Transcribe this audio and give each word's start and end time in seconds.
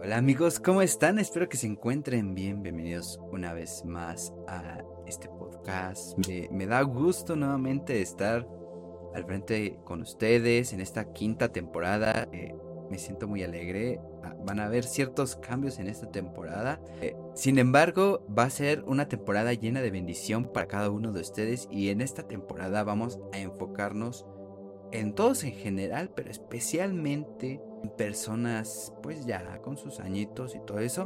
Hola 0.00 0.16
amigos, 0.16 0.60
¿cómo 0.60 0.80
están? 0.80 1.18
Espero 1.18 1.48
que 1.48 1.56
se 1.56 1.66
encuentren 1.66 2.32
bien. 2.32 2.62
Bienvenidos 2.62 3.18
una 3.32 3.52
vez 3.52 3.84
más 3.84 4.32
a 4.46 4.84
este 5.08 5.28
podcast. 5.28 6.16
Me, 6.52 6.66
da 6.66 6.82
gusto 6.82 7.34
nuevamente 7.34 8.00
estar 8.00 8.46
al 9.12 9.24
frente 9.24 9.80
con 9.84 10.02
ustedes 10.02 10.72
en 10.72 10.80
esta 10.80 11.12
quinta 11.12 11.48
temporada. 11.48 12.28
Eh, 12.32 12.54
me 12.88 12.96
siento 12.98 13.26
muy 13.26 13.42
alegre. 13.42 14.00
Ah, 14.22 14.36
van 14.46 14.60
a 14.60 14.66
haber 14.66 14.84
ciertos 14.84 15.34
cambios 15.34 15.80
en 15.80 15.88
esta 15.88 16.08
temporada. 16.12 16.80
Eh, 17.00 17.16
sin 17.34 17.58
embargo, 17.58 18.24
va 18.26 18.44
a 18.44 18.50
ser 18.50 18.84
una 18.84 19.08
temporada 19.08 19.52
llena 19.52 19.80
de 19.80 19.90
bendición 19.90 20.52
para 20.52 20.68
cada 20.68 20.90
uno 20.90 21.10
de 21.10 21.22
ustedes 21.22 21.66
y 21.72 21.88
en 21.88 22.02
esta 22.02 22.22
temporada 22.22 22.84
vamos 22.84 23.18
a 23.32 23.38
enfocarnos 23.40 24.26
en 24.92 25.14
todos 25.14 25.44
en 25.44 25.52
general, 25.52 26.10
pero 26.14 26.30
especialmente 26.30 27.60
en 27.82 27.90
personas 27.90 28.92
pues 29.02 29.26
ya 29.26 29.60
con 29.62 29.76
sus 29.76 30.00
añitos 30.00 30.54
y 30.54 30.60
todo 30.60 30.80
eso. 30.80 31.04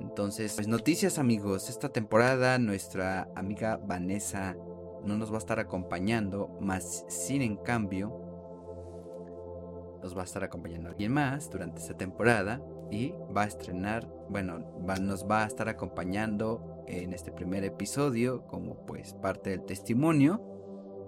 Entonces, 0.00 0.54
pues 0.54 0.68
noticias 0.68 1.18
amigos, 1.18 1.68
esta 1.68 1.90
temporada 1.90 2.58
nuestra 2.58 3.30
amiga 3.36 3.76
Vanessa 3.76 4.56
no 5.04 5.16
nos 5.16 5.30
va 5.30 5.36
a 5.36 5.38
estar 5.38 5.60
acompañando, 5.60 6.56
más 6.60 7.04
sin 7.08 7.42
en 7.42 7.56
cambio 7.56 8.18
nos 10.02 10.16
va 10.16 10.22
a 10.22 10.24
estar 10.24 10.42
acompañando 10.42 10.88
alguien 10.88 11.12
más 11.12 11.48
durante 11.48 11.80
esta 11.80 11.96
temporada 11.96 12.60
y 12.90 13.14
va 13.34 13.42
a 13.42 13.46
estrenar, 13.46 14.08
bueno, 14.28 14.58
nos 15.00 15.24
va 15.24 15.44
a 15.44 15.46
estar 15.46 15.68
acompañando 15.68 16.82
en 16.88 17.12
este 17.12 17.30
primer 17.30 17.62
episodio 17.64 18.44
como 18.46 18.84
pues 18.84 19.14
parte 19.14 19.50
del 19.50 19.64
testimonio 19.64 20.42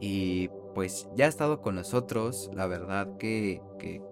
y 0.00 0.48
pues 0.74 1.08
ya 1.14 1.26
ha 1.26 1.28
estado 1.28 1.62
con 1.62 1.76
nosotros, 1.76 2.50
la 2.54 2.66
verdad 2.66 3.16
que, 3.16 3.62
que, 3.78 4.02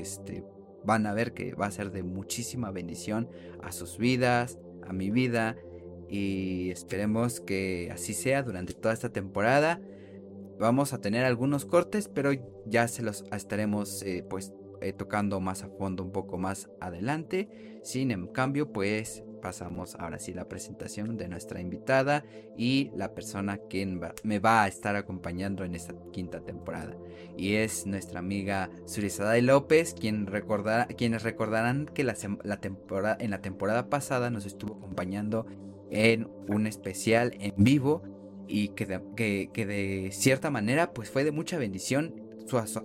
este, 0.00 0.44
van 0.84 1.06
a 1.06 1.14
ver 1.14 1.32
que 1.32 1.54
va 1.54 1.66
a 1.66 1.70
ser 1.70 1.90
de 1.90 2.02
muchísima 2.02 2.70
bendición 2.70 3.28
a 3.62 3.72
sus 3.72 3.98
vidas, 3.98 4.58
a 4.86 4.92
mi 4.92 5.10
vida 5.10 5.56
y 6.08 6.70
esperemos 6.70 7.40
que 7.40 7.90
así 7.92 8.14
sea 8.14 8.42
durante 8.42 8.72
toda 8.72 8.94
esta 8.94 9.10
temporada. 9.10 9.80
Vamos 10.58 10.92
a 10.92 11.00
tener 11.00 11.24
algunos 11.24 11.66
cortes, 11.66 12.08
pero 12.08 12.30
ya 12.64 12.88
se 12.88 13.02
los 13.02 13.24
estaremos 13.32 14.02
eh, 14.02 14.24
pues 14.28 14.52
eh, 14.80 14.92
tocando 14.92 15.40
más 15.40 15.62
a 15.62 15.68
fondo 15.68 16.02
un 16.02 16.12
poco 16.12 16.38
más 16.38 16.70
adelante. 16.80 17.80
Sin 17.82 18.10
en 18.10 18.28
cambio, 18.28 18.72
pues 18.72 19.22
pasamos 19.40 19.94
ahora 19.96 20.18
sí 20.18 20.32
la 20.32 20.48
presentación 20.48 21.16
de 21.16 21.28
nuestra 21.28 21.60
invitada 21.60 22.24
y 22.56 22.90
la 22.94 23.14
persona 23.14 23.58
que 23.68 23.86
me 24.22 24.38
va 24.38 24.64
a 24.64 24.68
estar 24.68 24.96
acompañando 24.96 25.64
en 25.64 25.74
esta 25.74 25.94
quinta 26.12 26.40
temporada. 26.40 26.96
Y 27.36 27.54
es 27.54 27.86
nuestra 27.86 28.20
amiga 28.20 28.70
Surizaday 28.86 29.42
López, 29.42 29.94
quien 29.94 30.26
recordará, 30.26 30.86
quienes 30.86 31.22
recordarán 31.22 31.86
que 31.86 32.04
la, 32.04 32.14
temporada, 32.60 33.16
en 33.20 33.30
la 33.30 33.40
temporada 33.40 33.88
pasada 33.88 34.30
nos 34.30 34.46
estuvo 34.46 34.76
acompañando 34.76 35.46
en 35.90 36.28
un 36.48 36.66
especial 36.66 37.36
en 37.40 37.54
vivo 37.56 38.02
y 38.48 38.68
que 38.68 38.86
de, 38.86 39.50
que, 39.52 39.66
de 39.66 40.10
cierta 40.12 40.50
manera 40.50 40.92
pues 40.92 41.10
fue 41.10 41.24
de 41.24 41.32
mucha 41.32 41.58
bendición 41.58 42.26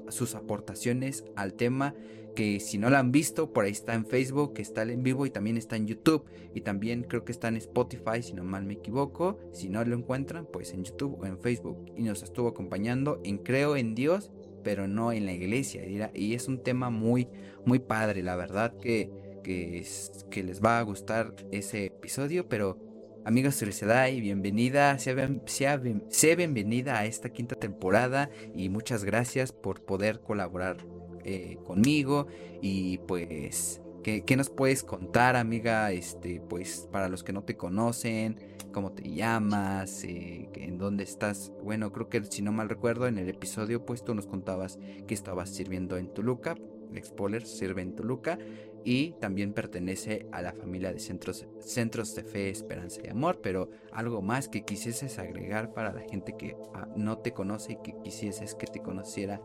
sus 0.10 0.36
aportaciones 0.36 1.24
al 1.36 1.54
tema 1.54 1.94
que 2.36 2.60
si 2.60 2.78
no 2.78 2.90
la 2.90 3.00
han 3.00 3.12
visto, 3.12 3.52
por 3.52 3.66
ahí 3.66 3.72
está 3.72 3.94
en 3.94 4.06
Facebook, 4.06 4.54
está 4.58 4.84
en 4.84 5.04
vivo 5.04 5.26
y 5.26 5.30
también 5.30 5.58
está 5.58 5.76
en 5.76 5.88
YouTube. 5.88 6.26
Y 6.54 6.62
también 6.62 7.04
creo 7.04 7.24
que 7.24 7.32
está 7.32 7.48
en 7.48 7.58
Spotify, 7.58 8.22
si 8.22 8.34
no 8.34 8.44
mal 8.44 8.66
me 8.66 8.74
equivoco. 8.74 9.40
Si 9.52 9.70
no 9.70 9.84
lo 9.84 9.96
encuentran, 9.96 10.46
pues 10.46 10.74
en 10.74 10.84
YouTube 10.84 11.18
o 11.20 11.26
en 11.26 11.40
Facebook. 11.40 11.92
Y 11.96 12.04
nos 12.04 12.24
estuvo 12.24 12.48
acompañando 12.48 13.20
en 13.24 13.38
Creo 13.38 13.76
en 13.76 13.96
Dios, 13.96 14.32
pero 14.64 14.88
no 14.88 15.12
en 15.12 15.26
la 15.26 15.34
iglesia. 15.34 15.84
Y 16.14 16.34
es 16.34 16.48
un 16.48 16.64
tema 16.64 16.90
muy, 16.90 17.28
muy 17.66 17.80
padre, 17.80 18.24
la 18.24 18.36
verdad 18.36 18.76
que, 18.78 19.10
que, 19.44 20.44
les 20.44 20.62
va 20.62 20.80
a 20.80 20.84
gustar 20.84 21.36
ese 21.52 21.86
episodio, 21.86 22.48
pero... 22.48 22.78
Amigos 23.24 23.62
y 23.62 24.20
bienvenida, 24.20 24.98
sea, 24.98 25.30
sea, 25.46 25.80
sea 26.10 26.36
bienvenida 26.36 26.98
a 26.98 27.06
esta 27.06 27.30
quinta 27.30 27.56
temporada 27.56 28.32
y 28.56 28.70
muchas 28.70 29.04
gracias 29.04 29.52
por 29.52 29.86
poder 29.86 30.22
colaborar 30.22 30.78
eh, 31.26 31.58
conmigo 31.66 32.28
y 32.62 33.00
pues 33.00 33.82
¿qué, 34.04 34.24
nos 34.36 34.50
puedes 34.50 34.84
contar 34.84 35.36
amiga 35.36 35.92
este 35.92 36.42
pues 36.42 36.88
para 36.92 37.10
los 37.10 37.24
que 37.24 37.34
no 37.34 37.44
te 37.44 37.58
conocen 37.58 38.38
cómo 38.72 38.94
te 38.94 39.12
llamas 39.12 40.04
eh, 40.04 40.50
en 40.54 40.78
dónde 40.78 41.04
estás 41.04 41.52
bueno 41.64 41.92
creo 41.92 42.10
que 42.10 42.24
si 42.26 42.42
no 42.42 42.52
mal 42.52 42.70
recuerdo 42.70 43.08
en 43.08 43.18
el 43.18 43.30
episodio 43.30 43.86
pues 43.86 44.04
tú 44.04 44.16
nos 44.16 44.28
contabas 44.28 44.80
que 45.08 45.14
estabas 45.14 45.50
sirviendo 45.50 45.98
en 45.98 46.14
Toluca 46.14 46.56
Expoler 46.94 47.46
sirve 47.46 47.82
en 47.82 47.96
Toluca 47.96 48.38
y 48.84 49.12
también 49.20 49.54
pertenece 49.54 50.28
a 50.32 50.42
la 50.42 50.54
familia 50.54 50.92
de 50.92 51.00
centros, 51.00 51.46
centros 51.60 52.16
de 52.16 52.24
fe, 52.24 52.50
esperanza 52.50 53.02
y 53.04 53.10
amor, 53.10 53.40
pero 53.42 53.70
algo 53.92 54.22
más 54.22 54.48
que 54.50 54.64
quisieses 54.64 55.20
agregar 55.20 55.74
para 55.74 55.94
la 55.94 56.02
gente 56.02 56.36
que 56.36 56.58
ah, 56.74 56.88
no 56.96 57.20
te 57.20 57.32
conoce 57.32 57.74
y 57.74 57.78
que 57.84 57.96
quisieses 58.04 58.56
que 58.56 58.68
te 58.68 58.82
conociera 58.82 59.42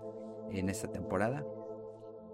en 0.50 0.68
esta 0.68 0.90
temporada. 0.90 1.44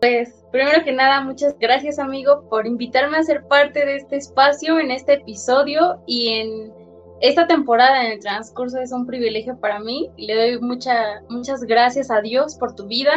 Pues 0.02 0.44
primero 0.50 0.82
que 0.82 0.90
nada, 0.90 1.20
muchas 1.20 1.56
gracias 1.60 2.00
amigo 2.00 2.48
por 2.50 2.66
invitarme 2.66 3.18
a 3.18 3.22
ser 3.22 3.44
parte 3.46 3.86
de 3.86 3.98
este 3.98 4.16
espacio 4.16 4.80
en 4.80 4.90
este 4.90 5.12
episodio 5.12 6.02
y 6.08 6.40
en 6.40 6.72
esta 7.20 7.46
temporada 7.46 8.04
en 8.04 8.10
el 8.10 8.18
transcurso 8.18 8.80
es 8.80 8.90
un 8.90 9.06
privilegio 9.06 9.60
para 9.60 9.78
mí. 9.78 10.10
Le 10.16 10.34
doy 10.34 10.60
mucha, 10.60 11.22
muchas 11.28 11.62
gracias 11.62 12.10
a 12.10 12.20
Dios 12.20 12.56
por 12.56 12.74
tu 12.74 12.88
vida. 12.88 13.12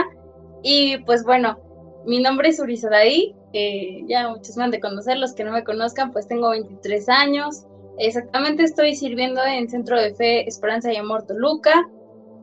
Y 0.61 0.99
pues 1.05 1.23
bueno, 1.23 1.57
mi 2.05 2.21
nombre 2.21 2.49
es 2.49 2.59
Urizadaí, 2.59 3.35
eh, 3.53 4.03
ya 4.07 4.29
muchos 4.29 4.55
me 4.55 4.65
han 4.65 4.69
de 4.69 4.79
conocer, 4.79 5.17
los 5.17 5.33
que 5.33 5.43
no 5.43 5.53
me 5.53 5.63
conozcan, 5.63 6.11
pues 6.11 6.27
tengo 6.27 6.51
23 6.51 7.09
años. 7.09 7.65
Exactamente 7.97 8.61
estoy 8.61 8.93
sirviendo 8.93 9.43
en 9.43 9.67
Centro 9.69 9.99
de 9.99 10.13
Fe, 10.13 10.47
Esperanza 10.47 10.93
y 10.93 10.97
Amor 10.97 11.25
Toluca. 11.25 11.89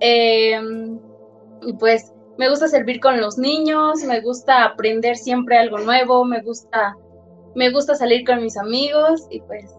Em, 0.00 0.98
y 1.64 1.74
pues 1.74 2.12
me 2.38 2.48
gusta 2.48 2.68
servir 2.68 3.00
con 3.00 3.20
los 3.20 3.38
niños, 3.38 4.02
me 4.04 4.20
gusta 4.20 4.64
aprender 4.64 5.16
siempre 5.16 5.58
algo 5.58 5.78
nuevo, 5.78 6.24
me 6.24 6.40
gusta, 6.42 6.96
me 7.54 7.70
gusta 7.70 7.94
salir 7.94 8.24
con 8.24 8.42
mis 8.42 8.56
amigos 8.56 9.26
y 9.30 9.40
pues, 9.42 9.76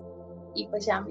y 0.56 0.68
pues 0.68 0.86
ya, 0.86 1.06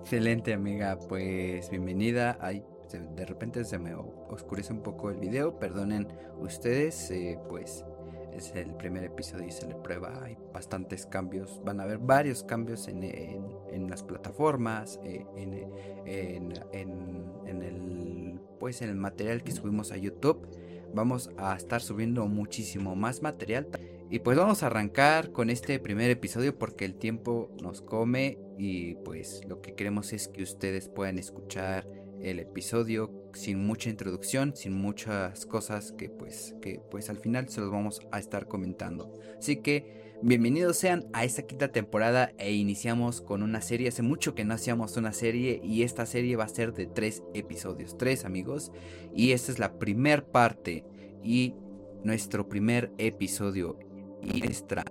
Excelente, 0.00 0.54
amiga, 0.54 0.98
pues 1.08 1.68
bienvenida. 1.68 2.38
Ay, 2.40 2.64
de 2.90 3.26
repente 3.26 3.62
se 3.64 3.78
me 3.78 3.94
oscurece 3.94 4.72
un 4.72 4.82
poco 4.82 5.10
el 5.10 5.18
video, 5.18 5.58
perdonen 5.58 6.08
ustedes, 6.38 7.10
eh, 7.10 7.38
pues 7.48 7.84
es 8.32 8.54
el 8.54 8.74
primer 8.76 9.04
episodio 9.04 9.46
y 9.46 9.50
se 9.50 9.66
le 9.66 9.74
prueba, 9.74 10.22
hay 10.24 10.38
bastantes 10.54 11.04
cambios, 11.04 11.60
van 11.64 11.80
a 11.80 11.82
haber 11.82 11.98
varios 11.98 12.42
cambios 12.44 12.88
en, 12.88 13.02
en, 13.02 13.90
las 13.90 14.02
plataformas, 14.02 14.98
eh, 15.04 15.26
en, 15.36 16.54
en 16.72 17.62
el 17.62 18.27
pues 18.68 18.82
en 18.82 18.90
el 18.90 18.96
material 18.96 19.42
que 19.42 19.52
subimos 19.52 19.92
a 19.92 19.96
YouTube 19.96 20.46
vamos 20.92 21.30
a 21.38 21.56
estar 21.56 21.80
subiendo 21.80 22.26
muchísimo 22.26 22.94
más 22.96 23.22
material. 23.22 23.66
Y 24.10 24.18
pues 24.18 24.36
vamos 24.36 24.62
a 24.62 24.66
arrancar 24.66 25.32
con 25.32 25.48
este 25.48 25.78
primer 25.78 26.10
episodio 26.10 26.58
porque 26.58 26.84
el 26.84 26.94
tiempo 26.94 27.50
nos 27.62 27.80
come 27.80 28.36
y 28.58 28.96
pues 28.96 29.40
lo 29.48 29.62
que 29.62 29.74
queremos 29.74 30.12
es 30.12 30.28
que 30.28 30.42
ustedes 30.42 30.90
puedan 30.90 31.18
escuchar 31.18 31.88
el 32.20 32.40
episodio 32.40 33.10
sin 33.32 33.66
mucha 33.66 33.88
introducción, 33.88 34.54
sin 34.54 34.74
muchas 34.74 35.46
cosas 35.46 35.92
que 35.92 36.10
pues 36.10 36.54
que 36.60 36.78
pues 36.90 37.08
al 37.08 37.16
final 37.16 37.48
se 37.48 37.62
los 37.62 37.70
vamos 37.70 38.02
a 38.12 38.18
estar 38.18 38.48
comentando. 38.48 39.18
Así 39.38 39.62
que 39.62 40.07
Bienvenidos 40.20 40.76
sean 40.76 41.06
a 41.12 41.24
esta 41.24 41.42
quinta 41.42 41.68
temporada 41.68 42.32
e 42.38 42.52
iniciamos 42.52 43.20
con 43.20 43.44
una 43.44 43.60
serie. 43.60 43.86
Hace 43.86 44.02
mucho 44.02 44.34
que 44.34 44.44
no 44.44 44.54
hacíamos 44.54 44.96
una 44.96 45.12
serie 45.12 45.60
y 45.62 45.84
esta 45.84 46.06
serie 46.06 46.34
va 46.34 46.42
a 46.42 46.48
ser 46.48 46.72
de 46.74 46.86
tres 46.86 47.22
episodios, 47.34 47.96
tres 47.96 48.24
amigos. 48.24 48.72
Y 49.14 49.30
esta 49.30 49.52
es 49.52 49.60
la 49.60 49.78
primer 49.78 50.24
parte 50.24 50.84
y 51.22 51.54
nuestro 52.02 52.48
primer 52.48 52.90
episodio 52.98 53.78
y 54.20 54.40
nuestra 54.40 54.84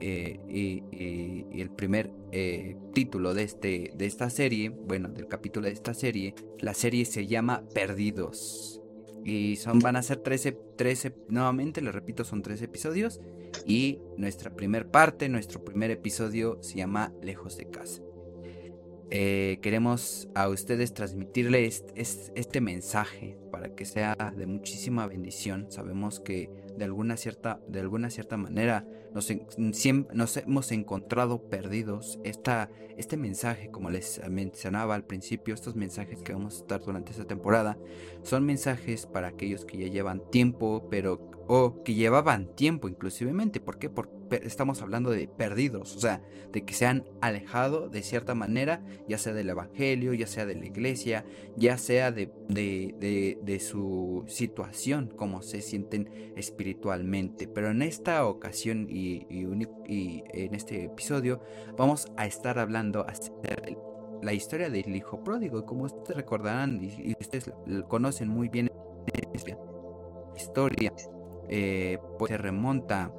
eh, 0.00 0.40
y, 0.46 1.58
el 1.58 1.70
primer 1.70 2.10
eh, 2.32 2.76
título 2.92 3.32
de, 3.32 3.44
este, 3.44 3.92
de 3.96 4.04
esta 4.04 4.28
serie, 4.28 4.68
bueno, 4.68 5.08
del 5.08 5.26
capítulo 5.26 5.68
de 5.68 5.72
esta 5.72 5.94
serie, 5.94 6.34
la 6.58 6.74
serie 6.74 7.06
se 7.06 7.26
llama 7.26 7.64
Perdidos. 7.72 8.82
Y 9.24 9.56
son, 9.56 9.78
van 9.78 9.96
a 9.96 10.02
ser 10.02 10.18
13, 10.18 10.52
13, 10.76 11.14
nuevamente, 11.28 11.80
les 11.80 11.94
repito, 11.94 12.24
son 12.24 12.42
tres 12.42 12.60
episodios. 12.60 13.20
Y 13.64 14.00
nuestra 14.16 14.54
primer 14.54 14.90
parte, 14.90 15.28
nuestro 15.28 15.64
primer 15.64 15.90
episodio 15.90 16.58
se 16.62 16.76
llama 16.76 17.12
Lejos 17.22 17.56
de 17.56 17.70
casa. 17.70 18.02
Eh, 19.10 19.60
queremos 19.62 20.28
a 20.34 20.48
ustedes 20.48 20.92
transmitirles 20.92 21.84
este, 21.94 22.60
mensaje 22.60 23.38
para 23.52 23.72
que 23.76 23.84
sea 23.84 24.16
de 24.36 24.46
muchísima 24.46 25.06
bendición. 25.06 25.68
Sabemos 25.70 26.18
que 26.18 26.50
de 26.76 26.84
alguna 26.84 27.16
cierta, 27.16 27.60
de 27.68 27.80
alguna 27.80 28.10
cierta 28.10 28.36
manera 28.36 28.84
nos, 29.14 29.32
nos 29.56 30.36
hemos 30.36 30.72
encontrado 30.72 31.48
perdidos. 31.48 32.18
Esta, 32.24 32.68
este 32.96 33.16
mensaje, 33.16 33.70
como 33.70 33.90
les 33.90 34.20
mencionaba 34.28 34.96
al 34.96 35.04
principio, 35.04 35.54
estos 35.54 35.76
mensajes 35.76 36.22
que 36.22 36.32
vamos 36.32 36.56
a 36.56 36.58
estar 36.58 36.80
durante 36.80 37.12
esta 37.12 37.26
temporada, 37.26 37.78
son 38.22 38.44
mensajes 38.44 39.06
para 39.06 39.28
aquellos 39.28 39.64
que 39.64 39.78
ya 39.78 39.86
llevan 39.86 40.28
tiempo, 40.32 40.88
pero 40.90 41.30
o 41.46 41.82
que 41.82 41.94
llevaban 41.94 42.54
tiempo 42.54 42.88
inclusivemente. 42.88 43.60
¿Por 43.60 43.78
qué? 43.78 43.88
Por, 43.88 44.10
estamos 44.30 44.82
hablando 44.82 45.10
de 45.10 45.28
perdidos, 45.28 45.96
o 45.96 46.00
sea, 46.00 46.22
de 46.52 46.64
que 46.64 46.74
se 46.74 46.86
han 46.86 47.04
alejado 47.20 47.88
de 47.88 48.02
cierta 48.02 48.34
manera, 48.34 48.84
ya 49.08 49.18
sea 49.18 49.32
del 49.32 49.48
Evangelio, 49.48 50.14
ya 50.14 50.26
sea 50.26 50.46
de 50.46 50.56
la 50.56 50.66
iglesia, 50.66 51.24
ya 51.56 51.78
sea 51.78 52.10
de, 52.12 52.32
de, 52.48 53.60
su 53.60 54.24
situación, 54.26 55.12
como 55.16 55.42
se 55.42 55.62
sienten 55.62 56.32
espiritualmente. 56.36 57.48
Pero 57.48 57.70
en 57.70 57.82
esta 57.82 58.26
ocasión 58.26 58.86
y, 58.90 59.26
en 59.28 60.54
este 60.54 60.84
episodio 60.84 61.40
vamos 61.76 62.08
a 62.16 62.26
estar 62.26 62.58
hablando 62.58 63.06
acerca 63.06 63.54
de 63.64 63.78
la 64.22 64.32
historia 64.32 64.70
del 64.70 64.94
hijo 64.96 65.22
pródigo. 65.22 65.64
Como 65.64 65.84
ustedes 65.84 66.16
recordarán 66.16 66.82
y, 66.82 67.14
ustedes 67.20 67.52
conocen 67.88 68.28
muy 68.28 68.48
bien 68.48 68.70
esta 69.32 69.56
historia, 70.36 70.92
eh, 71.48 71.98
pues 72.18 72.30
se 72.30 72.38
remonta 72.38 73.12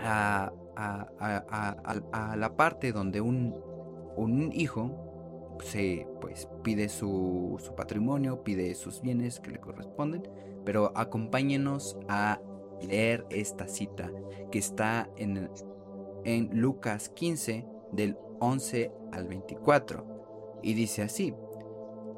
a, 0.00 0.52
la 2.36 2.56
parte 2.56 2.92
donde 2.92 3.20
un, 3.20 3.54
un 4.16 4.50
hijo 4.52 5.56
se 5.62 6.06
pues 6.20 6.48
pide 6.62 6.88
su, 6.88 7.56
su, 7.58 7.74
patrimonio, 7.74 8.42
pide 8.42 8.74
sus 8.74 9.02
bienes 9.02 9.40
que 9.40 9.50
le 9.50 9.60
corresponden, 9.60 10.22
pero 10.64 10.92
acompáñenos 10.94 11.98
a 12.08 12.40
leer 12.80 13.26
esta 13.30 13.68
cita 13.68 14.10
que 14.50 14.58
está 14.58 15.10
en, 15.16 15.50
en 16.24 16.48
Lucas 16.52 17.10
15 17.10 17.66
del 17.92 18.16
11 18.40 18.92
al 19.12 19.28
24 19.28 20.60
y 20.62 20.74
dice 20.74 21.02
así, 21.02 21.34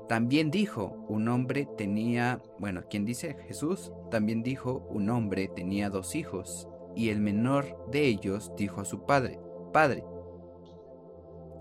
también 0.09 0.51
dijo, 0.51 1.05
un 1.09 1.29
hombre 1.29 1.69
tenía, 1.77 2.43
bueno, 2.59 2.83
¿quién 2.91 3.05
dice? 3.05 3.37
Jesús, 3.47 3.93
también 4.11 4.43
dijo, 4.43 4.87
un 4.91 5.11
hombre 5.11 5.49
tenía 5.49 5.91
dos 5.91 6.15
hijos 6.15 6.69
y 6.95 7.09
el 7.09 7.21
menor 7.21 7.89
de 7.91 8.07
ellos 8.07 8.53
dijo 8.57 8.81
a 8.81 8.85
su 8.85 9.07
padre, 9.07 9.39
Padre, 9.73 10.05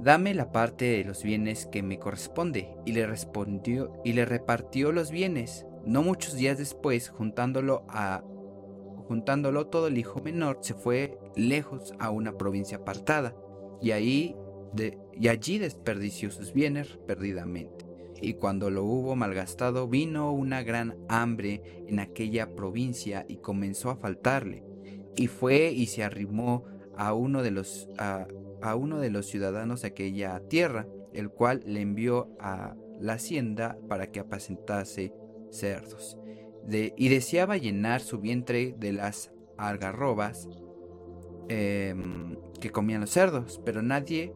dame 0.01 0.33
la 0.33 0.51
parte 0.51 0.85
de 0.85 1.03
los 1.05 1.23
bienes 1.23 1.65
que 1.65 1.81
me 1.81 1.97
corresponde. 1.97 2.75
Y 2.85 2.91
le 2.91 3.07
respondió 3.07 3.93
y 4.03 4.13
le 4.13 4.25
repartió 4.25 4.91
los 4.91 5.11
bienes. 5.11 5.65
No 5.85 6.03
muchos 6.03 6.35
días 6.35 6.57
después, 6.57 7.09
juntándolo 7.09 7.85
a 7.87 8.23
juntándolo 9.07 9.67
todo 9.67 9.87
el 9.87 9.97
hijo 9.97 10.21
menor 10.21 10.59
se 10.61 10.73
fue 10.73 11.19
lejos 11.35 11.93
a 11.99 12.11
una 12.11 12.37
provincia 12.37 12.77
apartada 12.77 13.35
y 13.81 13.91
ahí 13.91 14.37
y 15.19 15.27
allí 15.27 15.57
desperdició 15.57 16.31
sus 16.31 16.53
bienes 16.53 16.97
perdidamente. 17.07 17.80
Y 18.21 18.35
cuando 18.35 18.69
lo 18.69 18.83
hubo 18.83 19.15
malgastado, 19.15 19.87
vino 19.87 20.31
una 20.31 20.61
gran 20.63 20.95
hambre 21.09 21.83
en 21.87 21.99
aquella 21.99 22.55
provincia 22.55 23.25
y 23.27 23.37
comenzó 23.37 23.89
a 23.89 23.95
faltarle 23.95 24.63
y 25.15 25.27
fue 25.27 25.71
y 25.71 25.87
se 25.87 26.03
arrimó 26.03 26.65
a 26.95 27.13
uno 27.13 27.43
de 27.43 27.51
los, 27.51 27.89
a, 27.97 28.27
uno 28.75 28.99
de 28.99 29.09
los 29.09 29.27
ciudadanos 29.27 29.81
de 29.81 29.89
aquella 29.89 30.39
tierra, 30.47 30.87
el 31.13 31.29
cual 31.29 31.61
le 31.65 31.81
envió 31.81 32.29
a 32.39 32.75
la 32.99 33.13
hacienda 33.13 33.77
para 33.87 34.11
que 34.11 34.19
apacentase 34.19 35.13
cerdos. 35.49 36.17
y 36.69 37.09
deseaba 37.09 37.57
llenar 37.57 38.01
su 38.01 38.19
vientre 38.19 38.75
de 38.77 38.93
las 38.93 39.31
algarrobas 39.57 40.47
em, 41.49 42.37
que 42.59 42.69
comían 42.69 43.01
los 43.01 43.09
cerdos, 43.09 43.59
pero 43.65 43.81
nadie 43.81 44.33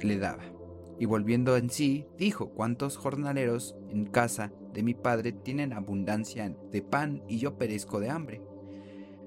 le 0.00 0.18
daba. 0.18 0.53
Y 1.04 1.06
volviendo 1.06 1.58
en 1.58 1.68
sí, 1.68 2.06
dijo, 2.16 2.48
¿cuántos 2.48 2.96
jornaleros 2.96 3.76
en 3.90 4.06
casa 4.06 4.54
de 4.72 4.82
mi 4.82 4.94
padre 4.94 5.32
tienen 5.32 5.74
abundancia 5.74 6.56
de 6.72 6.80
pan 6.80 7.22
y 7.28 7.36
yo 7.36 7.58
perezco 7.58 8.00
de 8.00 8.08
hambre? 8.08 8.40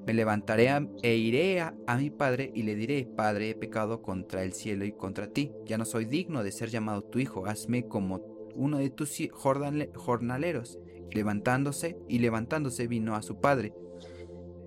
Me 0.04 0.16
levantaré 0.16 0.72
e 1.04 1.18
iré 1.18 1.62
a, 1.62 1.76
mi 2.00 2.10
padre 2.10 2.52
y 2.56 2.64
le 2.64 2.74
diré, 2.74 3.06
Padre, 3.06 3.52
he 3.52 3.56
pecado 3.56 4.02
contra 4.02 4.42
el 4.42 4.54
cielo 4.54 4.86
y 4.86 4.92
contra 4.92 5.28
ti. 5.28 5.52
Ya 5.68 5.78
no 5.78 5.86
soy 5.86 6.06
digno 6.06 6.42
de 6.42 6.52
ser 6.52 6.70
llamado 6.70 7.04
tu 7.04 7.20
hijo. 7.20 7.46
Hazme 7.46 7.88
como 7.88 8.22
uno 8.56 8.80
de 8.80 8.90
tus 8.90 9.16
jornaleros. 9.32 10.80
Levantándose 11.12 11.96
y 12.08 12.18
levantándose 12.18 12.88
vino 12.88 13.16
a 13.16 13.22
su 13.22 13.40
padre. 13.40 13.76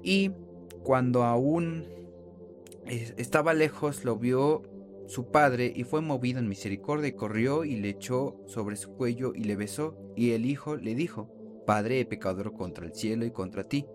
Y 0.05 0.31
cuando 0.85 1.25
aún 1.25 1.87
estaba 2.87 3.53
lejos, 3.53 4.05
lo 4.05 4.17
vio 4.17 4.63
su 5.11 5.31
padre 5.31 5.73
y 5.75 5.85
fue 5.85 6.01
movido 6.01 6.39
en 6.39 6.49
misericordia 6.49 7.09
y 7.09 7.13
corrió 7.13 7.65
y 7.65 7.77
le 7.77 7.91
echó 7.91 8.41
sobre 8.47 8.77
su 8.77 8.93
cuello 8.93 9.33
y 9.35 9.45
le 9.45 9.57
besó. 9.57 9.97
Y 10.17 10.31
el 10.31 10.47
hijo 10.47 10.77
le 10.77 10.95
dijo, 10.95 11.31
Padre, 11.67 12.01
he 12.01 12.05
pecado 12.05 12.53
contra 12.53 12.87
el 12.87 12.95
cielo 12.95 13.27
y 13.27 13.31
contra 13.31 13.69
ti 13.69 13.87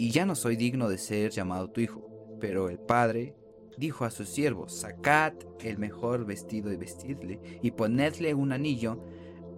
y 0.00 0.12
ya 0.12 0.24
no 0.24 0.34
soy 0.34 0.56
digno 0.56 0.88
de 0.88 0.96
ser 0.96 1.30
llamado 1.30 1.68
tu 1.68 1.82
hijo. 1.82 2.08
Pero 2.40 2.70
el 2.70 2.78
padre 2.78 3.36
dijo 3.76 4.06
a 4.06 4.10
sus 4.10 4.30
siervos, 4.30 4.72
sacad 4.72 5.34
el 5.62 5.76
mejor 5.76 6.24
vestido 6.24 6.72
y 6.72 6.76
vestidle, 6.76 7.38
y 7.60 7.72
ponedle 7.72 8.32
un 8.32 8.52
anillo 8.52 9.04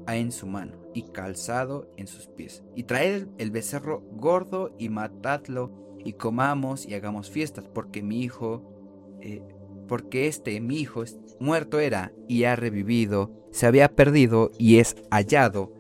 en 0.08 0.32
su 0.32 0.49
mano, 0.49 0.79
y 0.94 1.02
calzado 1.12 1.93
en 1.96 2.08
sus 2.08 2.26
pies, 2.26 2.64
y 2.75 2.82
traed 2.82 3.29
el 3.38 3.52
becerro 3.52 4.00
gordo 4.14 4.75
y 4.81 4.88
matadlo, 4.88 5.96
y 6.05 6.14
comamos 6.14 6.87
y 6.87 6.94
hagamos 6.94 7.31
fiestas, 7.31 7.69
porque 7.73 8.02
mi 8.02 8.23
hijo, 8.23 9.19
eh, 9.20 9.44
porque 9.88 10.26
este 10.26 10.61
mi 10.61 10.79
hijo 10.79 11.05
muerto 11.40 11.79
era 11.79 12.12
y 12.29 12.44
ha 12.44 12.56
revivido, 12.56 13.31
se 13.50 13.67
había 13.67 13.94
perdido 13.94 14.50
y 14.58 14.79
es 14.79 14.96
hallado, 15.11 15.73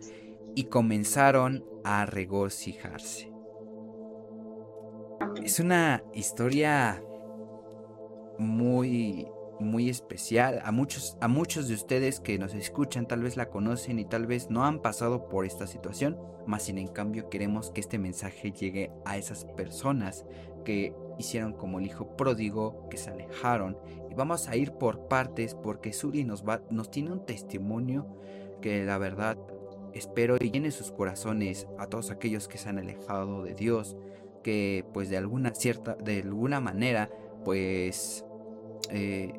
y 0.54 0.64
comenzaron 0.64 1.64
a 1.84 2.06
regocijarse. 2.06 3.32
Es 5.42 5.60
una 5.60 6.02
historia 6.14 7.02
muy 8.38 9.26
muy 9.62 9.88
especial. 9.88 10.60
A 10.64 10.72
muchos, 10.72 11.16
a 11.20 11.28
muchos 11.28 11.68
de 11.68 11.74
ustedes 11.74 12.20
que 12.20 12.38
nos 12.38 12.54
escuchan 12.54 13.06
tal 13.06 13.22
vez 13.22 13.36
la 13.36 13.48
conocen 13.48 13.98
y 13.98 14.04
tal 14.04 14.26
vez 14.26 14.50
no 14.50 14.64
han 14.64 14.80
pasado 14.80 15.28
por 15.28 15.46
esta 15.46 15.66
situación, 15.66 16.18
más 16.46 16.64
sin 16.64 16.78
en 16.78 16.88
cambio 16.88 17.30
queremos 17.30 17.70
que 17.70 17.80
este 17.80 17.98
mensaje 17.98 18.52
llegue 18.52 18.90
a 19.04 19.16
esas 19.16 19.44
personas 19.44 20.26
que 20.64 20.94
hicieron 21.18 21.52
como 21.52 21.78
el 21.78 21.86
hijo 21.86 22.16
pródigo, 22.16 22.88
que 22.88 22.96
se 22.96 23.10
alejaron. 23.10 23.76
Y 24.10 24.14
vamos 24.14 24.48
a 24.48 24.56
ir 24.56 24.72
por 24.72 25.08
partes 25.08 25.54
porque 25.54 25.92
Suri 25.92 26.24
nos, 26.24 26.44
va, 26.44 26.62
nos 26.70 26.90
tiene 26.90 27.12
un 27.12 27.24
testimonio 27.24 28.06
que 28.60 28.84
la 28.84 28.98
verdad 28.98 29.38
espero 29.94 30.36
y 30.40 30.50
llene 30.50 30.70
sus 30.70 30.90
corazones 30.90 31.66
a 31.78 31.86
todos 31.86 32.10
aquellos 32.10 32.48
que 32.48 32.58
se 32.58 32.68
han 32.68 32.78
alejado 32.78 33.42
de 33.42 33.54
Dios, 33.54 33.96
que 34.42 34.84
pues 34.92 35.10
de 35.10 35.16
alguna 35.16 35.54
cierta, 35.54 35.94
de 35.94 36.20
alguna 36.20 36.60
manera, 36.60 37.10
pues, 37.44 38.24
eh, 38.90 39.32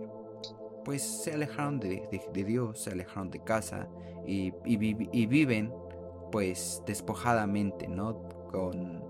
pues 0.85 1.01
se 1.01 1.33
alejaron 1.33 1.79
de, 1.79 2.07
Dios, 2.33 2.79
se 2.79 2.91
alejaron 2.91 3.31
de 3.31 3.39
casa 3.43 3.87
y, 4.25 4.53
y, 4.65 5.25
viven 5.25 5.73
pues 6.31 6.81
despojadamente, 6.85 7.87
¿no? 7.87 8.27
Con 8.51 9.03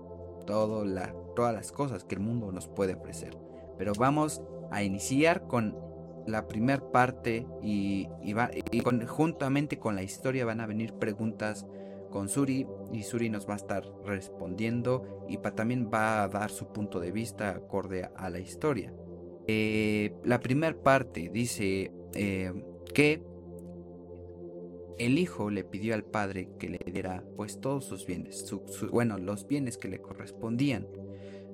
todo 0.46 0.84
la, 0.84 1.14
todas 1.34 1.54
las 1.54 1.72
cosas 1.72 2.04
que 2.04 2.14
el 2.14 2.20
mundo 2.20 2.52
nos 2.52 2.68
puede 2.68 2.94
ofrecer. 2.94 3.36
Pero 3.78 3.92
vamos 3.98 4.42
a 4.70 4.82
iniciar 4.82 5.46
con 5.46 5.76
la 6.26 6.48
primer 6.48 6.82
parte 6.84 7.46
y, 7.62 8.08
y, 8.22 8.34
juntamente 9.06 9.78
con 9.78 9.94
la 9.94 10.02
historia 10.02 10.44
van 10.44 10.60
a 10.60 10.66
venir 10.66 10.94
preguntas 10.94 11.66
con 12.10 12.28
Suri 12.28 12.66
y 12.92 13.02
Suri 13.02 13.28
nos 13.28 13.48
va 13.48 13.54
a 13.54 13.56
estar 13.56 13.84
respondiendo 14.04 15.26
y 15.28 15.36
también 15.38 15.90
va 15.92 16.22
a 16.22 16.28
dar 16.28 16.50
su 16.50 16.72
punto 16.72 17.00
de 17.00 17.10
vista 17.10 17.50
acorde 17.50 18.08
a 18.14 18.30
la 18.30 18.38
historia. 18.38 18.94
Eh, 19.46 20.14
la 20.24 20.40
primera 20.40 20.76
parte 20.80 21.28
dice 21.30 21.92
eh, 22.14 22.52
que 22.94 23.20
el 24.98 25.18
hijo 25.18 25.50
le 25.50 25.64
pidió 25.64 25.94
al 25.94 26.04
padre 26.04 26.50
que 26.58 26.68
le 26.68 26.78
diera 26.86 27.24
pues 27.36 27.60
todos 27.60 27.84
sus 27.84 28.06
bienes, 28.06 28.46
bueno, 28.90 29.18
los 29.18 29.46
bienes 29.46 29.76
que 29.76 29.88
le 29.88 29.98
correspondían. 29.98 30.86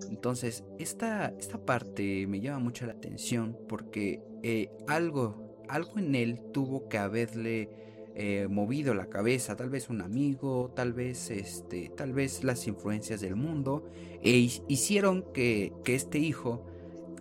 Entonces, 0.08 0.64
esta, 0.78 1.34
esta 1.38 1.58
parte 1.64 2.26
me 2.26 2.40
llama 2.40 2.58
mucho 2.58 2.86
la 2.86 2.92
atención 2.92 3.56
porque 3.68 4.22
eh, 4.42 4.70
algo, 4.86 5.64
algo 5.68 5.98
en 5.98 6.14
él 6.14 6.40
tuvo 6.52 6.88
que 6.88 6.98
haberle 6.98 7.68
eh, 8.14 8.48
movido 8.50 8.92
la 8.92 9.06
cabeza, 9.06 9.56
tal 9.56 9.70
vez 9.70 9.88
un 9.88 10.00
amigo, 10.00 10.72
tal 10.74 10.92
vez 10.92 11.30
este, 11.30 11.90
tal 11.96 12.12
vez 12.12 12.42
las 12.42 12.66
influencias 12.66 13.20
del 13.20 13.36
mundo, 13.36 13.84
e 14.22 14.48
hicieron 14.68 15.24
que, 15.32 15.72
este 15.86 16.18
hijo 16.18 16.66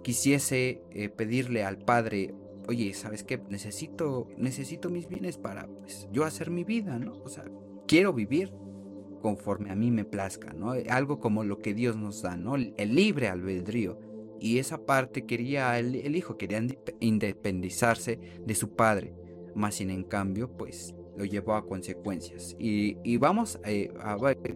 quisiese 0.04 0.82
eh, 0.92 1.10
pedirle 1.10 1.64
al 1.64 1.78
padre, 1.78 2.34
oye, 2.68 2.94
¿sabes 2.94 3.24
qué? 3.24 3.40
Necesito, 3.50 4.28
necesito 4.38 4.90
mis 4.90 5.08
bienes 5.08 5.38
para 5.38 5.68
pues, 5.68 6.08
yo 6.12 6.24
hacer 6.24 6.50
mi 6.50 6.64
vida, 6.64 6.98
¿no? 6.98 7.14
O 7.24 7.30
sea, 7.30 7.46
quiero 7.88 8.12
vivir 8.12 8.52
conforme 9.20 9.72
a 9.72 9.76
mí 9.76 9.92
me 9.92 10.06
plazca, 10.06 10.54
¿no? 10.54 10.74
Algo 10.90 11.20
como 11.20 11.44
lo 11.44 11.60
que 11.60 11.74
Dios 11.74 11.96
nos 11.96 12.22
da, 12.22 12.38
¿no? 12.38 12.56
El 12.56 12.96
libre 12.96 13.28
albedrío. 13.28 14.00
Y 14.40 14.60
esa 14.60 14.86
parte 14.86 15.26
quería, 15.26 15.78
el, 15.78 16.16
hijo 16.16 16.38
quería 16.38 16.66
independizarse 17.00 18.20
de 18.46 18.56
su 18.56 18.76
padre 18.76 19.14
más 19.56 19.76
sin 19.76 19.90
en 19.90 20.04
cambio, 20.04 20.56
pues 20.58 20.96
lo 21.18 21.26
llevó 21.26 21.56
a 21.56 21.66
consecuencias. 21.66 22.56
Y, 22.58 23.18
vamos, 23.18 23.60
eh, 23.66 23.92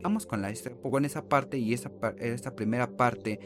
vamos 0.01 0.25
con, 0.25 0.41
la, 0.41 0.53
con 0.81 1.05
esa 1.05 1.27
parte 1.27 1.57
y 1.57 1.73
esa, 1.73 1.91
esta 2.19 2.55
primera 2.55 2.95
parte 2.95 3.39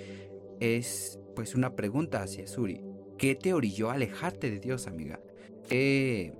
es 0.60 1.20
pues 1.36 1.56
una 1.56 1.76
pregunta 1.76 2.22
hacia 2.22 2.48
Suri. 2.48 2.82
¿Qué 3.18 3.36
te 3.36 3.54
orilló 3.54 3.90
a 3.90 3.94
alejarte 3.94 4.52
de 4.52 4.60
Dios, 4.60 4.88
amiga? 4.88 5.20
¿Qué, 5.68 6.34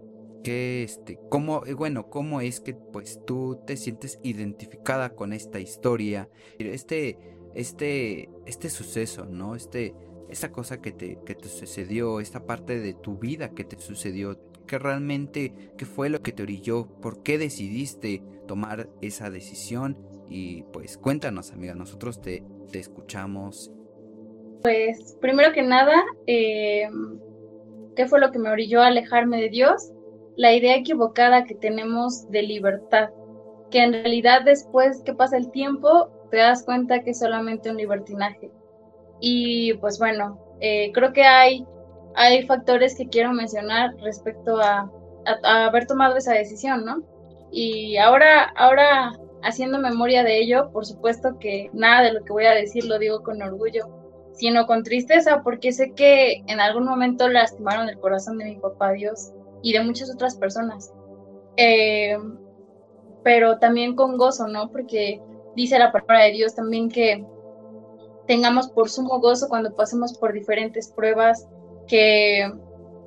este, 0.48 1.20
cómo, 1.30 1.66
eh, 1.66 1.74
bueno, 1.74 2.10
cómo 2.10 2.42
es 2.42 2.60
que 2.60 2.74
pues 2.74 3.20
tú 3.26 3.62
te 3.66 3.78
sientes 3.78 4.20
identificada 4.24 5.12
con 5.12 5.34
esta 5.34 5.60
historia, 5.60 6.30
este, 6.60 7.18
este, 7.56 8.30
este 8.46 8.70
suceso, 8.70 9.26
¿no? 9.26 9.56
Este, 9.56 9.94
esta 10.30 10.52
cosa 10.52 10.82
que 10.82 10.92
te, 10.92 11.20
que 11.26 11.36
te 11.36 11.50
sucedió, 11.50 12.20
esta 12.20 12.46
parte 12.46 12.80
de 12.80 12.94
tu 12.94 13.18
vida 13.18 13.50
que 13.50 13.64
te 13.64 13.80
sucedió, 13.80 14.40
que 14.68 14.78
realmente, 14.78 15.54
qué 15.78 15.86
fue 15.86 16.10
lo 16.10 16.22
que 16.22 16.34
te 16.34 16.44
orilló, 16.44 16.88
por 17.02 17.24
qué 17.24 17.38
decidiste 17.38 18.22
tomar 18.48 18.90
esa 19.02 19.30
decisión 19.30 19.98
y 20.30 20.64
pues 20.74 20.98
cuéntanos, 20.98 21.52
amiga, 21.52 21.74
nosotros 21.74 22.22
te, 22.22 22.44
te 22.72 22.80
escuchamos. 22.80 23.72
Pues 24.64 25.18
primero 25.22 25.54
que 25.54 25.62
nada, 25.62 25.96
eh, 26.26 26.90
¿qué 27.96 28.06
fue 28.08 28.20
lo 28.20 28.32
que 28.32 28.40
me 28.40 28.50
orilló 28.50 28.82
alejarme 28.82 29.42
de 29.42 29.50
Dios? 29.50 29.94
La 30.38 30.54
idea 30.54 30.76
equivocada 30.76 31.46
que 31.46 31.56
tenemos 31.56 32.30
de 32.30 32.44
libertad, 32.44 33.10
que 33.72 33.82
en 33.82 33.92
realidad 33.92 34.44
después 34.46 35.02
que 35.02 35.16
pasa 35.16 35.36
el 35.36 35.50
tiempo 35.50 36.12
te 36.30 36.38
das 36.38 36.64
cuenta 36.64 37.04
que 37.04 37.10
es 37.10 37.20
solamente 37.20 37.72
un 37.72 37.78
libertinaje. 37.78 38.52
Y 39.20 39.74
pues 39.76 39.98
bueno, 39.98 40.40
eh, 40.60 40.92
creo 40.94 41.12
que 41.12 41.24
hay, 41.24 41.66
hay 42.14 42.46
factores 42.46 42.96
que 42.96 43.10
quiero 43.10 43.34
mencionar 43.34 43.96
respecto 43.98 44.62
a, 44.62 44.92
a, 45.44 45.66
haber 45.66 45.88
tomado 45.88 46.18
esa 46.18 46.34
decisión, 46.34 46.86
¿no? 46.86 47.02
Y 47.52 47.98
ahora, 47.98 48.44
ahora 48.56 49.18
haciendo 49.42 49.80
memoria 49.80 50.24
de 50.24 50.40
ello, 50.40 50.70
por 50.72 50.86
supuesto 50.86 51.40
que 51.40 51.72
nada 51.74 52.04
de 52.04 52.14
lo 52.14 52.24
que 52.24 52.34
voy 52.34 52.46
a 52.46 52.54
decir 52.54 52.86
lo 52.86 53.00
digo 53.00 53.24
con 53.24 53.42
orgullo, 53.42 53.88
sino 54.34 54.68
con 54.68 54.84
tristeza, 54.84 55.42
porque 55.44 55.72
sé 55.72 55.94
que 55.94 56.44
en 56.46 56.60
algún 56.60 56.86
momento 56.86 57.28
lastimaron 57.28 57.90
el 57.90 57.98
corazón 57.98 58.38
de 58.38 58.46
mi 58.46 58.58
papá 58.58 58.92
Dios 58.92 59.32
y 59.68 59.74
de 59.74 59.84
muchas 59.84 60.10
otras 60.10 60.38
personas. 60.38 60.94
Eh, 61.58 62.18
pero 63.22 63.60
también 63.60 63.96
con 63.96 64.16
gozo, 64.16 64.48
¿no? 64.48 64.72
Porque 64.72 65.20
dice 65.58 65.78
la 65.78 65.92
palabra 65.92 66.24
de 66.24 66.32
Dios 66.32 66.56
también 66.56 66.88
que 66.88 67.26
tengamos 68.28 68.70
por 68.70 68.90
sumo 68.90 69.20
gozo 69.20 69.50
cuando 69.50 69.76
pasemos 69.76 70.18
por 70.18 70.32
diferentes 70.32 70.88
pruebas, 70.88 71.50
que, 71.86 72.50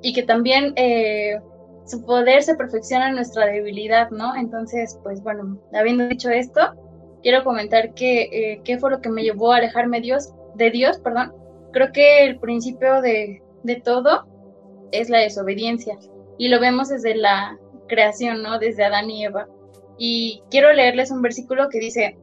y 0.03 0.13
que 0.13 0.21
también 0.21 0.73
eh, 0.75 1.39
su 1.85 2.05
poder 2.05 2.43
se 2.43 2.53
perfecciona 2.53 3.09
en 3.09 3.15
nuestra 3.15 3.47
debilidad, 3.47 4.11
¿no? 4.11 4.35
Entonces, 4.35 4.99
pues 5.01 5.23
bueno, 5.23 5.59
habiendo 5.73 6.07
dicho 6.09 6.29
esto, 6.29 6.61
quiero 7.23 7.43
comentar 7.43 7.95
que 7.95 8.21
eh, 8.31 8.61
qué 8.63 8.77
fue 8.77 8.91
lo 8.91 9.01
que 9.01 9.09
me 9.09 9.23
llevó 9.23 9.51
a 9.51 9.57
alejarme 9.57 9.99
Dios, 9.99 10.31
de 10.53 10.69
Dios, 10.69 10.99
perdón. 10.99 11.33
Creo 11.71 11.91
que 11.91 12.23
el 12.25 12.39
principio 12.39 13.01
de, 13.01 13.41
de 13.63 13.75
todo 13.77 14.27
es 14.91 15.09
la 15.09 15.17
desobediencia 15.19 15.97
y 16.37 16.47
lo 16.49 16.59
vemos 16.59 16.89
desde 16.89 17.15
la 17.15 17.57
creación, 17.87 18.41
¿no? 18.41 18.59
Desde 18.59 18.85
Adán 18.85 19.09
y 19.09 19.25
Eva. 19.25 19.47
Y 19.97 20.41
quiero 20.49 20.73
leerles 20.73 21.11
un 21.11 21.21
versículo 21.21 21.69
que 21.69 21.79
dice, 21.79 22.17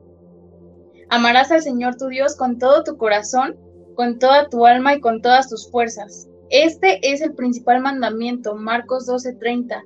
Amarás 1.10 1.50
al 1.50 1.62
Señor 1.62 1.96
tu 1.96 2.08
Dios 2.08 2.36
con 2.36 2.58
todo 2.58 2.84
tu 2.84 2.98
corazón, 2.98 3.56
con 3.94 4.18
toda 4.18 4.48
tu 4.48 4.66
alma 4.66 4.94
y 4.94 5.00
con 5.00 5.22
todas 5.22 5.48
tus 5.48 5.70
fuerzas. 5.70 6.28
Este 6.50 7.00
es 7.02 7.22
el 7.22 7.34
principal 7.34 7.80
mandamiento, 7.80 8.54
Marcos 8.54 9.06
12:30. 9.06 9.82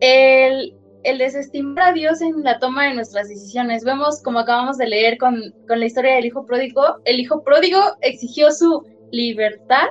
El, 0.00 0.74
el 1.04 1.18
desestimar 1.18 1.90
a 1.90 1.92
Dios 1.92 2.22
en 2.22 2.42
la 2.42 2.58
toma 2.58 2.86
de 2.86 2.94
nuestras 2.94 3.28
decisiones. 3.28 3.84
Vemos, 3.84 4.22
como 4.22 4.38
acabamos 4.38 4.78
de 4.78 4.86
leer 4.86 5.18
con, 5.18 5.42
la 5.68 5.84
historia 5.84 6.14
del 6.14 6.24
hijo 6.24 6.46
pródigo, 6.46 6.82
el 7.04 7.20
hijo 7.20 7.42
pródigo 7.42 7.80
exigió 8.00 8.50
su 8.52 8.82
libertad 9.10 9.88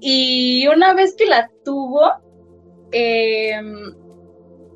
y 0.00 0.66
una 0.68 0.94
vez 0.94 1.14
que 1.14 1.26
la 1.26 1.50
tuvo, 1.64 2.10
em, 2.92 3.94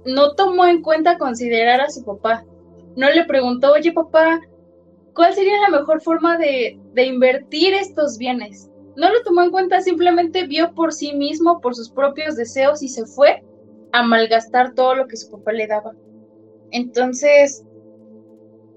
no 0.04 0.34
tomó 0.34 0.66
en 0.66 0.82
cuenta 0.82 1.18
considerar 1.18 1.80
a 1.80 1.90
su 1.90 2.04
papá. 2.04 2.44
No 2.96 3.10
le 3.10 3.24
preguntó, 3.24 3.72
oye 3.72 3.92
papá, 3.92 4.40
¿cuál 5.14 5.34
sería 5.34 5.60
la 5.60 5.78
mejor 5.78 6.00
forma 6.00 6.38
de, 6.38 6.78
invertir 6.96 7.74
estos 7.74 8.16
bienes? 8.18 8.70
No 8.96 9.10
lo 9.10 9.22
tomó 9.22 9.42
en 9.42 9.50
cuenta, 9.50 9.80
simplemente 9.80 10.46
vio 10.46 10.72
por 10.74 10.92
sí 10.92 11.14
mismo, 11.14 11.60
por 11.60 11.74
sus 11.74 11.90
propios 11.90 12.36
deseos 12.36 12.82
y 12.82 12.88
se 12.88 13.04
fue 13.04 13.44
a 13.92 14.02
malgastar 14.02 14.74
todo 14.74 14.94
lo 14.94 15.06
que 15.06 15.16
su 15.16 15.30
papá 15.30 15.52
le 15.52 15.66
daba. 15.66 15.92
Entonces, 16.70 17.64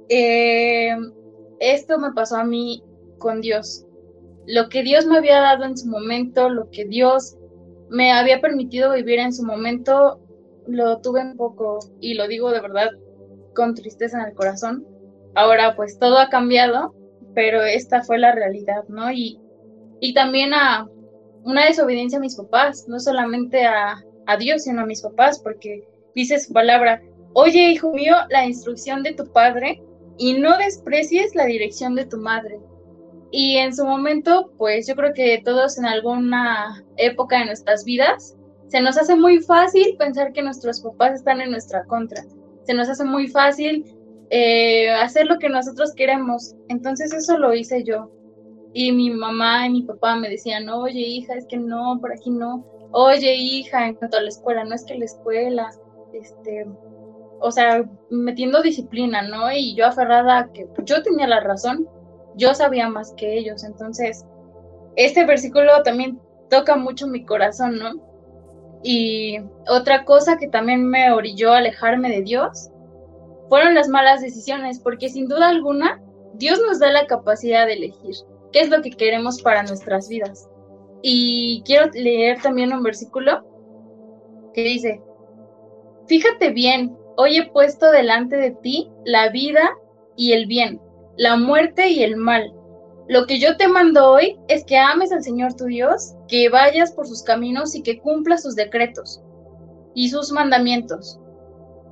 eh, 0.10 0.96
esto 1.60 2.00
me 2.00 2.12
pasó 2.12 2.38
a 2.38 2.44
mí 2.44 2.84
con 3.18 3.40
Dios. 3.42 3.86
Lo 4.46 4.68
que 4.68 4.84
Dios 4.84 5.06
me 5.06 5.18
había 5.18 5.40
dado 5.40 5.64
en 5.64 5.78
su 5.78 5.88
momento, 5.88 6.50
lo 6.50 6.70
que 6.70 6.86
Dios 6.86 7.38
me 7.90 8.12
había 8.12 8.42
permitido 8.42 8.94
vivir 8.94 9.20
en 9.20 9.34
su 9.34 9.44
momento, 9.44 10.20
lo 10.68 11.00
tuve 11.02 11.22
un 11.22 11.36
poco, 11.36 11.80
y 12.00 12.14
lo 12.14 12.28
digo 12.28 12.52
de 12.52 12.62
verdad 12.62 12.90
con 13.56 13.74
tristeza 13.74 14.20
en 14.20 14.28
el 14.28 14.36
corazón, 14.36 14.86
Ahora 15.36 15.76
pues 15.76 15.98
todo 16.00 16.18
ha 16.18 16.30
cambiado, 16.30 16.94
pero 17.36 17.64
esta 17.64 18.02
fue 18.04 18.18
la 18.18 18.34
realidad, 18.34 18.84
¿no? 18.88 19.12
Y, 19.12 19.40
y 20.00 20.14
también 20.14 20.54
a 20.54 20.88
una 21.44 21.66
desobediencia 21.66 22.18
a 22.18 22.22
mis 22.22 22.36
papás, 22.36 22.86
no 22.88 23.00
solamente 23.00 23.66
a, 23.66 24.04
a 24.26 24.38
Dios, 24.38 24.64
sino 24.64 24.82
a 24.82 24.86
mis 24.86 25.02
papás, 25.02 25.40
porque 25.40 25.88
dice 26.16 26.40
su 26.40 26.52
palabra, 26.52 27.02
oye 27.34 27.72
hijo 27.72 27.92
mío, 27.94 28.16
la 28.30 28.46
instrucción 28.46 29.04
de 29.04 29.14
tu 29.14 29.32
padre 29.32 29.82
y 30.18 30.34
no 30.34 30.58
desprecies 30.58 31.36
la 31.36 31.46
dirección 31.46 31.96
de 31.96 32.06
tu 32.06 32.18
madre. 32.18 32.60
Y 33.32 33.58
en 33.58 33.76
su 33.76 33.86
momento, 33.86 34.52
pues 34.58 34.88
yo 34.88 34.96
creo 34.96 35.14
que 35.14 35.42
todos 35.44 35.78
en 35.78 35.86
alguna 35.86 36.84
época 36.98 37.40
de 37.40 37.46
nuestras 37.46 37.86
vidas, 37.86 38.36
se 38.68 38.82
nos 38.82 38.98
hace 38.98 39.16
muy 39.16 39.40
fácil 39.40 39.96
pensar 39.98 40.32
que 40.32 40.42
nuestros 40.42 40.82
papás 40.82 41.14
están 41.14 41.42
en 41.42 41.52
nuestra 41.52 41.86
contra. 41.86 42.24
Se 42.64 42.74
nos 42.74 42.88
hace 42.90 43.04
muy 43.04 43.28
fácil 43.28 43.84
eh, 44.30 44.90
hacer 44.92 45.26
lo 45.26 45.40
que 45.40 45.50
nosotros 45.50 45.94
queremos. 45.96 46.56
Entonces 46.68 47.14
eso 47.14 47.38
lo 47.38 47.54
hice 47.54 47.84
yo. 47.84 48.12
Y 48.74 48.92
mi 48.92 49.10
mamá 49.10 49.66
y 49.66 49.72
mi 49.72 49.82
papá 49.84 50.16
me 50.16 50.30
decían, 50.30 50.70
oye 50.70 51.00
hija, 51.00 51.34
es 51.34 51.46
que 51.48 51.58
no, 51.58 51.98
por 52.00 52.12
aquí 52.14 52.30
no. 52.30 52.64
Oye 52.92 53.36
hija, 53.36 53.88
en 53.88 53.96
cuanto 53.96 54.18
a 54.18 54.22
la 54.22 54.30
escuela, 54.30 54.64
no 54.64 54.76
es 54.76 54.84
que 54.86 54.96
la 54.96 55.06
escuela, 55.06 55.72
este, 56.14 56.68
o 57.40 57.52
sea, 57.52 57.84
metiendo 58.12 58.62
disciplina, 58.62 59.24
¿no? 59.24 59.52
Y 59.52 59.76
yo 59.76 59.88
aferrada 59.88 60.40
a 60.40 60.52
que 60.52 60.68
yo 60.84 61.02
tenía 61.02 61.28
la 61.28 61.40
razón, 61.40 61.88
yo 62.40 62.54
sabía 62.56 62.90
más 62.90 63.14
que 63.14 63.38
ellos. 63.38 63.64
Entonces, 63.64 64.26
este 64.96 65.26
versículo 65.26 65.84
también 65.84 66.20
toca 66.50 66.76
mucho 66.76 67.08
mi 67.08 67.24
corazón, 67.26 67.78
¿no? 67.78 67.92
Y 68.82 69.38
otra 69.68 70.06
cosa 70.06 70.38
que 70.38 70.48
también 70.48 70.88
me 70.88 71.12
orilló 71.12 71.54
a 71.54 71.58
alejarme 71.58 72.10
de 72.10 72.22
Dios 72.22 72.70
fueron 73.50 73.76
las 73.76 73.90
malas 73.90 74.22
decisiones, 74.22 74.80
porque 74.80 75.10
sin 75.10 75.28
duda 75.28 75.50
alguna 75.50 76.02
Dios 76.36 76.60
nos 76.66 76.80
da 76.80 76.92
la 76.92 77.06
capacidad 77.08 77.66
de 77.66 77.74
elegir 77.74 78.16
qué 78.52 78.62
es 78.62 78.70
lo 78.70 78.82
que 78.82 78.92
queremos 78.92 79.42
para 79.42 79.64
nuestras 79.64 80.08
vidas. 80.08 80.48
Y 81.02 81.62
quiero 81.66 81.90
leer 81.94 82.42
también 82.42 82.74
un 82.74 82.84
versículo 82.84 83.46
que 84.54 84.64
dice, 84.64 85.02
fíjate 86.08 86.52
bien, 86.52 86.96
hoy 87.18 87.38
he 87.38 87.52
puesto 87.52 87.92
delante 87.92 88.38
de 88.38 88.52
ti 88.52 88.90
la 89.06 89.30
vida 89.30 89.78
y 90.16 90.34
el 90.34 90.48
bien, 90.48 90.82
la 91.20 91.36
muerte 91.36 91.90
y 91.90 92.02
el 92.02 92.16
mal. 92.16 92.52
Lo 93.08 93.28
que 93.28 93.40
yo 93.40 93.58
te 93.58 93.68
mando 93.68 94.10
hoy 94.10 94.40
es 94.48 94.64
que 94.64 94.78
ames 94.78 95.12
al 95.12 95.22
Señor 95.22 95.54
tu 95.54 95.66
Dios, 95.66 96.16
que 96.30 96.50
vayas 96.50 96.94
por 96.94 97.08
sus 97.08 97.22
caminos 97.24 97.76
y 97.76 97.84
que 97.84 98.00
cumplas 98.00 98.44
sus 98.44 98.56
decretos 98.56 99.22
y 99.94 100.10
sus 100.10 100.32
mandamientos 100.32 101.20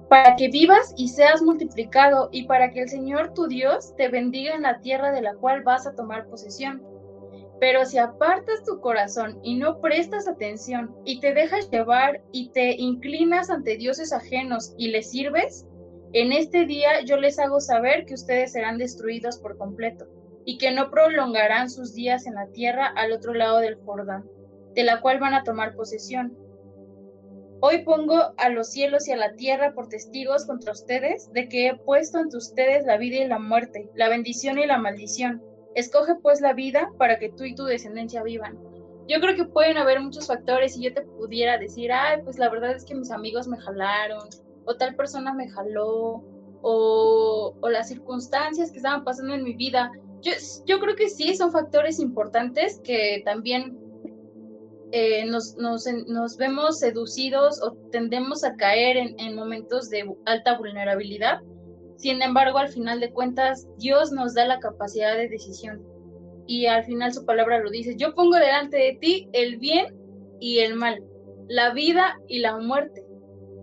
para 0.10 0.36
que 0.38 0.48
vivas 0.48 0.94
y 0.96 1.10
seas 1.10 1.42
multiplicado, 1.42 2.30
y 2.32 2.46
para 2.46 2.72
que 2.72 2.84
el 2.84 2.90
Señor 2.90 3.34
tu 3.34 3.48
Dios 3.48 3.94
te 3.98 4.08
bendiga 4.08 4.56
en 4.56 4.62
la 4.62 4.80
tierra 4.80 5.12
de 5.12 5.22
la 5.22 5.36
cual 5.36 5.64
vas 5.64 5.86
a 5.86 5.96
tomar 5.96 6.28
posesión. 6.28 6.82
Pero 7.60 7.86
si 7.86 7.98
apartas 7.98 8.64
tu 8.64 8.80
corazón 8.80 9.40
y 9.44 9.56
no 9.56 9.82
prestas 9.82 10.28
atención, 10.28 10.96
y 11.04 11.20
te 11.20 11.34
dejas 11.34 11.70
llevar 11.72 12.22
y 12.32 12.50
te 12.52 12.76
inclinas 12.76 13.50
ante 13.50 13.76
dioses 13.76 14.14
ajenos 14.14 14.74
y 14.78 14.90
les 14.90 15.12
sirves, 15.12 15.67
en 16.14 16.32
este 16.32 16.66
día 16.66 17.02
yo 17.06 17.18
les 17.18 17.40
hago 17.40 17.60
saber 17.60 18.06
que 18.06 18.14
ustedes 18.14 18.54
serán 18.54 18.78
destruidos 18.78 19.38
por 19.38 19.58
completo, 19.58 20.08
y 20.46 20.58
que 20.58 20.72
no 20.72 20.90
prolongarán 20.90 21.70
sus 21.70 21.94
días 21.94 22.26
en 22.26 22.36
la 22.36 22.48
tierra 22.48 22.88
al 22.88 23.12
otro 23.12 23.34
lado 23.34 23.60
del 23.60 23.76
Jordán, 23.76 24.26
de 24.74 24.84
la 24.84 25.02
cual 25.02 25.20
van 25.20 25.34
a 25.34 25.44
tomar 25.44 25.76
posesión 25.76 26.38
Hoy 27.60 27.84
pongo 27.84 28.36
a 28.38 28.50
los 28.50 28.70
cielos 28.70 29.08
y 29.08 29.14
a 29.14 29.18
la 29.18 29.34
tierra 29.34 29.74
por 29.74 29.90
testigos 29.90 30.46
contra 30.46 30.74
ustedes 30.74 31.34
de 31.34 31.50
que 31.50 31.68
he 31.68 31.76
puesto 31.76 32.20
entre 32.20 32.38
ustedes 32.38 32.86
la 32.86 32.98
vida 32.98 33.18
y 33.18 33.28
la 33.28 33.40
muerte, 33.40 33.90
la 33.96 34.10
bendición 34.10 34.60
y 34.60 34.68
la 34.68 34.78
maldición. 34.78 35.42
Escoge 35.74 36.14
pues 36.22 36.40
la 36.40 36.54
vida 36.54 36.92
para 37.00 37.18
que 37.18 37.30
tú 37.30 37.46
y 37.46 37.56
tu 37.56 37.66
descendencia 37.66 38.22
vivan. 38.22 38.60
Yo 39.08 39.20
creo 39.20 39.36
que 39.36 39.46
pueden 39.46 39.78
haber 39.78 40.00
muchos 40.02 40.28
factores 40.28 40.78
y 40.78 40.84
yo 40.84 40.94
te 40.94 41.02
pudiera 41.02 41.58
decir, 41.58 41.92
ay, 41.92 42.22
pues 42.24 42.38
la 42.38 42.50
verdad 42.50 42.76
es 42.76 42.86
que 42.86 42.94
mis 42.94 43.10
amigos 43.10 43.48
me 43.48 43.58
jalaron, 43.58 44.30
o 44.68 44.76
tal 44.76 44.96
persona 44.96 45.34
me 45.34 45.50
jaló, 45.50 46.24
o, 46.62 47.56
las 47.70 47.88
circunstancias 47.88 48.72
que 48.72 48.78
estaban 48.78 49.04
pasando 49.04 49.34
en 49.34 49.44
mi 49.44 49.54
vida 49.54 49.92
yo, 50.22 50.32
yo 50.66 50.80
creo 50.80 50.96
que 50.96 51.10
sí, 51.10 51.36
son 51.36 51.52
factores 51.52 52.00
importantes 52.00 52.82
que 52.84 53.22
también 53.24 53.78
eh, 54.92 55.26
nos, 55.26 55.58
nos, 55.58 55.86
nos, 56.08 56.38
vemos 56.38 56.80
seducidos 56.80 57.62
o 57.62 57.74
tendemos 57.92 58.44
a 58.44 58.56
caer 58.56 58.98
en, 58.98 59.36
momentos 59.36 59.90
de 59.90 60.10
alta 60.26 60.58
vulnerabilidad. 60.58 61.42
Sin 61.98 62.22
embargo, 62.22 62.58
al 62.58 62.70
final 62.70 63.00
de 63.00 63.12
cuentas, 63.12 63.68
Dios 63.78 64.12
nos 64.12 64.34
da 64.34 64.46
la 64.46 64.60
capacidad 64.60 65.16
de 65.16 65.28
decisión. 65.28 65.84
Y 66.48 66.68
al 66.68 66.86
final 66.86 67.14
su 67.14 67.26
palabra 67.26 67.60
lo 67.60 67.70
dice, 67.70 67.96
yo 67.98 68.16
pongo 68.16 68.38
delante 68.38 68.78
de 68.78 68.98
ti 69.02 69.30
el 69.34 69.58
bien 69.58 69.94
y 70.40 70.60
el 70.60 70.76
mal, 70.76 71.04
la 71.50 71.74
vida 71.74 72.18
y 72.28 72.40
la 72.40 72.58
muerte. 72.58 73.04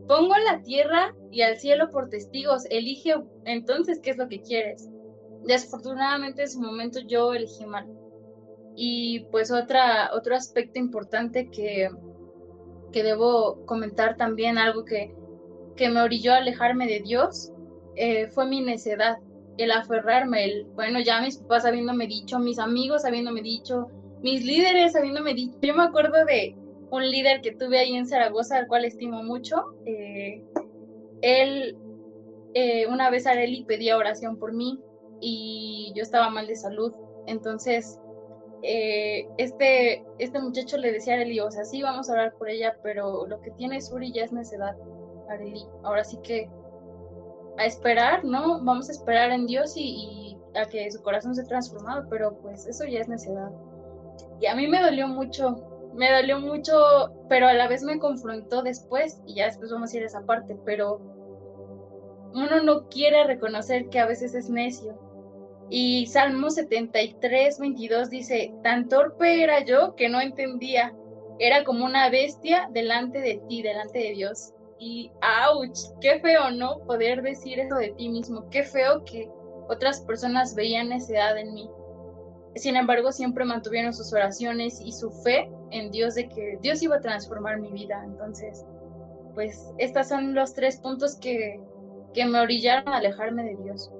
Pongo 0.06 0.37
la 0.37 0.62
tierra 0.62 1.14
y 1.30 1.42
al 1.42 1.58
cielo 1.58 1.90
por 1.90 2.11
testigos, 2.11 2.66
elige 2.70 3.14
entonces 3.44 4.00
qué 4.00 4.11
es 4.11 4.18
lo 4.18 4.28
que 4.28 4.42
quieres. 4.42 4.88
Desafortunadamente 5.44 6.42
en 6.42 6.50
su 6.50 6.61
momento 6.61 7.00
yo 7.00 7.32
elegí 7.32 7.64
mal. 7.66 7.87
Y 8.76 9.20
pues 9.30 9.50
otra, 9.50 10.11
otro 10.12 10.34
aspecto 10.34 10.78
importante 10.78 11.49
que, 11.49 11.88
que 12.92 13.02
debo 13.02 13.64
comentar 13.66 14.16
también, 14.16 14.58
algo 14.58 14.84
que, 14.84 15.14
que 15.76 15.88
me 15.88 16.00
orilló 16.02 16.32
a 16.32 16.38
alejarme 16.38 16.87
de 16.87 17.00
Dios, 17.00 17.52
eh, 17.96 18.26
fue 18.28 18.46
mi 18.46 18.61
necedad, 18.61 19.18
el 19.56 19.70
aferrarme, 19.70 20.44
el, 20.44 20.64
bueno, 20.75 21.00
ya 21.00 21.20
mis 21.20 21.38
papás 21.38 21.64
habiéndome 21.64 22.06
dicho, 22.06 22.38
mis 22.38 22.58
amigos 22.58 23.04
habiéndome 23.04 23.42
dicho, 23.42 23.88
mis 24.23 24.44
líderes 24.44 24.96
habiéndome 24.96 25.34
dicho. 25.34 25.56
Yo 25.62 25.75
me 25.75 25.84
acuerdo 25.84 26.25
de 26.25 26.56
un 26.94 27.10
líder 27.10 27.40
que 27.40 27.52
tuve 27.52 27.78
ahí 27.78 27.94
en 27.94 28.06
Zaragoza, 28.06 28.56
al 28.56 28.68
cual 28.68 28.84
estimo 28.84 29.22
mucho. 29.22 29.74
Eh, 29.84 30.42
él, 31.22 31.76
eh, 32.54 32.86
una 32.86 33.10
vez 33.10 33.26
Areli 33.26 33.64
pedía 33.64 33.96
oración 33.96 34.38
por 34.38 34.52
mí 34.52 34.80
y 35.20 35.92
yo 35.96 36.02
estaba 36.02 36.30
mal 36.30 36.46
de 36.46 36.56
salud. 36.56 36.92
Entonces, 37.26 37.98
eh, 38.62 39.26
este, 39.38 40.04
este 40.18 40.40
muchacho 40.40 40.76
le 40.76 40.92
decía 40.92 41.14
a 41.14 41.16
Areli, 41.16 41.40
o 41.40 41.50
sea, 41.50 41.64
sí, 41.64 41.82
vamos 41.82 42.08
a 42.08 42.14
orar 42.14 42.34
por 42.34 42.48
ella, 42.48 42.76
pero 42.82 43.26
lo 43.26 43.40
que 43.40 43.50
tiene 43.52 43.80
Suri 43.80 44.12
ya 44.12 44.24
es 44.24 44.32
necedad, 44.32 44.76
Areli. 45.28 45.64
Ahora 45.82 46.04
sí 46.04 46.18
que 46.22 46.48
a 47.58 47.66
esperar, 47.66 48.24
¿no? 48.24 48.62
Vamos 48.64 48.88
a 48.88 48.92
esperar 48.92 49.30
en 49.30 49.46
Dios 49.46 49.74
y, 49.76 50.36
a 50.54 50.66
que 50.66 50.90
su 50.90 51.02
corazón 51.02 51.34
se 51.34 51.44
transformado, 51.44 52.06
pero 52.08 52.38
pues 52.38 52.66
eso 52.66 52.84
ya 52.84 53.00
es 53.00 53.08
necedad. 53.08 53.50
Y 54.40 54.46
a 54.46 54.54
mí 54.54 54.68
me 54.68 54.80
dolió 54.80 55.08
mucho, 55.08 55.74
me 55.94 56.12
dolió 56.12 56.40
mucho, 56.40 57.12
pero 57.28 57.46
a 57.46 57.54
la 57.54 57.68
vez 57.68 57.82
me 57.82 57.98
confrontó 57.98 58.62
después, 58.62 59.20
y 59.26 59.34
ya 59.34 59.46
después 59.46 59.70
vamos 59.70 59.92
a 59.92 59.96
ir 59.96 60.02
a 60.02 60.06
esa 60.06 60.26
parte, 60.26 60.56
pero 60.64 61.00
uno 62.34 62.62
no 62.62 62.88
quiere 62.88 63.24
reconocer 63.24 63.88
que 63.88 64.00
a 64.00 64.06
veces 64.06 64.34
es 64.34 64.50
necio. 64.50 64.98
Y 65.70 66.06
Salmo 66.06 66.50
73, 66.50 67.58
22 67.58 68.10
dice, 68.10 68.52
tan 68.62 68.88
torpe 68.88 69.42
era 69.42 69.64
yo 69.64 69.94
que 69.94 70.08
no 70.08 70.20
entendía, 70.20 70.94
era 71.38 71.64
como 71.64 71.84
una 71.84 72.10
bestia 72.10 72.68
delante 72.72 73.20
de 73.20 73.40
ti, 73.48 73.62
delante 73.62 73.98
de 73.98 74.12
Dios. 74.12 74.52
Y, 74.78 75.10
ouch, 75.48 75.78
qué 76.00 76.20
feo, 76.20 76.50
¿no? 76.50 76.80
Poder 76.86 77.22
decir 77.22 77.58
eso 77.60 77.76
de 77.76 77.90
ti 77.90 78.08
mismo, 78.08 78.48
qué 78.50 78.64
feo 78.64 79.04
que 79.04 79.28
otras 79.68 80.00
personas 80.02 80.54
veían 80.54 80.90
necedad 80.90 81.38
en 81.38 81.54
mí. 81.54 81.70
Sin 82.56 82.76
embargo, 82.76 83.11
siempre 83.11 83.44
mantuvieron 83.44 83.92
sus 83.92 84.12
oraciones 84.12 84.80
y 84.80 84.92
su 84.92 85.11
fe 85.11 85.50
en 85.70 85.90
Dios 85.90 86.14
de 86.14 86.28
que 86.28 86.58
Dios 86.62 86.82
iba 86.82 86.96
a 86.96 87.00
transformar 87.00 87.58
mi 87.58 87.70
vida. 87.73 88.02
Entonces, 88.04 88.64
pues 89.34 89.73
estos 89.78 90.08
son 90.08 90.34
los 90.34 90.54
tres 90.54 90.76
puntos 90.76 91.16
que, 91.16 91.61
que 92.12 92.25
me 92.26 92.40
orillaron 92.40 92.88
a 92.88 92.99
alejarme 92.99 93.42
de 93.42 93.56
Dios. 93.56 93.90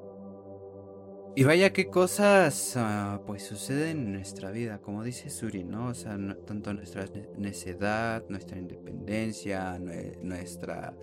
Y 1.37 1.43
vaya 1.43 1.73
qué 1.73 1.89
cosas 1.91 2.77
ah, 2.77 3.21
pues 3.27 3.43
suceden 3.43 3.99
en 3.99 4.13
nuestra 4.13 4.53
vida, 4.53 4.79
como 4.79 5.03
dice 5.03 5.31
Suri, 5.31 5.65
¿no? 5.65 5.89
O 5.89 5.95
sea, 5.95 6.17
tanto 6.47 6.73
nuestra 6.73 7.07
necedad, 7.37 8.23
nuestra 8.29 8.57
independencia, 8.57 9.81
nuestra, 10.23 10.95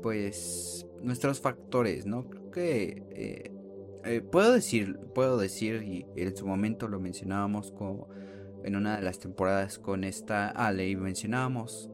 pues, 0.00 0.86
nuestros 1.00 1.40
factores, 1.40 2.06
¿no? 2.06 2.30
Creo 2.30 2.50
que 2.52 3.02
eh, 3.10 3.50
eh, 4.04 4.20
puedo 4.20 4.52
decir, 4.52 4.98
puedo 5.14 5.36
decir, 5.38 5.82
y 5.82 6.06
en 6.16 6.36
su 6.36 6.46
momento 6.46 6.88
lo 6.88 7.00
mencionábamos 7.00 7.72
como 7.72 8.08
en 8.64 8.76
una 8.76 8.96
de 8.96 9.02
las 9.02 9.18
temporadas 9.18 9.78
con 9.78 10.04
esta 10.04 10.48
Ale 10.48 10.88
y 10.88 10.96
mencionábamos, 10.96 11.90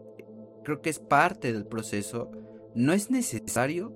creo 0.65 0.81
que 0.81 0.91
es 0.91 0.99
parte 0.99 1.53
del 1.53 1.67
proceso, 1.67 2.31
no 2.75 2.93
es 2.93 3.11
necesario, 3.11 3.93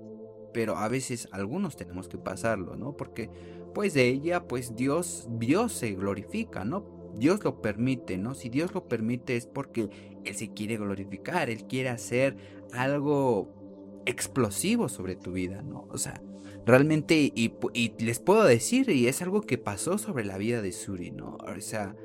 pero 0.53 0.77
a 0.77 0.87
veces 0.87 1.27
algunos 1.31 1.75
tenemos 1.75 2.07
que 2.07 2.17
pasarlo, 2.17 2.75
¿no? 2.75 2.95
Porque 2.95 3.29
pues 3.73 3.93
de 3.93 4.07
ella, 4.07 4.47
pues 4.47 4.75
Dios, 4.75 5.27
Dios 5.31 5.73
se 5.73 5.93
glorifica, 5.93 6.63
¿no? 6.63 6.85
Dios 7.15 7.43
lo 7.43 7.61
permite, 7.61 8.17
¿no? 8.17 8.33
Si 8.33 8.49
Dios 8.49 8.73
lo 8.73 8.87
permite 8.87 9.35
es 9.35 9.45
porque 9.45 9.89
Él 10.23 10.35
se 10.35 10.53
quiere 10.53 10.77
glorificar, 10.77 11.49
Él 11.49 11.65
quiere 11.65 11.89
hacer 11.89 12.37
algo 12.71 14.01
explosivo 14.05 14.89
sobre 14.89 15.15
tu 15.15 15.31
vida, 15.31 15.61
¿no? 15.61 15.87
O 15.89 15.97
sea, 15.97 16.21
realmente, 16.65 17.15
y, 17.15 17.53
y 17.73 17.93
les 18.03 18.19
puedo 18.19 18.43
decir, 18.43 18.89
y 18.89 19.07
es 19.07 19.21
algo 19.21 19.41
que 19.41 19.57
pasó 19.57 19.97
sobre 19.97 20.25
la 20.25 20.37
vida 20.37 20.61
de 20.61 20.71
Suri, 20.71 21.11
¿no? 21.11 21.37
O 21.37 21.61
sea, 21.61 21.95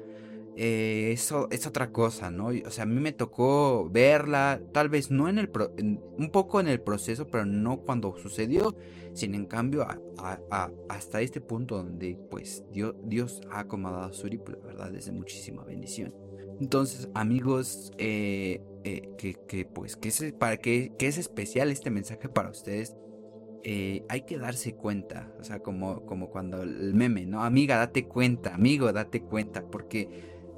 eh, 0.61 1.12
eso 1.12 1.47
es 1.53 1.68
otra 1.68 1.92
cosa, 1.92 2.33
¿no? 2.33 2.49
O 2.49 2.71
sea, 2.73 2.83
a 2.83 2.87
mí 2.87 3.01
me 3.01 3.12
tocó 3.12 3.88
verla, 3.90 4.61
tal 4.73 4.88
vez 4.88 5.09
no 5.09 5.29
en 5.29 5.38
el, 5.38 5.51
un 5.55 6.31
poco 6.33 6.59
en 6.59 6.66
el 6.66 6.81
proceso, 6.81 7.29
pero 7.29 7.47
no 7.47 7.83
cuando 7.83 8.16
sucedió, 8.16 8.77
sin 9.14 9.37
en 9.37 9.47
cambio 9.47 9.87
hasta 10.88 11.21
este 11.21 11.40
punto 11.40 11.77
donde 11.77 12.18
pues 12.29 12.64
Dios, 12.73 12.97
Dios 13.05 13.40
ha 13.53 13.61
acomodado 13.61 14.03
a 14.03 14.12
Suri, 14.12 14.38
pues 14.38 14.59
la 14.59 14.66
verdad 14.66 14.94
es 14.97 15.07
de 15.07 15.12
muchísima 15.12 15.62
bendición. 15.62 16.12
Entonces, 16.61 17.09
amigos, 17.14 17.92
eh, 17.99 18.61
eh, 18.83 19.14
que, 19.16 19.64
pues 19.64 19.97
que 19.97 20.09
es, 20.09 20.33
para 20.40 20.57
que, 20.57 20.92
es 20.99 21.18
especial 21.18 21.71
este 21.71 21.90
mensaje 21.90 22.29
para 22.29 22.51
ustedes. 22.51 22.97
Hay 23.64 24.23
que 24.23 24.38
darse 24.38 24.75
cuenta, 24.75 25.33
o 25.38 25.44
sea, 25.44 25.61
como, 25.61 26.07
como 26.07 26.31
cuando 26.31 26.62
el 26.62 26.94
meme, 26.94 27.27
¿no? 27.27 27.44
Amiga, 27.44 27.77
date 27.77 28.07
cuenta, 28.07 28.55
amigo, 28.55 28.92
date 28.92 29.21
cuenta, 29.21 29.62
porque 29.62 30.09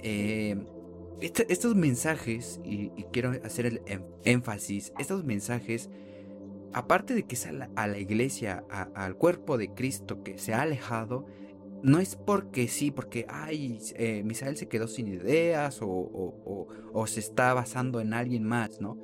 eh, 0.03 0.57
estos 1.21 1.75
mensajes, 1.75 2.61
y, 2.65 2.91
quiero 3.13 3.33
hacer 3.45 3.67
el 3.67 3.83
em, 3.87 4.03
énfasis, 4.25 4.93
estos 4.99 5.25
mensajes, 5.25 5.91
aparte 6.73 7.15
de 7.15 7.25
que 7.25 7.35
es 7.35 7.47
a 7.47 7.53
la, 7.53 7.99
iglesia, 7.99 8.65
al 8.95 9.17
cuerpo 9.17 9.59
de 9.59 9.73
Cristo 9.75 10.23
que 10.23 10.39
se 10.39 10.55
ha 10.55 10.63
alejado, 10.63 11.27
no 11.83 11.99
es 11.99 12.17
porque 12.17 12.69
sí, 12.69 12.91
porque, 12.91 13.27
ay, 13.29 13.79
eh, 13.97 14.23
Misael 14.25 14.57
se 14.57 14.69
quedó 14.69 14.87
sin 14.87 15.09
ideas 15.09 15.81
o, 15.83 16.69
o, 16.93 17.07
se 17.07 17.21
está 17.21 17.55
basando 17.55 18.01
en 18.01 18.13
alguien 18.13 18.45
más, 18.45 18.81
¿no? 18.81 18.99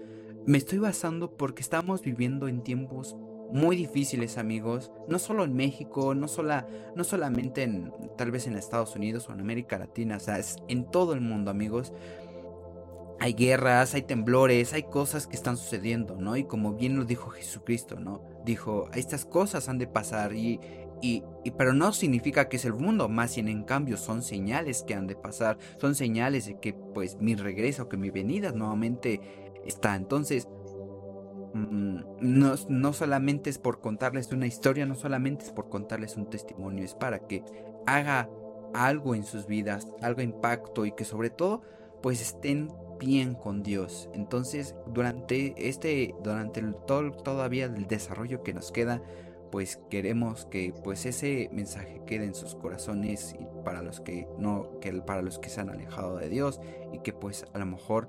Me 0.47 0.59
estoy 0.59 0.79
basando 0.79 1.37
porque 1.37 1.63
estamos 1.63 2.03
viviendo 2.03 2.49
en 2.49 2.63
tiempos 2.63 3.17
muy 3.53 3.77
difíciles, 3.77 4.39
amigos, 4.39 4.93
no 5.09 5.19
solo 5.19 5.45
en 5.45 5.55
México, 5.55 6.15
no, 6.15 6.29
sola, 6.29 6.67
no 6.95 7.05
solamente 7.05 7.63
en 7.63 7.93
tal 8.17 8.31
vez 8.31 8.47
en 8.47 8.57
Estados 8.57 8.97
Unidos 8.97 9.29
o 9.29 9.33
en 9.33 9.41
América 9.41 9.79
Latina, 9.79 10.17
o 10.17 10.21
sea, 10.21 10.39
es 10.39 10.57
en 10.69 10.91
todo 10.91 11.13
el 11.13 11.21
mundo, 11.21 11.51
amigos. 11.51 11.93
Hay 13.19 13.33
guerras, 13.33 13.95
hay 13.95 14.03
temblores, 14.03 14.75
hay 14.75 14.83
cosas 14.83 15.27
que 15.27 15.37
están 15.37 15.57
sucediendo, 15.57 16.17
¿no? 16.17 16.37
Y 16.37 16.45
como 16.45 16.75
bien 16.75 16.97
lo 16.97 17.05
dijo 17.05 17.31
Jesucristo, 17.31 17.99
¿no? 17.99 18.23
Dijo, 18.45 18.91
estas 18.95 19.25
cosas 19.25 19.69
han 19.71 19.79
de 19.79 19.87
pasar 19.87 20.35
y, 20.35 20.61
y, 21.01 21.23
y, 21.43 21.51
pero 21.53 21.73
no 21.73 21.93
significa 21.93 22.49
que 22.49 22.57
es 22.57 22.65
el 22.67 22.75
mundo, 22.75 23.09
más 23.09 23.35
bien 23.35 23.49
en 23.49 23.65
cambio 23.65 23.97
son 23.97 24.23
señales 24.23 24.83
que 24.83 24.95
han 24.95 25.07
de 25.07 25.17
pasar, 25.17 25.57
son 25.79 25.95
señales 25.95 26.47
de 26.47 26.61
que 26.61 26.75
pues 26.75 27.17
mi 27.19 27.35
regreso, 27.35 27.89
que 27.89 27.97
mi 27.97 28.11
venida 28.11 28.53
nuevamente 28.53 29.21
está. 29.65 29.97
Entonces, 29.97 30.49
no, 31.57 32.55
no 32.69 32.93
solamente 32.93 33.51
es 33.51 33.59
por 33.59 33.81
contarles 33.81 34.31
una 34.33 34.47
historia, 34.47 34.87
no 34.87 34.95
solamente 34.95 35.45
es 35.45 35.53
por 35.53 35.69
contarles 35.69 36.17
un 36.17 36.29
testimonio, 36.29 36.85
es 36.85 36.95
para 36.95 37.21
que 37.21 37.43
haga 37.87 38.29
algo 38.75 39.15
en 39.15 39.25
sus 39.25 39.47
vidas, 39.47 39.89
algo 40.03 40.23
impacto 40.23 40.87
y 40.87 40.93
que 40.93 41.05
sobre 41.05 41.31
todo 41.31 41.63
pues 42.03 42.21
estén 42.21 42.69
bien 42.99 43.35
con 43.35 43.63
Dios. 43.63 44.09
Entonces, 44.13 44.75
durante 44.87 45.55
este 45.69 46.15
durante 46.23 46.61
el, 46.61 46.75
todo 46.87 47.11
todavía 47.13 47.67
el 47.67 47.87
desarrollo 47.87 48.43
que 48.43 48.55
nos 48.55 48.73
queda, 48.73 49.03
pues 49.51 49.81
queremos 49.91 50.47
que 50.47 50.75
pues 50.85 51.07
ese 51.07 51.49
mensaje 51.53 52.03
quede 52.07 52.25
en 52.25 52.35
sus 52.35 52.55
corazones 52.55 53.35
y 53.39 53.47
para 53.65 53.83
los 53.83 54.01
que 54.01 54.29
no 54.39 54.79
que 54.81 54.93
para 54.93 55.23
los 55.23 55.39
que 55.39 55.49
se 55.49 55.61
han 55.61 55.71
alejado 55.71 56.17
de 56.17 56.29
Dios 56.29 56.61
y 56.93 56.99
que 56.99 57.13
pues 57.13 57.47
a 57.53 57.59
lo 57.59 57.67
mejor 57.67 58.09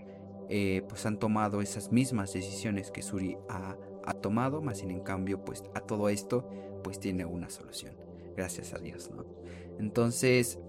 eh, 0.49 0.83
pues 0.87 1.05
han 1.05 1.19
tomado 1.19 1.61
esas 1.61 1.91
mismas 1.91 2.33
decisiones 2.33 2.91
que 2.91 3.01
Suri 3.01 3.37
ha, 3.49 3.77
tomado, 4.21 4.61
más 4.61 4.77
sin 4.79 4.91
en 4.91 5.01
cambio, 5.01 5.43
pues 5.43 5.63
a 5.73 5.81
todo 5.81 6.09
esto, 6.09 6.47
pues 6.83 6.99
tiene 6.99 7.25
una 7.25 7.49
solución. 7.49 7.95
Gracias 8.35 8.73
a 8.73 8.77
Dios, 8.77 9.11
¿no? 9.11 9.25
Entonces, 9.79 10.59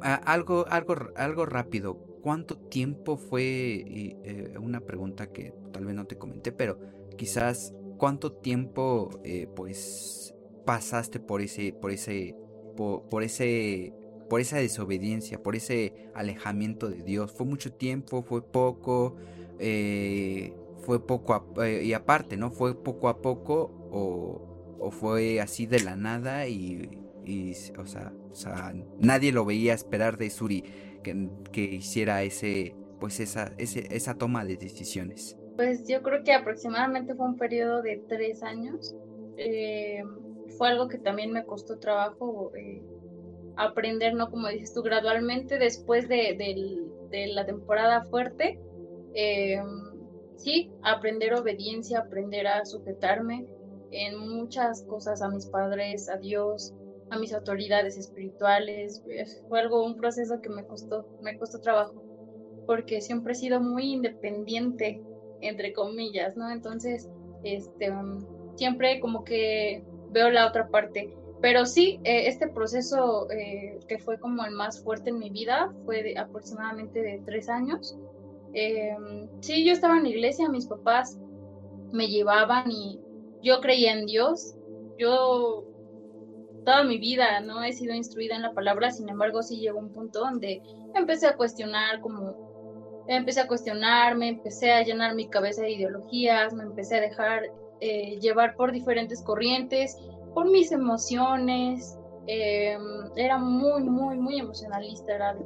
algo, 0.00 0.66
algo, 0.68 0.94
algo 1.16 1.46
rápido. 1.46 1.94
¿Cuánto 2.22 2.56
tiempo 2.56 3.18
fue? 3.18 3.84
Eh, 4.24 4.54
una 4.58 4.80
pregunta 4.80 5.30
que 5.30 5.52
tal 5.72 5.84
vez 5.84 5.94
no 5.94 6.06
te 6.06 6.16
comenté, 6.16 6.52
pero 6.52 6.78
quizás 7.18 7.74
cuánto 7.98 8.32
tiempo, 8.32 9.10
eh, 9.24 9.46
pues, 9.54 10.34
pasaste 10.64 11.20
por 11.20 11.40
ese, 11.40 11.72
por 11.72 11.90
ese, 11.90 12.36
por, 12.76 13.22
ese, 13.22 13.92
por 14.28 14.40
esa 14.40 14.58
desobediencia, 14.58 15.42
por 15.42 15.56
ese 15.56 16.08
alejamiento 16.14 16.88
de 16.88 17.02
Dios. 17.02 17.32
Fue 17.32 17.46
mucho 17.46 17.72
tiempo, 17.72 18.22
fue 18.22 18.42
poco, 18.42 19.16
eh, 19.58 20.54
fue 20.78 21.04
poco 21.06 21.62
eh, 21.62 21.82
y 21.84 21.92
aparte, 21.92 22.36
¿no? 22.36 22.50
Fue 22.50 22.82
poco 22.82 23.08
a 23.08 23.20
poco 23.20 23.70
o, 23.90 24.76
o 24.78 24.90
fue 24.90 25.40
así 25.40 25.66
de 25.66 25.80
la 25.80 25.96
nada 25.96 26.46
y, 26.48 26.88
y 27.24 27.52
o, 27.78 27.86
sea, 27.86 28.12
o 28.30 28.34
sea, 28.34 28.74
nadie 28.98 29.32
lo 29.32 29.44
veía 29.44 29.74
esperar 29.74 30.16
de 30.16 30.30
Suri 30.30 30.64
que, 31.02 31.28
que 31.52 31.62
hiciera 31.62 32.22
ese, 32.22 32.74
pues 33.00 33.20
esa, 33.20 33.54
ese, 33.58 33.86
esa 33.94 34.14
toma 34.14 34.44
de 34.44 34.56
decisiones. 34.56 35.36
Pues 35.56 35.86
yo 35.86 36.02
creo 36.02 36.24
que 36.24 36.32
aproximadamente 36.32 37.14
fue 37.14 37.26
un 37.26 37.36
periodo 37.36 37.80
de 37.82 38.02
tres 38.08 38.42
años. 38.42 38.94
Eh, 39.36 40.02
fue 40.58 40.68
algo 40.68 40.88
que 40.88 40.98
también 40.98 41.32
me 41.32 41.44
costó 41.44 41.78
trabajo 41.78 42.52
eh, 42.56 42.82
aprender, 43.56 44.14
¿no? 44.14 44.30
Como 44.30 44.48
dices 44.48 44.72
tú, 44.72 44.82
gradualmente 44.82 45.58
después 45.58 46.08
de, 46.08 46.36
de 47.10 47.26
la 47.28 47.46
temporada 47.46 48.04
fuerte. 48.04 48.58
Eh, 49.14 49.62
sí, 50.36 50.70
aprender 50.82 51.34
obediencia, 51.34 52.00
aprender 52.00 52.46
a 52.46 52.64
sujetarme 52.64 53.46
en 53.90 54.18
muchas 54.18 54.82
cosas 54.84 55.22
a 55.22 55.28
mis 55.28 55.46
padres, 55.46 56.08
a 56.08 56.16
Dios, 56.16 56.74
a 57.10 57.18
mis 57.18 57.32
autoridades 57.32 57.96
espirituales. 57.96 59.02
Fue 59.48 59.60
algo, 59.60 59.84
un 59.84 59.96
proceso 59.96 60.40
que 60.40 60.48
me 60.48 60.64
costó, 60.64 61.06
me 61.22 61.38
costó 61.38 61.60
trabajo, 61.60 62.02
porque 62.66 63.00
siempre 63.00 63.32
he 63.32 63.36
sido 63.36 63.60
muy 63.60 63.92
independiente 63.92 65.00
entre 65.40 65.72
comillas, 65.72 66.36
¿no? 66.36 66.50
Entonces, 66.50 67.08
este, 67.44 67.92
siempre 68.56 68.98
como 68.98 69.24
que 69.24 69.84
veo 70.10 70.30
la 70.30 70.48
otra 70.48 70.68
parte. 70.68 71.14
Pero 71.44 71.66
sí, 71.66 72.00
eh, 72.04 72.26
este 72.26 72.48
proceso 72.48 73.30
eh, 73.30 73.78
que 73.86 73.98
fue 73.98 74.18
como 74.18 74.46
el 74.46 74.52
más 74.52 74.82
fuerte 74.82 75.10
en 75.10 75.18
mi 75.18 75.28
vida 75.28 75.70
fue 75.84 76.02
de 76.02 76.18
aproximadamente 76.18 77.02
de 77.02 77.20
tres 77.26 77.50
años. 77.50 77.98
Em, 78.54 79.28
sí, 79.42 79.62
yo 79.62 79.74
estaba 79.74 79.98
en 79.98 80.04
la 80.04 80.08
iglesia, 80.08 80.48
mis 80.48 80.66
papás 80.66 81.18
me 81.92 82.08
llevaban 82.08 82.70
y 82.70 82.98
yo 83.42 83.60
creía 83.60 83.92
en 83.92 84.06
Dios. 84.06 84.54
Yo 84.96 85.64
toda 86.64 86.82
mi 86.82 86.96
vida 86.96 87.40
no 87.40 87.62
he 87.62 87.74
sido 87.74 87.92
instruida 87.92 88.36
en 88.36 88.40
la 88.40 88.54
palabra, 88.54 88.90
sin 88.90 89.10
embargo 89.10 89.42
sí 89.42 89.58
llegó 89.58 89.78
un 89.80 89.92
punto 89.92 90.20
donde 90.20 90.62
empecé 90.94 91.26
a 91.26 91.36
cuestionar 91.36 92.00
como 92.00 93.04
empecé 93.06 93.42
a 93.42 93.48
cuestionarme, 93.48 94.28
empecé 94.28 94.72
a 94.72 94.82
llenar 94.82 95.14
mi 95.14 95.28
cabeza 95.28 95.60
de 95.60 95.72
ideologías, 95.72 96.54
me 96.54 96.62
empecé 96.62 96.96
a 96.96 97.00
dejar 97.02 97.42
eh, 97.80 98.18
llevar 98.18 98.56
por 98.56 98.72
diferentes 98.72 99.22
corrientes, 99.22 99.98
por 100.34 100.50
mis 100.50 100.72
emociones. 100.72 101.98
Em, 102.26 102.80
era 103.16 103.38
muy, 103.38 103.82
muy, 103.84 104.16
muy 104.16 104.38
emocionalista. 104.38 105.14
Era 105.14 105.36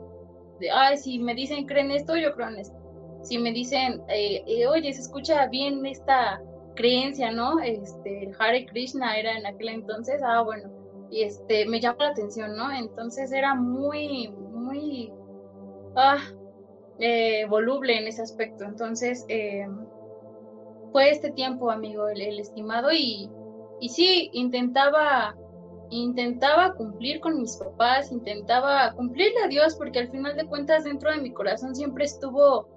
ay, 0.72 0.96
si 0.96 1.18
me 1.18 1.34
dicen 1.34 1.66
creen 1.66 1.90
esto, 1.90 2.16
yo 2.16 2.34
creo 2.34 2.48
en 2.48 2.58
esto. 2.58 2.76
Si 3.22 3.38
me 3.38 3.52
dicen, 3.52 4.02
eh, 4.08 4.42
eh, 4.46 4.66
oye, 4.66 4.92
se 4.92 5.02
escucha 5.02 5.46
bien 5.46 5.84
esta 5.86 6.40
creencia, 6.74 7.32
¿no? 7.32 7.60
Este, 7.60 8.30
Hare 8.38 8.66
Krishna 8.66 9.18
era 9.18 9.36
en 9.36 9.46
aquel 9.46 9.68
entonces, 9.70 10.22
ah, 10.24 10.42
bueno, 10.42 10.70
y 11.10 11.22
este, 11.22 11.66
me 11.66 11.80
llama 11.80 12.04
la 12.04 12.10
atención, 12.10 12.56
¿no? 12.56 12.70
Entonces 12.72 13.32
era 13.32 13.54
muy, 13.54 14.28
muy, 14.28 15.12
ah, 15.96 16.18
eh, 17.00 17.46
voluble 17.48 17.98
en 17.98 18.06
ese 18.06 18.22
aspecto. 18.22 18.64
Entonces, 18.64 19.24
eh, 19.28 19.66
fue 20.92 21.10
este 21.10 21.30
tiempo, 21.30 21.70
amigo, 21.70 22.08
el, 22.08 22.38
estimado, 22.38 22.92
y, 22.92 23.30
y 23.80 23.88
sí, 23.88 24.30
intentaba, 24.32 25.36
intentaba 25.90 26.74
cumplir 26.74 27.20
con 27.20 27.38
mis 27.40 27.56
papás, 27.56 28.10
intentaba 28.12 28.92
cumplirle 28.94 29.42
a 29.44 29.48
Dios, 29.48 29.74
porque 29.76 30.00
al 30.00 30.10
final 30.10 30.36
de 30.36 30.46
cuentas 30.46 30.84
dentro 30.84 31.10
de 31.10 31.18
mi 31.18 31.32
corazón 31.32 31.74
siempre 31.74 32.04
estuvo 32.04 32.68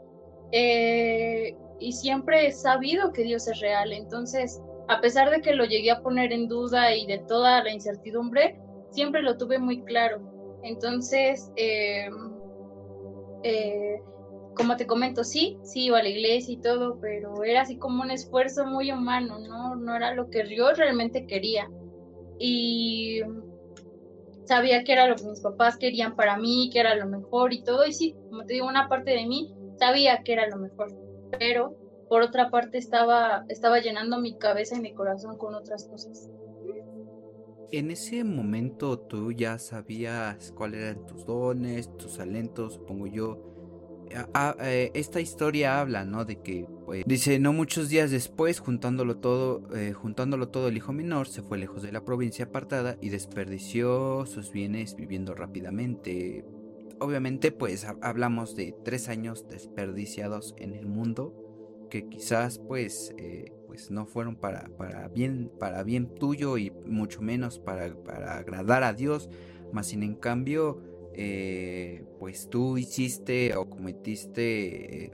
eh, 0.52 1.56
y 1.80 1.92
siempre 1.94 2.48
he 2.48 2.52
sabido 2.52 3.12
que 3.12 3.24
Dios 3.24 3.48
es 3.48 3.60
real. 3.60 3.92
Entonces, 3.94 4.62
a 4.88 5.02
pesar 5.02 5.30
de 5.30 5.42
que 5.42 5.54
lo 5.54 5.66
llegué 5.66 5.92
a 5.92 6.02
poner 6.02 6.32
en 6.34 6.48
duda 6.48 6.96
y 6.96 7.06
de 7.06 7.20
toda 7.20 7.64
la 7.64 7.72
incertidumbre, 7.72 8.60
siempre 8.92 9.22
lo 9.22 9.38
tuve 9.38 9.58
muy 9.58 9.82
claro. 9.84 10.20
Entonces, 10.64 11.52
eh, 11.56 12.10
eh, 13.44 14.02
como 14.54 14.76
te 14.78 14.88
comento, 14.88 15.24
sí, 15.24 15.58
sí 15.64 15.86
iba 15.86 16.00
a 16.00 16.04
la 16.04 16.10
iglesia 16.10 16.54
y 16.54 16.62
todo, 16.62 17.00
pero 17.00 17.44
era 17.44 17.62
así 17.62 17.78
como 17.78 18.04
un 18.04 18.12
esfuerzo 18.12 18.66
muy 18.66 18.92
humano, 18.92 19.40
¿no? 19.40 19.76
No 19.76 19.96
era 19.96 20.14
lo 20.14 20.30
que 20.30 20.56
yo 20.56 20.74
realmente 20.74 21.26
quería. 21.26 21.70
Y 22.38 23.22
sabía 24.46 24.84
que 24.84 24.92
era 24.94 25.08
lo 25.08 25.16
que 25.16 25.26
mis 25.26 25.40
papás 25.40 25.78
querían 25.78 26.16
para 26.16 26.38
mí, 26.38 26.70
que 26.74 26.80
era 26.80 26.96
lo 26.96 27.08
mejor 27.08 27.54
y 27.54 27.64
todo, 27.64 27.86
y 27.86 27.94
sí, 27.94 28.16
como 28.30 28.46
te 28.46 28.54
digo, 28.54 28.68
una 28.68 28.90
parte 28.90 29.12
de 29.12 29.26
mí 29.26 29.54
sabía 29.78 30.24
que 30.24 30.34
era 30.34 30.48
lo 30.48 30.58
mejor, 30.58 30.92
pero 31.40 31.76
por 32.10 32.22
otra 32.22 32.50
parte 32.50 32.78
estaba, 32.78 33.46
estaba 33.48 33.80
llenando 33.80 34.20
mi 34.20 34.38
cabeza 34.38 34.76
y 34.76 34.82
mi 34.82 34.94
corazón 34.94 35.38
con 35.38 35.56
otras 35.56 35.88
cosas. 35.88 36.30
En 37.72 37.90
ese 37.90 38.26
momento 38.26 39.00
tú 39.00 39.32
ya 39.32 39.58
sabías 39.58 40.52
cuáles 40.52 40.82
eran 40.82 41.06
tus 41.06 41.26
dones, 41.26 41.96
tus 41.98 42.18
talentos, 42.18 42.74
supongo 42.74 43.08
yo, 43.08 43.51
eh, 44.60 44.92
esta 44.94 45.22
historia 45.22 45.80
habla, 45.80 46.06
¿no? 46.06 46.26
De 46.26 46.42
que, 46.42 46.66
pues, 46.86 47.04
dice, 47.06 47.40
no 47.40 47.54
muchos 47.54 47.90
días 47.90 48.12
después, 48.12 48.60
juntándolo 48.60 49.18
todo, 49.18 49.64
eh, 49.76 49.94
juntándolo 49.94 50.50
todo, 50.50 50.68
el 50.68 50.78
hijo 50.78 50.94
menor 50.94 51.28
se 51.28 51.42
fue 51.42 51.58
lejos 51.58 51.84
de 51.84 51.92
la 51.92 52.04
provincia 52.04 52.46
apartada 52.46 52.98
y 53.02 53.10
desperdició 53.10 54.26
sus 54.26 54.52
bienes 54.52 54.96
viviendo 54.96 55.34
rápidamente. 55.34 56.46
Obviamente, 57.00 57.52
pues, 57.52 57.86
hablamos 58.02 58.56
de 58.56 58.76
tres 58.84 59.10
años 59.10 59.48
desperdiciados 59.48 60.56
en 60.58 60.74
el 60.74 60.86
mundo, 60.86 61.88
que 61.90 62.08
quizás, 62.08 62.60
pues, 62.60 63.14
eh, 63.18 63.52
pues 63.68 63.90
no 63.90 64.06
fueron 64.06 64.36
para, 64.36 64.70
para, 64.78 65.08
bien, 65.08 65.52
para 65.60 65.84
bien 65.84 66.14
tuyo 66.16 66.58
y 66.58 66.72
mucho 66.86 67.22
menos 67.22 67.60
para, 67.60 67.94
para 68.04 68.38
agradar 68.38 68.84
a 68.84 68.94
Dios, 68.94 69.30
más 69.72 69.88
sin 69.88 70.04
en 70.04 70.16
cambio 70.16 70.91
eh, 71.14 72.04
pues 72.20 72.50
tú 72.50 72.78
hiciste 72.78 73.56
o 73.56 73.70
cometiste, 73.70 75.06
eh, 75.06 75.12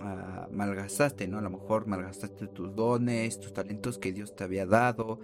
ah, 0.00 0.48
malgastaste, 0.50 1.28
¿no? 1.28 1.38
A 1.38 1.42
lo 1.42 1.50
mejor 1.50 1.86
malgastaste 1.86 2.48
tus 2.48 2.74
dones, 2.74 3.40
tus 3.40 3.52
talentos 3.52 3.98
que 3.98 4.12
Dios 4.12 4.34
te 4.34 4.44
había 4.44 4.66
dado. 4.66 5.20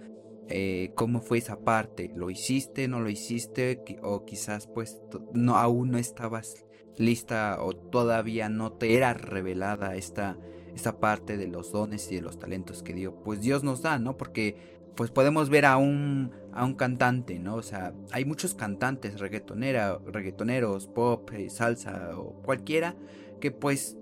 Eh, 0.47 0.91
¿Cómo 0.95 1.21
fue 1.21 1.39
esa 1.39 1.59
parte? 1.59 2.11
¿Lo 2.15 2.29
hiciste, 2.29 2.87
no 2.87 2.99
lo 2.99 3.09
hiciste? 3.09 3.83
O 4.03 4.25
quizás 4.25 4.67
pues 4.67 5.01
no, 5.33 5.57
aún 5.57 5.91
no 5.91 5.97
estabas 5.97 6.65
lista 6.97 7.57
o 7.61 7.73
todavía 7.73 8.47
no 8.49 8.73
te 8.73 8.95
era 8.95 9.13
revelada 9.13 9.95
esta, 9.95 10.37
esta 10.75 10.99
parte 10.99 11.37
de 11.37 11.47
los 11.47 11.71
dones 11.71 12.11
y 12.11 12.15
de 12.15 12.21
los 12.21 12.37
talentos 12.37 12.83
que 12.83 12.93
Dios, 12.93 13.13
pues 13.23 13.41
Dios 13.41 13.63
nos 13.63 13.81
da, 13.81 13.97
¿no? 13.97 14.17
Porque 14.17 14.75
pues 14.95 15.11
podemos 15.11 15.49
ver 15.49 15.65
a 15.65 15.77
un, 15.77 16.31
a 16.53 16.65
un 16.65 16.73
cantante, 16.73 17.39
¿no? 17.39 17.55
O 17.55 17.61
sea, 17.61 17.93
hay 18.11 18.25
muchos 18.25 18.55
cantantes 18.55 19.19
reggaetonera, 19.19 19.99
reggaetoneros, 20.05 20.87
pop, 20.87 21.31
eh, 21.33 21.49
salsa 21.49 22.17
o 22.17 22.41
cualquiera 22.43 22.95
que 23.39 23.51
pues 23.51 23.97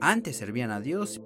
antes 0.00 0.36
servían 0.36 0.70
a 0.70 0.80
Dios. 0.80 1.20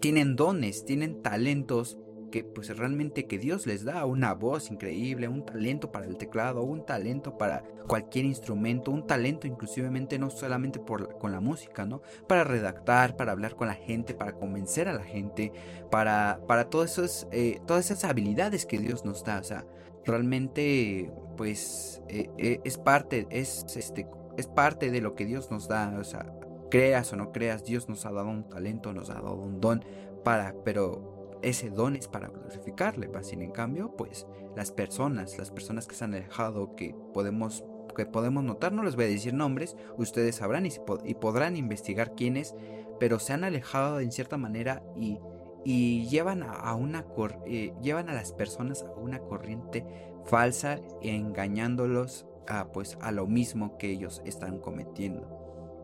Tienen 0.00 0.36
dones, 0.36 0.84
tienen 0.84 1.22
talentos 1.22 1.98
que 2.30 2.44
pues 2.44 2.76
realmente 2.76 3.26
que 3.26 3.38
Dios 3.38 3.66
les 3.66 3.84
da 3.84 4.04
una 4.06 4.34
voz 4.34 4.70
increíble, 4.70 5.28
un 5.28 5.44
talento 5.44 5.92
para 5.92 6.06
el 6.06 6.16
teclado, 6.16 6.62
un 6.62 6.86
talento 6.86 7.36
para 7.36 7.62
cualquier 7.86 8.24
instrumento, 8.24 8.90
un 8.90 9.06
talento 9.06 9.46
inclusivemente 9.46 10.18
no 10.18 10.30
solamente 10.30 10.78
por, 10.78 11.18
con 11.18 11.32
la 11.32 11.40
música, 11.40 11.84
¿no? 11.84 12.02
Para 12.26 12.44
redactar, 12.44 13.16
para 13.16 13.32
hablar 13.32 13.56
con 13.56 13.68
la 13.68 13.74
gente, 13.74 14.14
para 14.14 14.32
convencer 14.32 14.88
a 14.88 14.92
la 14.92 15.04
gente, 15.04 15.52
para, 15.90 16.40
para 16.46 16.70
todas, 16.70 17.26
eh, 17.32 17.60
todas 17.66 17.90
esas 17.90 18.04
habilidades 18.04 18.66
que 18.66 18.78
Dios 18.78 19.04
nos 19.04 19.24
da, 19.24 19.38
o 19.40 19.44
sea, 19.44 19.66
realmente 20.04 21.12
pues 21.36 22.02
eh, 22.08 22.30
eh, 22.38 22.60
es 22.64 22.78
parte, 22.78 23.26
es, 23.30 23.64
este, 23.76 24.06
es 24.36 24.46
parte 24.46 24.90
de 24.90 25.00
lo 25.00 25.14
que 25.14 25.26
Dios 25.26 25.50
nos 25.50 25.68
da, 25.68 25.96
o 25.98 26.04
sea, 26.04 26.32
creas 26.70 27.12
o 27.12 27.16
no 27.16 27.32
creas, 27.32 27.64
Dios 27.64 27.88
nos 27.88 28.06
ha 28.06 28.12
dado 28.12 28.28
un 28.28 28.48
talento, 28.48 28.92
nos 28.92 29.10
ha 29.10 29.14
dado 29.14 29.34
un 29.34 29.60
don 29.60 29.84
para, 30.22 30.54
pero 30.64 31.19
ese 31.42 31.70
don 31.70 31.96
es 31.96 32.08
para 32.08 32.28
glorificarle, 32.28 33.10
sin 33.22 33.42
en 33.42 33.50
cambio, 33.50 33.96
pues 33.96 34.26
las 34.56 34.72
personas, 34.72 35.38
las 35.38 35.50
personas 35.50 35.86
que 35.86 35.94
se 35.94 36.04
han 36.04 36.14
alejado, 36.14 36.74
que 36.76 36.94
podemos, 37.12 37.64
que 37.96 38.06
podemos 38.06 38.44
notar, 38.44 38.72
no 38.72 38.82
les 38.82 38.96
voy 38.96 39.04
a 39.04 39.08
decir 39.08 39.34
nombres, 39.34 39.76
ustedes 39.96 40.36
sabrán 40.36 40.66
y, 40.66 41.14
podrán 41.14 41.56
investigar 41.56 42.14
quiénes, 42.14 42.54
pero 42.98 43.18
se 43.18 43.32
han 43.32 43.44
alejado 43.44 44.00
en 44.00 44.12
cierta 44.12 44.36
manera 44.36 44.82
y, 44.96 45.18
y 45.64 46.06
llevan 46.08 46.42
a, 46.42 46.74
una 46.74 47.06
eh, 47.46 47.72
llevan 47.82 48.08
a 48.08 48.14
las 48.14 48.32
personas 48.32 48.82
a 48.82 48.98
una 48.98 49.20
corriente 49.20 49.84
falsa 50.24 50.78
engañándolos 51.02 52.26
a, 52.46 52.72
pues, 52.72 52.98
a 53.00 53.12
lo 53.12 53.26
mismo 53.26 53.78
que 53.78 53.90
ellos 53.90 54.22
están 54.24 54.58
cometiendo. 54.58 55.39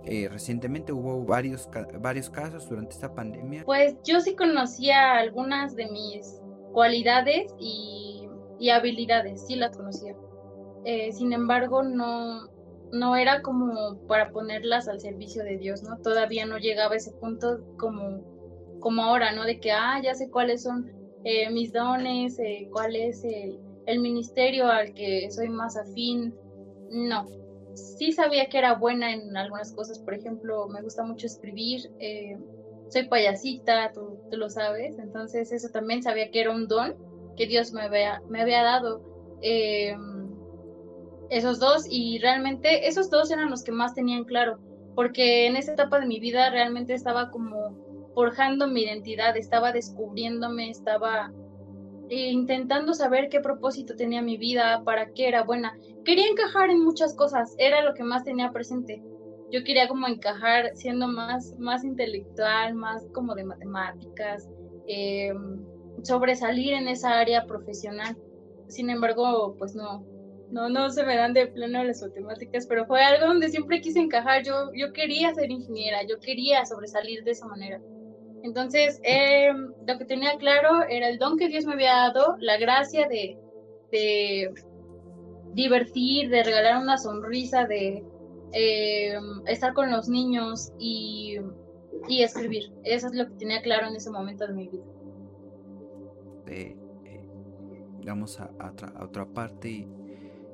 Eh, 0.07 0.29
recientemente 0.31 0.93
hubo 0.93 1.25
varios, 1.25 1.69
varios 2.01 2.31
casos 2.31 2.69
durante 2.69 2.95
esta 2.95 3.15
pandemia. 3.15 3.65
Pues 3.65 3.97
yo 4.05 4.21
sí 4.21 4.35
conocía 4.37 5.17
algunas 5.17 5.75
de 5.75 5.91
mis 5.91 6.41
cualidades 6.73 7.53
y 7.59 8.29
habilidades, 8.71 9.47
sí 9.47 9.57
las 9.57 9.77
conocía. 9.77 10.15
Eh, 10.89 11.13
sin 11.13 11.33
embargo, 11.33 11.83
no, 11.83 12.49
no 12.93 13.17
era 13.17 13.43
como 13.43 13.99
para 14.07 14.31
ponerlas 14.31 14.87
al 14.87 15.01
servicio 15.01 15.43
de 15.43 15.59
Dios, 15.59 15.83
¿no? 15.83 15.99
Todavía 15.99 16.47
no 16.47 16.59
llegaba 16.59 16.95
a 16.95 16.97
ese 16.97 17.11
punto 17.11 17.59
como, 17.77 18.23
como 18.79 19.03
ahora, 19.03 19.33
¿no? 19.33 19.45
De 19.45 19.59
que, 19.59 19.73
ah, 19.73 20.01
ya 20.01 20.15
sé 20.15 20.31
cuáles 20.31 20.63
son 20.63 20.93
eh, 21.25 21.51
mis 21.51 21.73
dones, 21.73 22.39
eh, 22.39 22.69
cuál 22.73 22.95
es 22.95 23.25
el, 23.25 23.59
ministerio 23.99 24.69
al 24.69 24.95
que 24.95 25.29
soy 25.33 25.49
más 25.49 25.77
afín. 25.77 26.33
No, 26.91 27.27
sí 27.77 28.13
sabía 28.13 28.49
que 28.49 28.59
era 28.59 28.75
buena 28.75 29.13
en 29.13 29.37
algunas 29.37 29.73
cosas, 29.73 29.99
por 29.99 30.15
ejemplo, 30.15 30.67
me 30.69 30.83
gusta 30.83 31.03
mucho 31.05 31.27
escribir, 31.27 31.91
eh, 31.99 32.37
soy 32.89 33.07
payasita, 33.09 33.93
tú, 33.93 34.19
lo 34.31 34.49
sabes, 34.49 34.99
entonces 34.99 35.53
eso 35.53 35.69
también 35.69 36.03
sabía 36.03 36.31
que 36.31 36.41
era 36.41 36.51
un 36.51 36.67
don 36.67 36.95
que 37.37 37.47
Dios 37.47 37.73
me 37.73 37.83
había, 37.83 38.23
me 38.29 38.41
había 38.41 38.63
dado. 38.63 39.03
Eh, 39.43 39.95
esos 41.29 41.59
dos 41.59 41.85
y 41.91 42.19
realmente 42.19 42.89
esos 42.89 43.11
dos 43.11 43.31
eran 43.31 43.51
los 43.51 43.63
que 43.63 43.73
más 43.73 43.95
tenían 43.95 44.25
claro, 44.25 44.59
porque 44.95 45.47
en 45.47 45.57
esa 45.57 45.73
etapa 45.73 46.01
de 46.01 46.07
mi 46.07 46.21
vida 46.21 46.51
realmente 46.51 46.95
estaba 46.95 47.31
como 47.31 47.77
forjando 48.15 48.67
mi 48.67 48.83
identidad, 48.83 49.37
estaba 49.37 49.73
descubriéndome, 49.73 50.71
estaba 50.71 51.33
intentando 52.09 52.95
saber 52.95 53.29
qué 53.29 53.41
propósito 53.41 53.97
tenía 53.97 54.23
mi 54.23 54.37
vida, 54.37 54.83
para 54.85 55.11
qué 55.11 55.29
era 55.29 55.43
buena. 55.43 55.73
Quería 56.05 56.27
encajar 56.27 56.71
en 56.71 56.85
muchas 56.85 57.15
cosas, 57.15 57.55
era 57.59 57.83
lo 57.83 57.95
que 57.95 58.05
más 58.05 58.25
tenía 58.25 58.53
presente. 58.53 59.03
Yo 59.51 59.65
quería 59.65 59.89
como 59.89 60.09
encajar 60.09 60.71
siendo 60.75 61.09
más, 61.09 61.55
más 61.59 61.85
intelectual, 61.85 62.75
más 62.75 63.05
como 63.13 63.35
de 63.35 63.45
matemáticas, 63.45 64.49
eh, 64.87 65.33
sobresalir 66.03 66.75
en 66.75 66.89
esa 66.89 67.19
área 67.19 67.47
profesional. 67.47 68.17
Sin 68.69 68.91
embargo, 68.91 69.55
pues 69.59 69.75
no, 69.75 70.07
no, 70.51 70.69
no 70.69 70.91
se 70.91 71.05
me 71.05 71.17
dan 71.17 71.33
de 71.33 71.47
pleno 71.49 71.83
las 71.85 72.03
matemáticas, 72.03 72.67
pero 72.69 72.87
fue 72.87 73.03
algo 73.03 73.27
donde 73.27 73.49
siempre 73.49 73.81
quise 73.81 74.01
encajar. 74.01 74.45
Yo, 74.45 74.71
yo 74.75 74.93
quería 74.93 75.33
ser 75.35 75.51
ingeniera, 75.51 76.03
yo 76.09 76.19
quería 76.21 76.65
sobresalir 76.67 77.23
de 77.25 77.33
esa 77.33 77.47
manera. 77.47 77.81
Entonces, 78.47 79.01
eh, 79.03 79.53
lo 79.53 79.99
que 79.99 80.05
tenía 80.05 80.37
claro 80.37 80.85
era 80.89 81.09
el 81.09 81.19
don 81.19 81.37
que 81.37 81.49
Dios 81.49 81.67
me 81.67 81.73
había 81.73 81.97
dado, 81.97 82.37
la 82.39 82.57
gracia 82.59 83.09
de, 83.09 83.37
divertir, 85.53 86.31
de 86.31 86.45
regalar 86.45 86.81
una 86.81 86.97
sonrisa, 86.97 87.67
de 87.67 88.05
eh, 88.53 89.15
estar 89.47 89.75
con 89.75 89.91
los 89.91 90.09
niños 90.09 90.73
y, 90.79 91.39
escribir. 92.09 92.73
Eso 92.85 93.09
es 93.09 93.15
lo 93.15 93.27
que 93.27 93.35
tenía 93.35 93.61
claro 93.63 93.89
en 93.89 93.97
ese 93.97 94.11
momento 94.11 94.47
de 94.47 94.53
mi 94.53 94.69
vida. 94.69 94.85
Eh, 96.47 96.77
vamos 98.07 98.39
a, 98.39 98.49
a, 98.61 98.69
a, 98.69 99.05
otra 99.05 99.27
parte 99.27 99.89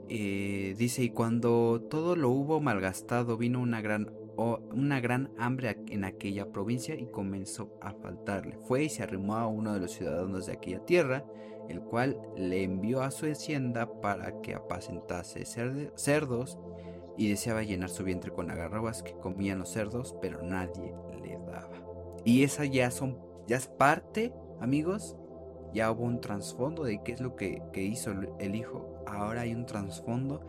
dice, 0.08 1.04
y 1.04 1.10
cuando 1.10 1.82
todo 1.90 2.16
lo 2.16 2.30
hubo 2.30 2.60
malgastado, 2.60 3.36
vino 3.36 3.60
una 3.60 3.82
gran, 3.82 4.10
una 4.36 5.00
gran 5.00 5.30
hambre 5.38 5.78
en 5.88 6.04
aquella 6.04 6.50
provincia 6.50 6.94
y 6.94 7.06
comenzó 7.06 7.76
a 7.80 7.92
faltarle. 7.92 8.58
Fue 8.62 8.84
y 8.84 8.88
se 8.88 9.02
arrimó 9.02 9.36
a 9.36 9.46
uno 9.46 9.74
de 9.74 9.80
los 9.80 9.92
ciudadanos 9.92 10.46
de 10.46 10.52
aquella 10.52 10.84
tierra, 10.84 11.24
el 11.68 11.80
cual 11.80 12.18
le 12.36 12.62
envió 12.62 13.02
a 13.02 13.10
su 13.10 13.26
hacienda 13.26 14.00
para 14.00 14.40
que 14.40 14.54
apacentase 14.54 15.44
cerdos 15.44 16.58
y 17.16 17.28
deseaba 17.28 17.62
llenar 17.62 17.90
su 17.90 18.04
vientre 18.04 18.32
con 18.32 18.50
agarrabas 18.50 19.02
que 19.02 19.12
comían 19.12 19.58
los 19.58 19.70
cerdos, 19.70 20.16
pero 20.20 20.42
nadie 20.42 20.94
le 21.22 21.38
daba. 21.46 21.70
Y 22.24 22.42
esa 22.42 22.64
ya 22.64 22.90
son, 22.90 23.18
ya 23.46 23.56
es 23.56 23.68
parte, 23.68 24.32
amigos, 24.60 25.16
ya 25.74 25.90
hubo 25.90 26.04
un 26.04 26.20
trasfondo 26.20 26.84
de 26.84 27.02
qué 27.02 27.12
es 27.12 27.20
lo 27.20 27.36
que, 27.36 27.62
que 27.72 27.82
hizo 27.82 28.12
el 28.38 28.54
hijo 28.54 28.92
ahora 29.06 29.42
hay 29.42 29.54
un 29.54 29.66
trasfondo 29.66 30.40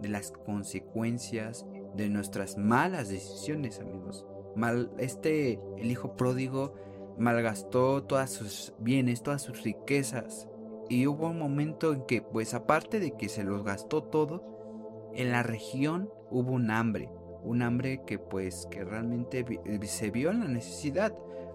de 0.00 0.08
las 0.08 0.30
consecuencias 0.30 1.66
de 1.98 2.08
nuestras 2.08 2.56
malas 2.56 3.10
decisiones, 3.10 3.80
amigos. 3.80 4.24
Mal, 4.56 4.90
este, 4.98 5.60
el 5.76 5.90
hijo 5.90 6.16
pródigo, 6.16 6.72
malgastó 7.18 8.04
todas 8.04 8.30
sus 8.30 8.72
bienes, 8.78 9.22
todas 9.22 9.42
sus 9.42 9.62
riquezas. 9.62 10.48
Y 10.88 11.06
hubo 11.06 11.28
un 11.28 11.38
momento 11.38 11.92
en 11.92 12.06
que, 12.06 12.22
pues 12.22 12.54
aparte 12.54 13.00
de 13.00 13.10
que 13.16 13.28
se 13.28 13.44
los 13.44 13.64
gastó 13.64 14.04
todo, 14.04 15.10
en 15.14 15.32
la 15.32 15.42
región 15.42 16.08
hubo 16.30 16.52
un 16.52 16.70
hambre. 16.70 17.10
Un 17.42 17.62
hambre 17.62 18.02
que 18.06 18.18
pues 18.18 18.66
que 18.70 18.84
realmente 18.84 19.44
se 19.82 20.10
vio 20.10 20.30
en 20.30 20.40
la 20.40 20.48
necesidad. 20.48 21.14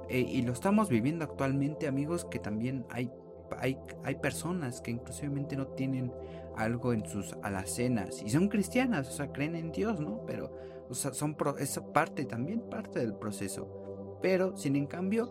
Eh, 0.09 0.19
y 0.19 0.41
lo 0.41 0.51
estamos 0.51 0.89
viviendo 0.89 1.23
actualmente, 1.23 1.87
amigos, 1.87 2.25
que 2.25 2.39
también 2.39 2.85
hay, 2.89 3.09
hay, 3.57 3.79
hay 4.03 4.15
personas 4.15 4.81
que 4.81 4.91
inclusivamente 4.91 5.55
no 5.55 5.67
tienen 5.67 6.11
algo 6.55 6.93
en 6.93 7.05
sus 7.05 7.33
alacenas 7.41 8.21
y 8.23 8.29
son 8.29 8.47
cristianas, 8.49 9.09
o 9.09 9.11
sea, 9.11 9.31
creen 9.31 9.55
en 9.55 9.71
Dios, 9.71 9.99
¿no? 9.99 10.25
Pero, 10.25 10.51
o 10.89 10.93
sea, 10.93 11.13
son 11.13 11.35
esa 11.59 11.93
parte 11.93 12.25
también 12.25 12.61
parte 12.69 12.99
del 12.99 13.15
proceso. 13.15 14.19
Pero, 14.21 14.55
sin 14.57 14.75
en 14.75 14.87
cambio, 14.87 15.29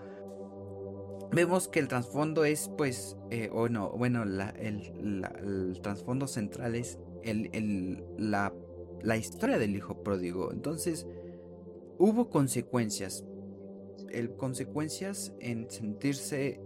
vemos 1.31 1.69
que 1.69 1.81
el 1.81 1.89
trasfondo 1.89 2.45
es, 2.45 2.71
pues, 2.77 3.17
eh, 3.31 3.49
o 3.53 3.69
no, 3.69 3.91
bueno, 3.91 4.25
la, 4.25 4.51
el, 4.51 4.93
el 5.43 5.81
trasfondo 5.83 6.27
central 6.27 6.75
es 6.75 6.99
el, 7.23 7.49
el, 7.53 8.05
la, 8.19 8.53
la 9.03 9.17
historia 9.17 9.59
del 9.59 9.75
hijo 9.75 10.03
pródigo. 10.03 10.53
Entonces, 10.53 11.07
hubo 11.99 12.29
consecuencias. 12.29 13.25
El, 14.11 14.37
consecuencias 14.37 15.33
en 15.41 15.71
sentirse 15.71 16.61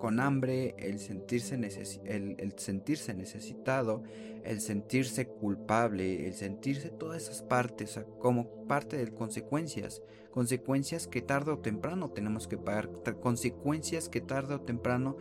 con 0.00 0.18
hambre, 0.18 0.74
el 0.78 0.98
sentirse, 0.98 1.54
el, 1.54 2.54
sentirse 2.56 3.14
necesitado, 3.14 4.02
el 4.42 4.60
sentirse 4.60 5.28
culpable, 5.28 6.26
el 6.26 6.34
sentirse 6.34 6.88
todas 6.88 7.22
esas 7.22 7.42
partes 7.42 8.00
como 8.18 8.66
parte 8.66 8.96
de 8.96 9.12
consecuencias, 9.12 10.02
consecuencias 10.32 11.06
que 11.06 11.22
tarde 11.22 11.52
o 11.52 11.58
temprano 11.58 12.10
tenemos 12.10 12.48
que 12.48 12.56
pagar, 12.56 12.90
consecuencias 13.20 14.08
que 14.08 14.20
tarde 14.20 14.54
o 14.54 14.60
temprano 14.62 15.16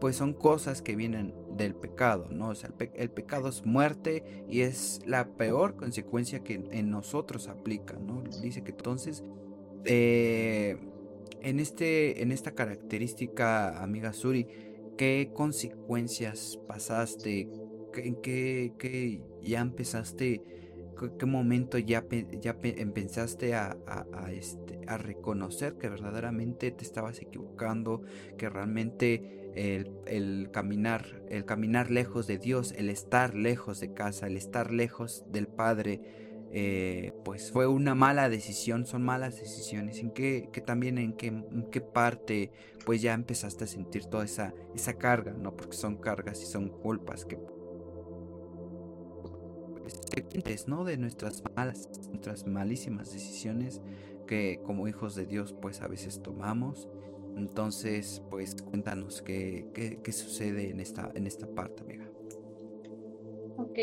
pues 0.00 0.16
son 0.16 0.34
cosas 0.34 0.82
que 0.82 0.96
vienen 0.96 1.32
del 1.56 1.76
pecado, 1.76 2.26
¿no? 2.28 2.48
O 2.48 2.54
sea, 2.56 2.70
el, 2.94 3.10
pecado 3.10 3.48
es 3.48 3.64
muerte 3.64 4.44
y 4.50 4.62
es 4.62 5.00
la 5.06 5.28
peor 5.28 5.76
consecuencia 5.76 6.40
que 6.40 6.54
en 6.72 6.90
nosotros 6.90 7.46
aplica, 7.48 7.94
¿no? 7.94 8.22
Dice 8.42 8.62
que 8.62 8.72
entonces... 8.72 9.22
Eh, 9.86 10.76
en, 11.42 11.60
este, 11.60 12.22
en 12.22 12.32
esta 12.32 12.52
característica, 12.52 13.82
amiga 13.82 14.12
Suri, 14.12 14.46
¿qué 14.96 15.30
consecuencias 15.34 16.58
pasaste? 16.66 17.48
¿En 17.96 18.16
qué, 18.16 19.22
ya 19.42 19.60
empezaste? 19.60 20.42
¿Qué 21.18 21.26
momento 21.26 21.76
ya, 21.78 22.04
ya 22.40 22.56
empezaste 22.62 23.54
a, 23.54 23.76
este, 24.30 24.80
a 24.86 24.96
reconocer 24.96 25.74
que 25.74 25.88
verdaderamente 25.88 26.70
te 26.70 26.84
estabas 26.84 27.20
equivocando, 27.20 28.02
que 28.38 28.48
realmente 28.48 29.50
el, 29.54 29.90
el, 30.06 30.50
caminar, 30.52 31.22
el 31.28 31.44
caminar 31.44 31.90
lejos 31.90 32.26
de 32.26 32.38
Dios, 32.38 32.72
el 32.76 32.88
estar 32.90 33.34
lejos 33.34 33.80
de 33.80 33.92
casa, 33.92 34.28
el 34.28 34.36
estar 34.36 34.72
lejos 34.72 35.24
del 35.30 35.48
Padre, 35.48 36.23
eh, 36.56 37.12
pues 37.24 37.50
fue 37.50 37.66
una 37.66 37.96
mala 37.96 38.28
decisión, 38.28 38.86
son 38.86 39.02
malas 39.02 39.40
decisiones, 39.40 39.98
en 39.98 40.12
qué, 40.12 40.50
que 40.52 40.60
también 40.60 40.98
en 40.98 41.12
qué, 41.14 41.42
qué 41.72 41.80
parte 41.80 42.52
pues 42.86 43.02
ya 43.02 43.12
empezaste 43.12 43.64
a 43.64 43.66
sentir 43.66 44.04
toda 44.04 44.24
esa, 44.24 44.54
esa 44.72 44.94
carga, 44.94 45.32
¿no? 45.32 45.56
Porque 45.56 45.76
son 45.76 45.96
cargas 45.96 46.40
y 46.42 46.46
son 46.46 46.68
culpas 46.68 47.24
que 47.24 47.38
pues, 50.44 50.68
¿no? 50.68 50.84
De 50.84 50.96
nuestras 50.96 51.42
malas, 51.56 51.88
nuestras 52.10 52.46
malísimas 52.46 53.12
decisiones 53.12 53.82
que 54.28 54.60
como 54.62 54.86
hijos 54.86 55.16
de 55.16 55.26
Dios 55.26 55.56
pues 55.60 55.82
a 55.82 55.88
veces 55.88 56.22
tomamos. 56.22 56.88
Entonces, 57.36 58.22
pues 58.30 58.54
cuéntanos 58.62 59.22
qué, 59.22 59.66
qué, 59.74 59.98
qué 60.04 60.12
sucede 60.12 60.70
en 60.70 60.78
esta, 60.78 61.10
en 61.16 61.26
esta 61.26 61.48
parte, 61.48 61.82
amiga. 61.82 62.08
Ok, 63.56 63.78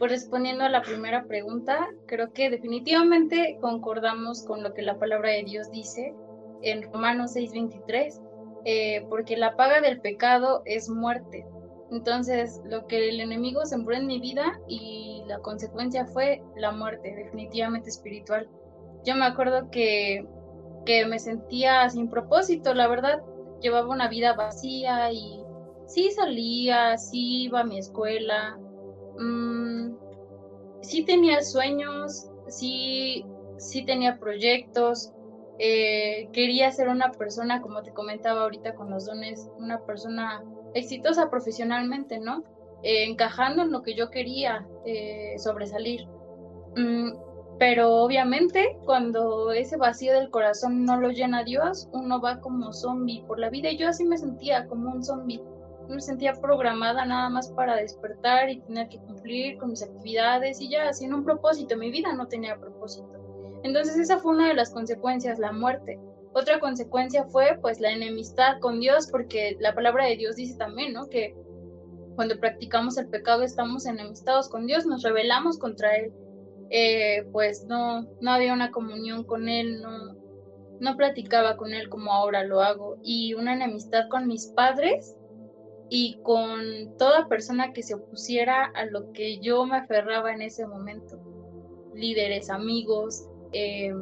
pues 0.00 0.12
respondiendo 0.12 0.64
a 0.64 0.70
la 0.70 0.80
primera 0.80 1.24
pregunta, 1.24 1.86
creo 2.06 2.32
que 2.32 2.48
definitivamente 2.48 3.58
concordamos 3.60 4.42
con 4.46 4.62
lo 4.62 4.72
que 4.72 4.80
la 4.80 4.98
palabra 4.98 5.28
de 5.28 5.44
Dios 5.44 5.70
dice 5.70 6.14
en 6.62 6.90
Romanos 6.90 7.34
6:23, 7.34 8.18
eh, 8.64 9.04
porque 9.10 9.36
la 9.36 9.56
paga 9.56 9.82
del 9.82 10.00
pecado 10.00 10.62
es 10.64 10.88
muerte. 10.88 11.46
Entonces, 11.90 12.62
lo 12.64 12.86
que 12.86 13.10
el 13.10 13.20
enemigo 13.20 13.66
sembró 13.66 13.94
en 13.94 14.06
mi 14.06 14.18
vida 14.18 14.58
y 14.68 15.22
la 15.26 15.38
consecuencia 15.40 16.06
fue 16.06 16.42
la 16.56 16.72
muerte, 16.72 17.14
definitivamente 17.14 17.90
espiritual. 17.90 18.48
Yo 19.04 19.16
me 19.16 19.26
acuerdo 19.26 19.70
que, 19.70 20.26
que 20.86 21.04
me 21.04 21.18
sentía 21.18 21.90
sin 21.90 22.08
propósito, 22.08 22.72
la 22.72 22.88
verdad, 22.88 23.20
llevaba 23.60 23.88
una 23.88 24.08
vida 24.08 24.32
vacía 24.32 25.12
y 25.12 25.42
sí 25.86 26.10
salía, 26.10 26.96
sí 26.96 27.42
iba 27.42 27.60
a 27.60 27.64
mi 27.64 27.78
escuela, 27.78 28.58
Mm, 29.18 29.96
sí 30.82 31.04
tenía 31.04 31.42
sueños, 31.42 32.26
sí, 32.48 33.24
sí 33.58 33.84
tenía 33.84 34.18
proyectos, 34.18 35.12
eh, 35.58 36.28
quería 36.32 36.70
ser 36.72 36.88
una 36.88 37.12
persona, 37.12 37.60
como 37.60 37.82
te 37.82 37.92
comentaba 37.92 38.42
ahorita 38.42 38.74
con 38.74 38.90
los 38.90 39.06
dones, 39.06 39.48
una 39.58 39.78
persona 39.84 40.42
exitosa 40.74 41.30
profesionalmente, 41.30 42.18
¿no? 42.18 42.44
eh, 42.82 43.04
encajando 43.04 43.62
en 43.62 43.72
lo 43.72 43.82
que 43.82 43.94
yo 43.94 44.10
quería 44.10 44.66
eh, 44.86 45.34
sobresalir. 45.38 46.06
Mm, 46.76 47.10
pero 47.58 47.96
obviamente 47.96 48.78
cuando 48.86 49.52
ese 49.52 49.76
vacío 49.76 50.14
del 50.14 50.30
corazón 50.30 50.84
no 50.84 50.98
lo 50.98 51.10
llena 51.10 51.44
Dios, 51.44 51.88
uno 51.92 52.20
va 52.20 52.40
como 52.40 52.72
zombie 52.72 53.22
por 53.26 53.38
la 53.38 53.50
vida 53.50 53.70
y 53.70 53.76
yo 53.76 53.88
así 53.88 54.04
me 54.04 54.16
sentía 54.16 54.66
como 54.66 54.90
un 54.90 55.04
zombie. 55.04 55.42
Me 55.90 56.00
sentía 56.00 56.34
programada 56.40 57.04
nada 57.04 57.28
más 57.28 57.48
para 57.50 57.74
despertar 57.74 58.48
y 58.48 58.60
tener 58.60 58.88
que 58.88 58.98
cumplir 58.98 59.58
con 59.58 59.70
mis 59.70 59.82
actividades 59.82 60.60
y 60.60 60.70
ya, 60.70 60.92
sin 60.92 61.12
un 61.12 61.24
propósito. 61.24 61.76
Mi 61.76 61.90
vida 61.90 62.12
no 62.12 62.28
tenía 62.28 62.56
propósito. 62.58 63.10
Entonces 63.64 63.96
esa 63.98 64.18
fue 64.18 64.32
una 64.32 64.48
de 64.48 64.54
las 64.54 64.70
consecuencias, 64.70 65.40
la 65.40 65.50
muerte. 65.50 65.98
Otra 66.32 66.60
consecuencia 66.60 67.24
fue 67.24 67.58
pues 67.60 67.80
la 67.80 67.90
enemistad 67.90 68.60
con 68.60 68.78
Dios, 68.78 69.08
porque 69.10 69.56
la 69.58 69.74
palabra 69.74 70.06
de 70.06 70.16
Dios 70.16 70.36
dice 70.36 70.56
también, 70.56 70.92
¿no? 70.92 71.08
Que 71.08 71.34
cuando 72.14 72.38
practicamos 72.38 72.96
el 72.96 73.08
pecado 73.08 73.42
estamos 73.42 73.84
enemistados 73.84 74.48
con 74.48 74.66
Dios, 74.66 74.86
nos 74.86 75.02
rebelamos 75.02 75.58
contra 75.58 75.96
Él. 75.96 76.12
Eh, 76.70 77.26
pues 77.32 77.64
no, 77.66 78.06
no 78.20 78.30
había 78.30 78.52
una 78.52 78.70
comunión 78.70 79.24
con 79.24 79.48
Él, 79.48 79.82
no, 79.82 80.14
no 80.78 80.96
platicaba 80.96 81.56
con 81.56 81.74
Él 81.74 81.88
como 81.88 82.12
ahora 82.12 82.44
lo 82.44 82.60
hago. 82.60 82.96
Y 83.02 83.34
una 83.34 83.54
enemistad 83.54 84.08
con 84.08 84.28
mis 84.28 84.46
padres 84.46 85.16
y 85.90 86.18
con 86.22 86.96
toda 86.96 87.28
persona 87.28 87.72
que 87.72 87.82
se 87.82 87.94
opusiera 87.94 88.64
a 88.64 88.86
lo 88.86 89.12
que 89.12 89.40
yo 89.40 89.66
me 89.66 89.76
aferraba 89.76 90.32
en 90.32 90.40
ese 90.40 90.66
momento. 90.66 91.18
Líderes, 91.92 92.48
amigos, 92.48 93.26
eh, 93.52 93.92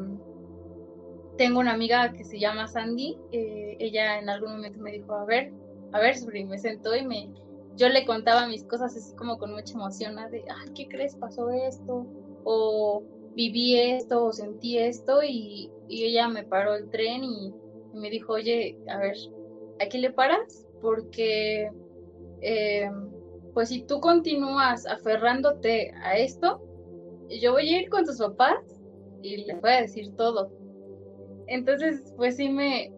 tengo 1.38 1.60
una 1.60 1.72
amiga 1.72 2.12
que 2.12 2.24
se 2.24 2.38
llama 2.38 2.68
Sandy, 2.68 3.16
eh, 3.32 3.76
ella 3.78 4.18
en 4.18 4.28
algún 4.28 4.52
momento 4.52 4.80
me 4.80 4.92
dijo, 4.92 5.14
a 5.14 5.24
ver, 5.24 5.52
a 5.92 5.98
ver, 5.98 6.16
me 6.46 6.58
sentó 6.58 6.94
y 6.94 7.06
me, 7.06 7.30
yo 7.76 7.88
le 7.88 8.04
contaba 8.04 8.46
mis 8.46 8.64
cosas 8.64 8.94
así 8.94 9.14
como 9.14 9.38
con 9.38 9.54
mucha 9.54 9.74
emoción, 9.74 10.16
de, 10.30 10.44
¿qué 10.74 10.88
crees? 10.88 11.14
Pasó 11.14 11.48
esto, 11.50 12.06
o 12.44 13.02
viví 13.34 13.78
esto, 13.78 14.26
o 14.26 14.32
sentí 14.32 14.78
esto, 14.78 15.22
y, 15.22 15.70
ella 15.88 16.28
me 16.28 16.42
paró 16.42 16.74
el 16.74 16.90
tren 16.90 17.24
y, 17.24 17.54
me 17.94 18.10
dijo, 18.10 18.34
oye, 18.34 18.76
a 18.88 18.98
ver, 18.98 19.16
¿aquí 19.80 19.96
le 19.98 20.10
paras? 20.10 20.67
Porque, 20.80 21.70
eh, 22.40 22.90
pues 23.54 23.68
si 23.70 23.82
tú 23.82 24.00
continúas 24.00 24.86
aferrándote 24.86 25.92
a 26.02 26.16
esto, 26.16 26.60
yo 27.40 27.52
voy 27.52 27.74
a 27.74 27.80
ir 27.82 27.88
con 27.90 28.04
tus 28.04 28.18
papás 28.18 28.58
y 29.22 29.44
les 29.44 29.60
voy 29.60 29.70
a 29.70 29.80
decir 29.82 30.14
todo 30.16 30.50
entonces, 31.48 32.12
pues 32.16 32.36
sí 32.36 32.48
me 32.48 32.92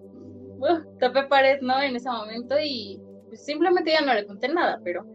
uh, 0.59 0.99
topé 0.99 1.25
pared, 1.25 1.61
¿no? 1.63 1.81
En 1.81 1.97
ese 1.97 2.11
momento 2.11 2.57
y 2.63 3.01
pues, 3.29 3.45
simplemente 3.45 3.93
ya 3.93 4.05
no 4.05 4.13
le 4.13 4.27
conté 4.27 4.49
nada, 4.49 4.81
pero 4.85 5.07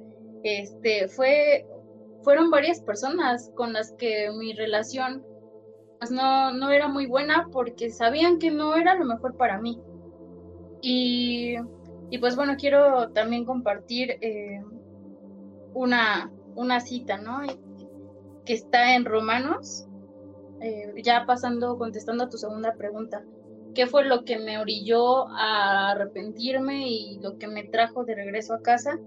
este 0.43 1.08
fue 1.10 1.65
fueron 2.23 2.49
varias 2.49 2.82
personas 2.82 3.51
con 3.56 3.73
las 3.73 3.91
que 3.93 4.32
mi 4.32 4.54
relación 4.54 5.23
pues 5.99 6.10
no, 6.12 6.51
no 6.54 6.71
era 6.71 6.88
muy 6.88 7.06
buena 7.06 7.47
porque 7.51 7.91
sabían 7.91 8.39
que 8.39 8.49
no 8.49 8.75
era 8.75 8.95
lo 8.95 9.06
mejor 9.06 9.36
para 9.38 9.60
mí. 9.60 9.80
Y, 10.82 11.56
y 12.09 12.17
pues 12.19 12.35
bueno, 12.35 12.55
quiero 12.57 13.09
también 13.09 13.45
compartir 13.45 14.17
eh, 14.21 14.61
una, 15.73 16.31
una 16.55 16.79
cita, 16.79 17.17
¿no? 17.17 17.41
Que 18.45 18.53
está 18.53 18.95
en 18.95 19.05
Romanos 19.05 19.87
eh, 20.61 20.93
ya 21.03 21.25
pasando, 21.25 21.77
contestando 21.77 22.25
a 22.25 22.29
tu 22.29 22.37
segunda 22.37 22.75
pregunta, 22.75 23.23
¿qué 23.73 23.87
fue 23.87 24.05
lo 24.05 24.23
que 24.23 24.37
me 24.37 24.59
orilló 24.59 25.27
a 25.29 25.91
arrepentirme 25.91 26.87
y 26.87 27.19
lo 27.19 27.37
que 27.37 27.47
me 27.47 27.63
trajo 27.63 28.05
de 28.05 28.15
regreso 28.15 28.53
a 28.53 28.61
casa? 28.61 28.99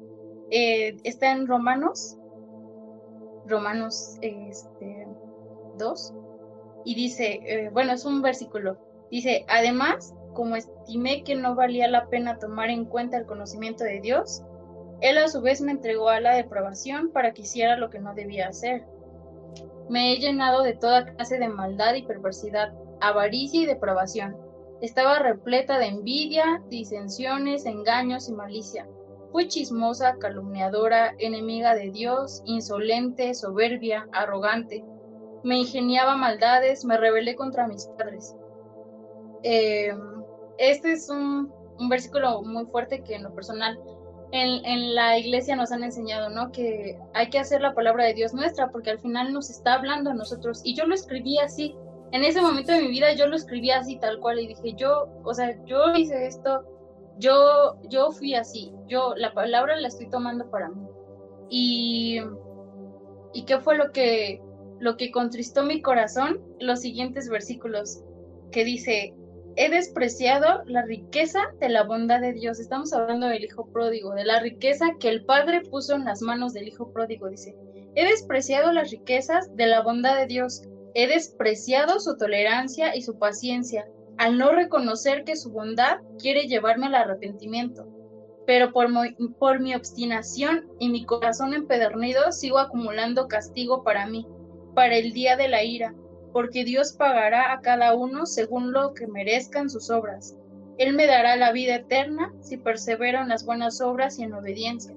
Eh, 0.50 0.96
está 1.04 1.32
en 1.32 1.46
Romanos, 1.46 2.16
Romanos 3.46 4.18
este, 4.20 5.06
2, 5.78 6.14
y 6.84 6.94
dice, 6.94 7.70
bueno, 7.72 7.92
es 7.92 8.04
un 8.04 8.22
versículo, 8.22 8.78
dice, 9.10 9.44
además, 9.48 10.14
como 10.34 10.56
estimé 10.56 11.24
que 11.24 11.34
no 11.34 11.54
valía 11.54 11.88
la 11.88 12.08
pena 12.08 12.38
tomar 12.38 12.70
en 12.70 12.84
cuenta 12.84 13.16
el 13.16 13.26
conocimiento 13.26 13.84
de 13.84 14.00
Dios, 14.00 14.42
Él 15.00 15.18
a 15.18 15.28
su 15.28 15.40
vez 15.40 15.60
me 15.60 15.72
entregó 15.72 16.08
a 16.08 16.20
la 16.20 16.34
depravación 16.34 17.10
para 17.10 17.32
que 17.32 17.42
hiciera 17.42 17.76
lo 17.76 17.90
que 17.90 18.00
no 18.00 18.14
debía 18.14 18.48
hacer 18.48 18.84
me 19.88 20.12
he 20.12 20.18
llenado 20.18 20.62
de 20.62 20.74
toda 20.74 21.06
clase 21.06 21.38
de 21.38 21.48
maldad 21.48 21.94
y 21.94 22.02
perversidad, 22.02 22.72
avaricia 23.00 23.62
y 23.62 23.66
depravación. 23.66 24.36
Estaba 24.82 25.18
repleta 25.18 25.78
de 25.78 25.86
envidia, 25.86 26.62
disensiones, 26.68 27.64
engaños 27.64 28.28
y 28.28 28.32
malicia. 28.32 28.86
Fui 29.32 29.48
chismosa, 29.48 30.16
calumniadora, 30.18 31.14
enemiga 31.18 31.74
de 31.74 31.90
Dios, 31.90 32.42
insolente, 32.44 33.34
soberbia, 33.34 34.08
arrogante. 34.12 34.84
Me 35.42 35.58
ingeniaba 35.58 36.16
maldades, 36.16 36.84
me 36.84 36.96
rebelé 36.96 37.34
contra 37.34 37.66
mis 37.66 37.86
padres. 37.86 38.36
Eh, 39.42 39.94
este 40.58 40.92
es 40.92 41.08
un, 41.08 41.52
versículo 41.88 42.42
muy 42.42 42.66
fuerte 42.66 43.02
que 43.04 43.14
en 43.14 43.22
lo 43.22 43.34
personal 43.34 43.78
en, 44.32 44.94
la 44.94 45.18
iglesia 45.18 45.56
nos 45.56 45.72
han 45.72 45.84
enseñado, 45.84 46.28
¿no? 46.28 46.52
Que 46.52 46.98
hay 47.14 47.30
que 47.30 47.38
hacer 47.38 47.60
la 47.62 47.74
palabra 47.74 48.04
de 48.04 48.14
Dios 48.14 48.34
nuestra 48.34 48.70
porque 48.70 48.90
al 48.90 48.98
final 48.98 49.32
nos 49.32 49.48
está 49.48 49.74
hablando 49.74 50.10
a 50.10 50.14
nosotros. 50.14 50.60
Y 50.64 50.74
yo 50.74 50.86
lo 50.86 50.94
escribí 50.94 51.38
así. 51.38 51.74
En 52.12 52.24
ese 52.24 52.40
momento 52.40 52.72
de 52.72 52.82
mi 52.82 52.88
vida 52.88 53.12
yo 53.14 53.26
lo 53.26 53.36
escribí 53.36 53.70
así 53.70 53.98
tal 53.98 54.18
cual 54.20 54.40
y 54.40 54.48
dije, 54.48 54.74
yo, 54.74 55.08
o 55.24 55.32
sea, 55.32 55.56
yo 55.64 55.94
hice 55.94 56.26
esto, 56.26 56.64
yo, 57.18 57.78
yo 57.88 58.10
fui 58.12 58.34
así, 58.34 58.72
yo 58.86 59.14
la 59.16 59.32
palabra 59.34 59.76
la 59.76 59.88
estoy 59.88 60.08
tomando 60.10 60.50
para 60.50 60.68
mí. 60.68 60.86
Y, 61.50 62.20
y 63.32 63.44
qué 63.44 63.60
fue 63.60 63.76
lo 63.76 63.92
que, 63.92 64.42
lo 64.78 64.96
que 64.96 65.10
contristó 65.10 65.64
mi 65.64 65.82
corazón, 65.82 66.40
los 66.60 66.80
siguientes 66.80 67.28
versículos 67.28 68.02
que 68.50 68.64
dice, 68.64 69.14
he 69.58 69.68
despreciado 69.70 70.62
la 70.66 70.82
riqueza 70.82 71.40
de 71.58 71.68
la 71.68 71.82
bondad 71.82 72.20
de 72.20 72.32
Dios. 72.32 72.60
Estamos 72.60 72.92
hablando 72.92 73.26
del 73.26 73.42
Hijo 73.42 73.66
Pródigo, 73.72 74.14
de 74.14 74.24
la 74.24 74.38
riqueza 74.38 74.86
que 75.00 75.08
el 75.08 75.24
Padre 75.24 75.62
puso 75.62 75.96
en 75.96 76.04
las 76.04 76.22
manos 76.22 76.52
del 76.52 76.68
Hijo 76.68 76.92
Pródigo. 76.92 77.28
Dice, 77.28 77.56
he 77.96 78.04
despreciado 78.04 78.70
las 78.72 78.92
riquezas 78.92 79.54
de 79.56 79.66
la 79.66 79.82
bondad 79.82 80.16
de 80.16 80.26
Dios. 80.26 80.62
He 80.94 81.08
despreciado 81.08 81.98
su 81.98 82.16
tolerancia 82.16 82.94
y 82.94 83.02
su 83.02 83.18
paciencia, 83.18 83.88
al 84.16 84.38
no 84.38 84.52
reconocer 84.52 85.24
que 85.24 85.34
su 85.34 85.50
bondad 85.50 85.98
quiere 86.20 86.46
llevarme 86.46 86.86
al 86.86 86.94
arrepentimiento. 86.94 87.88
Pero 88.46 88.72
por, 88.72 88.86
por 89.40 89.58
mi 89.58 89.74
obstinación 89.74 90.68
y 90.78 90.88
mi 90.88 91.04
corazón 91.04 91.52
empedernido 91.52 92.30
sigo 92.30 92.60
acumulando 92.60 93.26
castigo 93.26 93.82
para 93.82 94.06
mí, 94.06 94.24
para 94.76 94.96
el 94.96 95.12
día 95.12 95.36
de 95.36 95.48
la 95.48 95.64
ira 95.64 95.96
porque 96.38 96.62
Dios 96.62 96.92
pagará 96.92 97.52
a 97.52 97.60
cada 97.62 97.96
uno 97.96 98.24
según 98.24 98.70
lo 98.70 98.94
que 98.94 99.08
merezcan 99.08 99.68
sus 99.68 99.90
obras. 99.90 100.36
Él 100.78 100.94
me 100.94 101.08
dará 101.08 101.34
la 101.34 101.50
vida 101.50 101.74
eterna 101.74 102.32
si 102.42 102.56
persevero 102.56 103.18
en 103.22 103.28
las 103.28 103.44
buenas 103.44 103.80
obras 103.80 104.20
y 104.20 104.22
en 104.22 104.34
obediencia. 104.34 104.94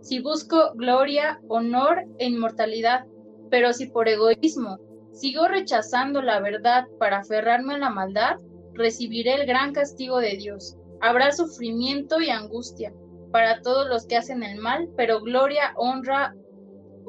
Si 0.00 0.18
busco 0.18 0.72
gloria, 0.74 1.40
honor 1.46 2.02
e 2.18 2.26
inmortalidad, 2.26 3.06
pero 3.50 3.72
si 3.72 3.86
por 3.86 4.08
egoísmo 4.08 4.80
sigo 5.12 5.46
rechazando 5.46 6.22
la 6.22 6.40
verdad 6.40 6.88
para 6.98 7.18
aferrarme 7.18 7.74
a 7.74 7.78
la 7.78 7.90
maldad, 7.90 8.38
recibiré 8.72 9.34
el 9.34 9.46
gran 9.46 9.72
castigo 9.74 10.18
de 10.18 10.36
Dios. 10.36 10.76
Habrá 11.00 11.30
sufrimiento 11.30 12.20
y 12.20 12.30
angustia 12.30 12.92
para 13.30 13.60
todos 13.60 13.88
los 13.88 14.06
que 14.06 14.16
hacen 14.16 14.42
el 14.42 14.58
mal, 14.58 14.88
pero 14.96 15.20
gloria, 15.20 15.72
honra, 15.76 16.34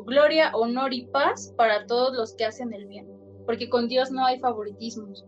gloria, 0.05 0.51
honor 0.53 0.93
y 0.93 1.07
paz 1.07 1.51
para 1.57 1.87
todos 1.87 2.15
los 2.15 2.35
que 2.35 2.45
hacen 2.45 2.71
el 2.71 2.85
bien 2.85 3.14
porque 3.45 3.69
con 3.69 3.87
Dios 3.87 4.11
no 4.11 4.25
hay 4.25 4.39
favoritismos. 4.39 5.25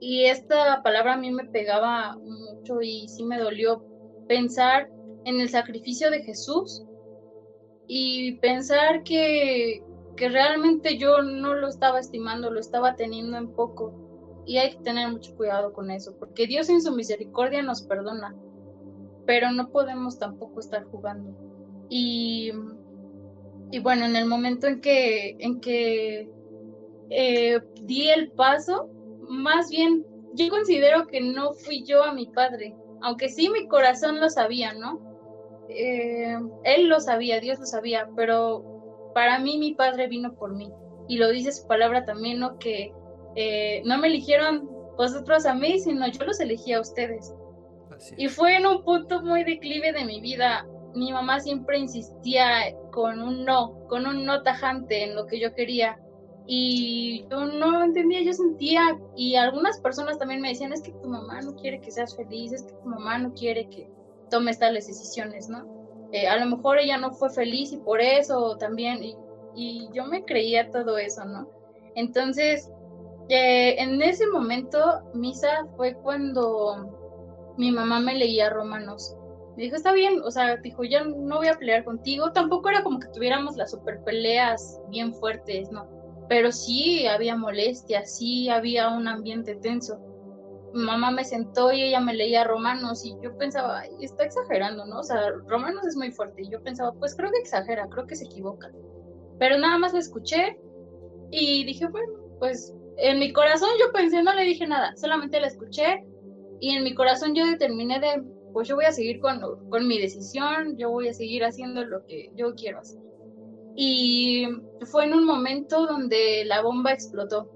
Y 0.00 0.24
esta 0.24 0.82
palabra 0.82 1.14
a 1.14 1.16
mí 1.16 1.30
me 1.32 1.46
pegaba 1.46 2.16
mucho 2.16 2.82
y 2.82 3.08
sí 3.08 3.24
me 3.24 3.38
dolió 3.38 3.82
pensar 4.28 4.90
en 5.24 5.40
el 5.40 5.48
sacrificio 5.48 6.10
de 6.10 6.22
Jesús 6.22 6.84
y 7.88 8.32
pensar 8.38 9.02
que, 9.04 9.82
que 10.16 10.28
realmente 10.28 10.98
yo 10.98 11.22
no 11.22 11.54
lo 11.54 11.68
estaba 11.68 12.00
estimando, 12.00 12.50
lo 12.50 12.60
estaba 12.60 12.96
teniendo 12.96 13.36
en 13.36 13.52
poco. 13.52 13.94
Y 14.44 14.58
hay 14.58 14.70
que 14.70 14.82
tener 14.82 15.10
mucho 15.10 15.34
cuidado 15.36 15.72
con 15.72 15.90
eso, 15.90 16.14
porque 16.18 16.46
Dios 16.46 16.68
en 16.68 16.80
su 16.80 16.92
misericordia 16.92 17.62
nos 17.62 17.82
perdona, 17.82 18.36
pero 19.24 19.50
no 19.50 19.70
podemos 19.70 20.18
tampoco 20.18 20.60
estar 20.60 20.84
jugando. 20.84 21.36
Y, 21.88 22.52
y 23.72 23.78
bueno, 23.80 24.04
en 24.04 24.14
el 24.14 24.26
momento 24.26 24.68
en 24.68 24.80
que, 24.80 25.36
en 25.40 25.60
que 25.60 26.30
eh, 27.10 27.60
di 27.82 28.08
el 28.08 28.30
paso, 28.32 28.90
más 29.28 29.70
bien 29.70 30.04
yo 30.34 30.48
considero 30.48 31.06
que 31.06 31.20
no 31.20 31.52
fui 31.52 31.84
yo 31.84 32.02
a 32.02 32.12
mi 32.12 32.26
padre, 32.26 32.74
aunque 33.02 33.28
sí 33.28 33.48
mi 33.50 33.66
corazón 33.68 34.20
lo 34.20 34.28
sabía, 34.28 34.72
¿no? 34.74 35.00
Eh, 35.68 36.36
él 36.64 36.88
lo 36.88 37.00
sabía, 37.00 37.40
Dios 37.40 37.58
lo 37.58 37.66
sabía, 37.66 38.08
pero 38.16 39.10
para 39.14 39.38
mí 39.38 39.58
mi 39.58 39.74
padre 39.74 40.08
vino 40.08 40.34
por 40.34 40.54
mí. 40.54 40.70
Y 41.08 41.18
lo 41.18 41.30
dice 41.30 41.52
su 41.52 41.66
palabra 41.66 42.04
también, 42.04 42.40
¿no? 42.40 42.58
Que 42.58 42.92
eh, 43.34 43.82
no 43.84 43.98
me 43.98 44.08
eligieron 44.08 44.68
vosotros 44.96 45.46
a 45.46 45.54
mí, 45.54 45.78
sino 45.78 46.06
yo 46.08 46.24
los 46.24 46.40
elegí 46.40 46.72
a 46.72 46.80
ustedes. 46.80 47.34
Y 48.16 48.28
fue 48.28 48.56
en 48.56 48.66
un 48.66 48.82
punto 48.82 49.22
muy 49.22 49.44
declive 49.44 49.92
de 49.92 50.04
mi 50.04 50.20
vida. 50.20 50.66
mi 50.94 51.12
mamá 51.12 51.40
siempre 51.40 51.78
insistía 51.78 52.74
con 52.90 53.20
un 53.20 53.44
no, 53.44 53.86
con 53.88 54.06
un 54.06 54.24
no 54.24 54.42
tajante 54.42 55.04
en 55.04 55.14
lo 55.14 55.26
que 55.26 55.38
yo 55.38 55.54
quería. 55.54 55.98
Y 56.46 57.26
yo 57.28 57.44
no 57.46 57.82
entendía, 57.82 58.22
yo 58.22 58.32
sentía, 58.32 58.98
y 59.16 59.34
algunas 59.34 59.80
personas 59.80 60.18
también 60.18 60.40
me 60.40 60.50
decían, 60.50 60.72
es 60.72 60.82
que 60.82 60.92
tu 60.92 61.08
mamá 61.08 61.40
no 61.40 61.54
quiere 61.56 61.80
que 61.80 61.90
seas 61.90 62.14
feliz, 62.14 62.52
es 62.52 62.62
que 62.62 62.72
tu 62.72 62.88
mamá 62.88 63.18
no 63.18 63.32
quiere 63.32 63.68
que 63.68 63.90
tomes 64.30 64.58
tales 64.58 64.86
decisiones, 64.86 65.48
¿no? 65.48 65.66
Eh, 66.12 66.28
a 66.28 66.36
lo 66.38 66.46
mejor 66.56 66.78
ella 66.78 66.98
no 66.98 67.12
fue 67.12 67.30
feliz 67.30 67.72
y 67.72 67.78
por 67.78 68.00
eso 68.00 68.56
también, 68.58 69.02
y, 69.02 69.16
y 69.56 69.88
yo 69.92 70.04
me 70.04 70.24
creía 70.24 70.70
todo 70.70 70.98
eso, 70.98 71.24
¿no? 71.24 71.48
Entonces, 71.96 72.70
eh, 73.28 73.74
en 73.78 74.00
ese 74.02 74.26
momento, 74.28 74.78
misa 75.14 75.66
fue 75.76 75.94
cuando 75.94 77.54
mi 77.56 77.72
mamá 77.72 78.00
me 78.00 78.14
leía 78.14 78.50
Romanos. 78.50 79.16
Me 79.56 79.64
dijo, 79.64 79.76
está 79.76 79.92
bien, 79.92 80.20
o 80.22 80.30
sea, 80.30 80.56
dijo, 80.56 80.84
yo 80.84 81.04
no 81.04 81.38
voy 81.38 81.48
a 81.48 81.58
pelear 81.58 81.84
contigo. 81.84 82.30
Tampoco 82.32 82.68
era 82.68 82.82
como 82.82 83.00
que 83.00 83.08
tuviéramos 83.08 83.56
las 83.56 83.70
super 83.70 84.02
peleas 84.04 84.78
bien 84.90 85.14
fuertes, 85.14 85.70
no. 85.70 85.95
Pero 86.28 86.52
sí 86.52 87.06
había 87.06 87.36
molestia, 87.36 88.04
sí 88.04 88.48
había 88.48 88.88
un 88.88 89.08
ambiente 89.08 89.54
tenso. 89.56 89.98
Mi 90.74 90.82
mamá 90.82 91.10
me 91.10 91.24
sentó 91.24 91.72
y 91.72 91.82
ella 91.82 92.00
me 92.00 92.14
leía 92.14 92.44
Romanos 92.44 93.04
y 93.04 93.14
yo 93.22 93.36
pensaba, 93.38 93.80
Ay, 93.80 93.90
está 94.00 94.24
exagerando, 94.24 94.84
¿no? 94.86 95.00
O 95.00 95.02
sea, 95.02 95.30
Romanos 95.46 95.86
es 95.86 95.96
muy 95.96 96.10
fuerte. 96.10 96.42
Y 96.42 96.50
yo 96.50 96.62
pensaba, 96.62 96.92
pues 96.92 97.14
creo 97.14 97.30
que 97.30 97.38
exagera, 97.38 97.88
creo 97.88 98.06
que 98.06 98.16
se 98.16 98.24
equivoca. 98.24 98.70
Pero 99.38 99.58
nada 99.58 99.78
más 99.78 99.92
la 99.92 100.00
escuché 100.00 100.58
y 101.30 101.64
dije, 101.64 101.86
bueno, 101.86 102.12
pues 102.38 102.74
en 102.98 103.18
mi 103.18 103.32
corazón 103.32 103.68
yo 103.80 103.92
pensé, 103.92 104.22
no 104.22 104.34
le 104.34 104.42
dije 104.42 104.66
nada, 104.66 104.94
solamente 104.96 105.40
la 105.40 105.48
escuché 105.48 106.04
y 106.60 106.70
en 106.76 106.84
mi 106.84 106.94
corazón 106.94 107.34
yo 107.34 107.46
determiné 107.46 108.00
de, 108.00 108.22
pues 108.52 108.68
yo 108.68 108.76
voy 108.76 108.86
a 108.86 108.92
seguir 108.92 109.20
con, 109.20 109.40
con 109.68 109.86
mi 109.86 110.00
decisión, 110.00 110.76
yo 110.78 110.90
voy 110.90 111.08
a 111.08 111.14
seguir 111.14 111.44
haciendo 111.44 111.84
lo 111.84 112.04
que 112.06 112.30
yo 112.34 112.54
quiero 112.54 112.78
hacer. 112.78 113.00
Y 113.76 114.46
fue 114.90 115.04
en 115.04 115.14
un 115.14 115.24
momento 115.24 115.86
donde 115.86 116.44
la 116.46 116.62
bomba 116.62 116.92
explotó. 116.92 117.50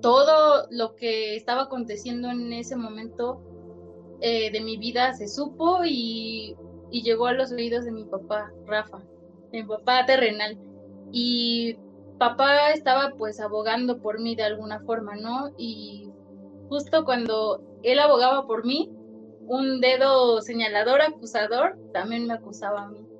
Todo 0.00 0.66
lo 0.70 0.96
que 0.96 1.36
estaba 1.36 1.62
aconteciendo 1.62 2.28
en 2.28 2.52
ese 2.52 2.74
momento 2.74 3.40
eh, 4.20 4.50
de 4.50 4.60
mi 4.60 4.76
vida 4.76 5.14
se 5.14 5.28
supo 5.28 5.84
y, 5.84 6.56
y 6.90 7.02
llegó 7.02 7.26
a 7.26 7.32
los 7.32 7.52
oídos 7.52 7.84
de 7.84 7.92
mi 7.92 8.04
papá, 8.04 8.52
Rafa, 8.66 9.00
mi 9.52 9.62
papá 9.62 10.04
terrenal. 10.06 10.58
Y 11.12 11.76
papá 12.18 12.70
estaba 12.70 13.10
pues 13.16 13.40
abogando 13.40 14.00
por 14.00 14.20
mí 14.20 14.36
de 14.36 14.44
alguna 14.44 14.80
forma, 14.80 15.16
¿no? 15.16 15.52
Y 15.56 16.10
justo 16.68 17.04
cuando 17.04 17.62
él 17.82 17.98
abogaba 17.98 18.46
por 18.46 18.64
mí, 18.64 18.92
un 19.46 19.80
dedo 19.80 20.40
señalador 20.40 21.02
acusador 21.02 21.76
también 21.92 22.26
me 22.26 22.34
acusaba 22.34 22.82
a 22.82 22.88
mí. 22.88 23.11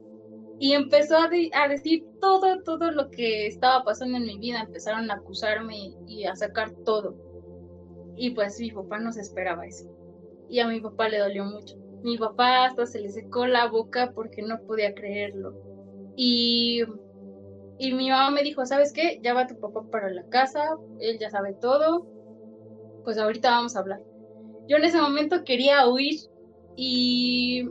Y 0.63 0.75
empezó 0.75 1.17
a, 1.17 1.29
decir 1.69 2.05
todo, 2.21 2.63
todo 2.63 2.93
lo 2.93 3.11
que 3.11 3.49
estaba 3.49 3.83
pasando 3.83 4.17
en 4.19 4.27
mi 4.27 4.39
vida. 4.39 4.61
Empezaron 4.61 5.11
a 5.11 5.15
acusarme 5.15 5.93
y 6.07 6.23
a 6.23 6.37
sacar 6.37 6.71
todo. 6.85 7.17
Y 8.15 8.31
pues 8.31 8.61
mi 8.61 8.71
papá 8.71 9.01
no 9.01 9.11
se 9.11 9.23
esperaba 9.23 9.67
eso. 9.67 9.91
Y 10.49 10.61
a 10.61 10.69
mi 10.69 10.81
papá 10.81 11.09
le 11.09 11.19
dolió 11.19 11.45
mucho. 11.45 11.77
Mi 12.05 12.17
papá 12.17 12.67
hasta 12.67 12.87
se 12.87 13.01
le 13.01 13.09
secó 13.09 13.49
la 13.49 13.67
boca 13.67 14.13
porque 14.15 14.43
no 14.43 14.61
podía 14.61 14.95
creerlo. 14.95 15.53
Y 16.15 16.85
y 17.81 17.93
mi 17.95 18.11
mamá 18.11 18.31
me 18.31 18.45
dijo, 18.45 18.65
¿sabes 18.65 18.93
qué? 18.93 19.19
Ya 19.25 19.35
va 19.35 19.49
tu 19.49 19.59
papá 19.59 19.83
para 19.91 20.09
la 20.11 20.23
casa, 20.29 20.77
él 21.01 21.19
ya 21.19 21.31
sabe 21.31 21.55
todo, 21.55 22.07
pues 23.03 23.19
ahorita 23.19 23.51
vamos 23.51 23.75
a 23.75 23.81
hablar. 23.81 24.01
Yo 24.69 24.77
en 24.77 24.85
ese 24.85 25.01
momento 25.01 25.43
quería 25.43 25.89
huir 25.89 26.21
y 26.77 27.65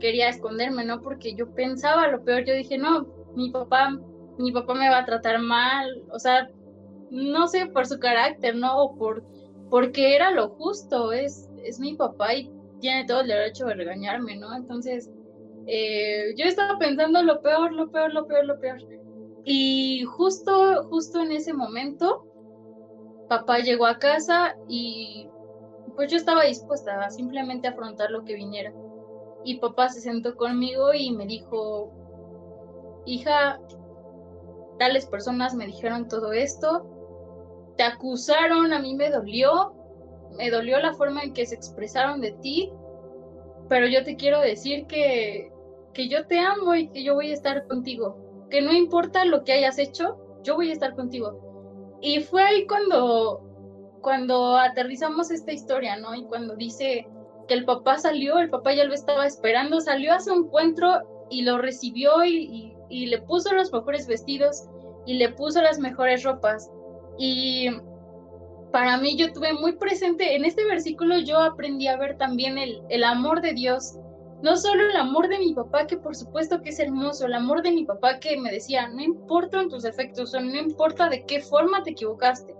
quería 0.00 0.28
esconderme, 0.28 0.84
¿no? 0.84 1.00
Porque 1.00 1.34
yo 1.34 1.52
pensaba 1.54 2.08
lo 2.08 2.24
peor, 2.24 2.44
yo 2.44 2.54
dije, 2.54 2.78
no, 2.78 3.06
mi 3.34 3.50
papá, 3.50 3.98
mi 4.38 4.52
papá 4.52 4.74
me 4.74 4.88
va 4.88 4.98
a 4.98 5.04
tratar 5.04 5.40
mal, 5.40 6.02
o 6.10 6.18
sea, 6.18 6.50
no 7.10 7.46
sé, 7.48 7.66
por 7.66 7.86
su 7.86 7.98
carácter, 7.98 8.56
¿no? 8.56 8.76
O 8.82 8.96
por, 8.96 9.24
porque 9.70 10.14
era 10.16 10.30
lo 10.30 10.50
justo, 10.50 11.12
es, 11.12 11.48
es 11.64 11.78
mi 11.80 11.94
papá 11.94 12.34
y 12.34 12.50
tiene 12.80 13.06
todo 13.06 13.20
el 13.20 13.28
derecho 13.28 13.66
de 13.66 13.74
regañarme, 13.74 14.36
¿no? 14.36 14.54
Entonces, 14.54 15.10
eh, 15.66 16.34
yo 16.36 16.44
estaba 16.44 16.78
pensando 16.78 17.22
lo 17.22 17.40
peor, 17.42 17.72
lo 17.72 17.90
peor, 17.90 18.12
lo 18.12 18.26
peor, 18.26 18.44
lo 18.44 18.60
peor. 18.60 18.78
Y 19.44 20.04
justo, 20.04 20.84
justo 20.88 21.20
en 21.20 21.32
ese 21.32 21.52
momento, 21.52 22.26
papá 23.28 23.58
llegó 23.58 23.86
a 23.86 23.98
casa 23.98 24.56
y 24.68 25.28
pues 25.94 26.10
yo 26.10 26.16
estaba 26.16 26.44
dispuesta 26.44 27.00
a 27.00 27.10
simplemente 27.10 27.68
afrontar 27.68 28.10
lo 28.10 28.24
que 28.24 28.34
viniera. 28.34 28.72
Y 29.46 29.58
papá 29.60 29.88
se 29.88 30.02
sentó 30.02 30.36
conmigo 30.36 30.92
y 30.92 31.12
me 31.12 31.24
dijo, 31.24 31.90
hija, 33.06 33.58
tales 34.78 35.06
personas 35.06 35.54
me 35.54 35.66
dijeron 35.66 36.08
todo 36.08 36.32
esto, 36.32 36.84
te 37.78 37.84
acusaron, 37.84 38.74
a 38.74 38.78
mí 38.78 38.94
me 38.94 39.08
dolió, 39.08 39.72
me 40.36 40.50
dolió 40.50 40.78
la 40.80 40.92
forma 40.92 41.22
en 41.22 41.32
que 41.32 41.46
se 41.46 41.54
expresaron 41.54 42.20
de 42.20 42.32
ti, 42.32 42.70
pero 43.70 43.86
yo 43.86 44.04
te 44.04 44.16
quiero 44.16 44.40
decir 44.40 44.86
que, 44.86 45.50
que 45.94 46.08
yo 46.08 46.26
te 46.26 46.38
amo 46.38 46.74
y 46.74 46.88
que 46.88 47.02
yo 47.02 47.14
voy 47.14 47.30
a 47.30 47.34
estar 47.34 47.66
contigo 47.66 48.26
que 48.50 48.62
no 48.62 48.72
importa 48.72 49.24
lo 49.24 49.44
que 49.44 49.52
hayas 49.52 49.78
hecho, 49.78 50.18
yo 50.42 50.54
voy 50.54 50.70
a 50.70 50.72
estar 50.72 50.94
contigo. 50.94 51.98
Y 52.00 52.20
fue 52.20 52.42
ahí 52.42 52.66
cuando, 52.66 53.42
cuando 54.02 54.56
aterrizamos 54.56 55.30
esta 55.30 55.52
historia, 55.52 55.96
¿no? 55.96 56.14
Y 56.14 56.24
cuando 56.24 56.54
dice 56.56 57.06
que 57.46 57.54
el 57.54 57.64
papá 57.64 57.98
salió, 57.98 58.38
el 58.38 58.50
papá 58.50 58.74
ya 58.74 58.84
lo 58.84 58.94
estaba 58.94 59.26
esperando, 59.26 59.80
salió 59.80 60.12
a 60.12 60.20
su 60.20 60.32
encuentro 60.32 61.26
y 61.30 61.42
lo 61.42 61.58
recibió 61.58 62.24
y, 62.24 62.76
y 62.88 63.06
le 63.06 63.18
puso 63.22 63.52
los 63.54 63.72
mejores 63.72 64.06
vestidos 64.06 64.64
y 65.04 65.14
le 65.14 65.30
puso 65.30 65.62
las 65.62 65.78
mejores 65.78 66.22
ropas. 66.22 66.70
Y 67.18 67.68
para 68.72 68.98
mí 68.98 69.16
yo 69.16 69.32
tuve 69.32 69.52
muy 69.52 69.72
presente, 69.72 70.36
en 70.36 70.44
este 70.44 70.64
versículo 70.64 71.18
yo 71.18 71.40
aprendí 71.40 71.86
a 71.86 71.96
ver 71.96 72.16
también 72.18 72.58
el, 72.58 72.82
el 72.90 73.04
amor 73.04 73.40
de 73.40 73.54
Dios 73.54 73.98
no 74.42 74.56
solo 74.56 74.88
el 74.88 74.96
amor 74.96 75.28
de 75.28 75.38
mi 75.38 75.54
papá, 75.54 75.86
que 75.86 75.96
por 75.96 76.14
supuesto 76.14 76.60
que 76.60 76.70
es 76.70 76.78
hermoso, 76.78 77.26
el 77.26 77.34
amor 77.34 77.62
de 77.62 77.70
mi 77.70 77.84
papá 77.84 78.20
que 78.20 78.36
me 78.38 78.50
decía, 78.50 78.88
no 78.88 79.02
importan 79.02 79.68
tus 79.68 79.84
efectos, 79.84 80.34
o 80.34 80.40
no 80.40 80.56
importa 80.56 81.08
de 81.08 81.24
qué 81.24 81.40
forma 81.40 81.82
te 81.82 81.90
equivocaste. 81.90 82.54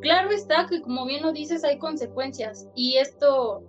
Claro 0.00 0.30
está 0.30 0.66
que 0.66 0.80
como 0.80 1.06
bien 1.06 1.22
lo 1.22 1.32
dices 1.32 1.64
hay 1.64 1.78
consecuencias 1.78 2.68
y 2.76 2.98
esto 2.98 3.62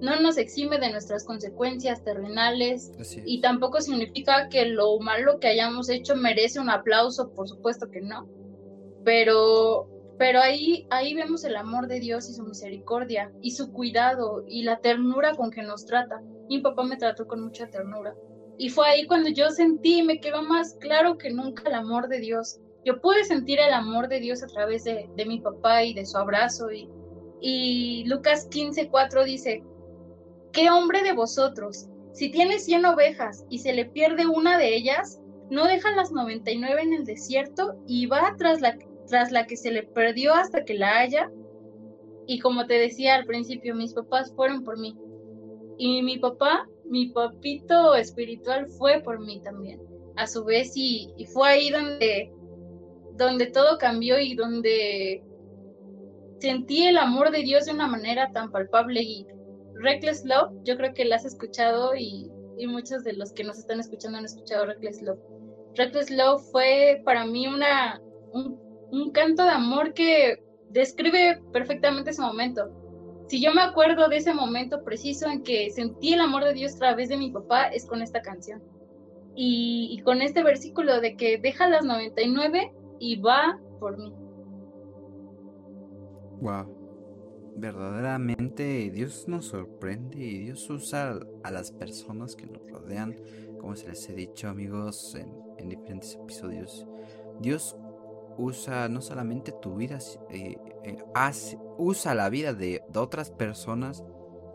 no 0.00 0.20
nos 0.20 0.36
exime 0.36 0.78
de 0.78 0.90
nuestras 0.90 1.24
consecuencias 1.24 2.02
terrenales 2.04 2.92
y 3.24 3.40
tampoco 3.40 3.80
significa 3.80 4.48
que 4.48 4.66
lo 4.66 4.98
malo 4.98 5.38
que 5.40 5.48
hayamos 5.48 5.88
hecho 5.88 6.16
merece 6.16 6.60
un 6.60 6.70
aplauso, 6.70 7.30
por 7.32 7.48
supuesto 7.48 7.90
que 7.90 8.00
no. 8.00 8.28
Pero 9.04 9.88
pero 10.18 10.40
ahí, 10.40 10.86
ahí 10.90 11.14
vemos 11.14 11.44
el 11.44 11.56
amor 11.56 11.88
de 11.88 11.98
Dios 11.98 12.28
y 12.30 12.34
su 12.34 12.44
misericordia 12.44 13.32
y 13.42 13.50
su 13.52 13.72
cuidado 13.72 14.44
y 14.46 14.62
la 14.62 14.78
ternura 14.78 15.34
con 15.34 15.50
que 15.50 15.62
nos 15.62 15.86
trata. 15.86 16.22
Mi 16.48 16.60
papá 16.60 16.84
me 16.84 16.96
trató 16.96 17.26
con 17.26 17.42
mucha 17.42 17.68
ternura. 17.68 18.14
Y 18.56 18.68
fue 18.68 18.86
ahí 18.86 19.06
cuando 19.06 19.30
yo 19.30 19.50
sentí, 19.50 20.02
me 20.02 20.20
quedó 20.20 20.42
más 20.42 20.74
claro 20.74 21.18
que 21.18 21.32
nunca 21.32 21.64
el 21.66 21.74
amor 21.74 22.08
de 22.08 22.20
Dios. 22.20 22.60
Yo 22.84 23.00
pude 23.00 23.24
sentir 23.24 23.58
el 23.58 23.72
amor 23.72 24.08
de 24.08 24.20
Dios 24.20 24.42
a 24.42 24.46
través 24.46 24.84
de, 24.84 25.08
de 25.16 25.26
mi 25.26 25.40
papá 25.40 25.82
y 25.82 25.94
de 25.94 26.06
su 26.06 26.16
abrazo. 26.16 26.70
Y, 26.70 26.88
y 27.40 28.04
Lucas 28.06 28.48
15:4 28.50 29.24
dice, 29.24 29.64
¿qué 30.54 30.70
hombre 30.70 31.02
de 31.02 31.12
vosotros, 31.12 31.88
si 32.12 32.30
tiene 32.30 32.58
100 32.58 32.86
ovejas 32.86 33.44
y 33.50 33.58
se 33.58 33.74
le 33.74 33.84
pierde 33.84 34.26
una 34.26 34.56
de 34.56 34.74
ellas, 34.74 35.20
no 35.50 35.66
deja 35.66 35.94
las 35.94 36.12
99 36.12 36.80
en 36.80 36.94
el 36.94 37.04
desierto 37.04 37.74
y 37.86 38.06
va 38.06 38.34
tras 38.38 38.60
la 38.62 38.78
tras 39.06 39.30
la 39.32 39.46
que 39.46 39.56
se 39.56 39.70
le 39.70 39.82
perdió 39.82 40.34
hasta 40.34 40.64
que 40.64 40.74
la 40.74 41.00
haya. 41.00 41.30
Y 42.26 42.38
como 42.38 42.66
te 42.66 42.74
decía 42.74 43.14
al 43.16 43.26
principio, 43.26 43.74
mis 43.74 43.92
papás 43.92 44.32
fueron 44.34 44.64
por 44.64 44.78
mí. 44.78 44.96
Y 45.76 46.02
mi 46.02 46.18
papá, 46.18 46.68
mi 46.84 47.08
papito 47.08 47.94
espiritual 47.94 48.68
fue 48.68 49.00
por 49.02 49.20
mí 49.20 49.40
también, 49.42 49.80
a 50.16 50.26
su 50.26 50.44
vez, 50.44 50.72
y, 50.74 51.12
fue 51.32 51.48
ahí 51.48 51.70
donde, 51.70 52.32
donde 53.16 53.46
todo 53.46 53.76
cambió 53.78 54.18
y 54.18 54.34
donde 54.34 55.22
sentí 56.38 56.86
el 56.86 56.98
amor 56.98 57.30
de 57.30 57.42
Dios 57.42 57.66
de 57.66 57.72
una 57.72 57.88
manera 57.88 58.30
tan 58.32 58.50
palpable 58.50 59.02
y 59.02 59.26
Reckless 59.74 60.24
Love, 60.24 60.52
yo 60.64 60.76
creo 60.76 60.94
que 60.94 61.04
la 61.04 61.16
has 61.16 61.24
escuchado 61.24 61.94
y, 61.94 62.30
y 62.58 62.66
muchos 62.66 63.04
de 63.04 63.12
los 63.14 63.32
que 63.32 63.44
nos 63.44 63.58
están 63.58 63.80
escuchando 63.80 64.18
han 64.18 64.24
escuchado 64.24 64.66
Reckless 64.66 65.02
Love. 65.02 65.18
Reckless 65.76 66.10
Love 66.10 66.42
fue 66.52 67.02
para 67.04 67.26
mí 67.26 67.46
una, 67.46 68.00
un 68.32 68.64
un 68.94 69.10
canto 69.10 69.44
de 69.44 69.50
amor 69.50 69.92
que 69.92 70.42
describe 70.70 71.40
perfectamente 71.52 72.10
ese 72.10 72.22
momento. 72.22 72.70
Si 73.28 73.42
yo 73.42 73.52
me 73.52 73.62
acuerdo 73.62 74.08
de 74.08 74.18
ese 74.18 74.34
momento 74.34 74.84
preciso 74.84 75.28
en 75.28 75.42
que 75.42 75.70
sentí 75.70 76.12
el 76.12 76.20
amor 76.20 76.44
de 76.44 76.52
Dios 76.52 76.74
a 76.74 76.78
través 76.78 77.08
de 77.08 77.16
mi 77.16 77.30
papá, 77.30 77.68
es 77.68 77.86
con 77.86 78.02
esta 78.02 78.22
canción. 78.22 78.62
Y, 79.36 80.00
con 80.04 80.22
este 80.22 80.44
versículo 80.44 81.00
de 81.00 81.16
que 81.16 81.38
deja 81.38 81.68
las 81.68 81.84
99 81.84 82.72
y 83.00 83.16
va 83.16 83.58
por 83.80 83.98
mí. 83.98 84.12
Wow. 86.40 86.83
Verdaderamente 87.56 88.90
Dios 88.90 89.28
nos 89.28 89.46
sorprende 89.46 90.18
y 90.18 90.38
Dios 90.40 90.68
usa 90.70 91.18
a 91.42 91.50
las 91.50 91.70
personas 91.70 92.34
que 92.34 92.46
nos 92.46 92.68
rodean 92.70 93.14
como 93.64 93.76
se 93.76 93.88
les 93.88 94.10
he 94.10 94.12
dicho 94.12 94.50
amigos 94.50 95.14
en, 95.14 95.70
diferentes 95.70 96.16
episodios, 96.16 96.86
Dios 97.40 97.74
usa 98.36 98.90
no 98.90 99.00
solamente 99.00 99.52
tu 99.52 99.76
vida, 99.76 99.98
eh, 100.28 100.58
eh, 100.82 100.98
hace, 101.14 101.58
usa 101.78 102.14
la 102.14 102.28
vida 102.28 102.52
de, 102.52 102.82
otras 102.94 103.30
personas 103.30 104.04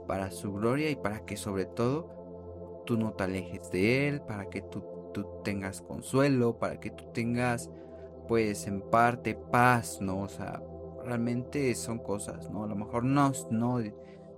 para 0.08 0.30
su 0.30 0.54
gloria 0.54 0.92
y 0.92 0.96
para 0.96 1.26
que 1.26 1.38
sobre 1.38 1.66
todo 1.66 2.84
tú 2.86 2.98
no 2.98 3.14
te 3.14 3.24
alejes 3.24 3.72
de 3.72 4.08
Él, 4.10 4.22
para 4.22 4.48
que 4.48 4.62
tú, 4.62 4.84
tú 5.12 5.26
tengas 5.44 5.82
consuelo, 5.82 6.60
para 6.60 6.80
que 6.80 6.92
tú 6.92 7.06
tengas 7.12 7.72
pues 8.28 8.68
en 8.68 8.80
parte 8.80 9.34
paz, 9.34 9.98
¿no? 10.02 10.22
O 10.22 10.30
sea, 10.30 10.62
realmente 11.10 11.74
son 11.76 12.00
cosas, 12.00 12.50
¿no? 12.50 12.64
A 12.64 12.68
lo 12.68 12.76
mejor 12.76 13.04
no, 13.04 13.32
no, 13.50 13.80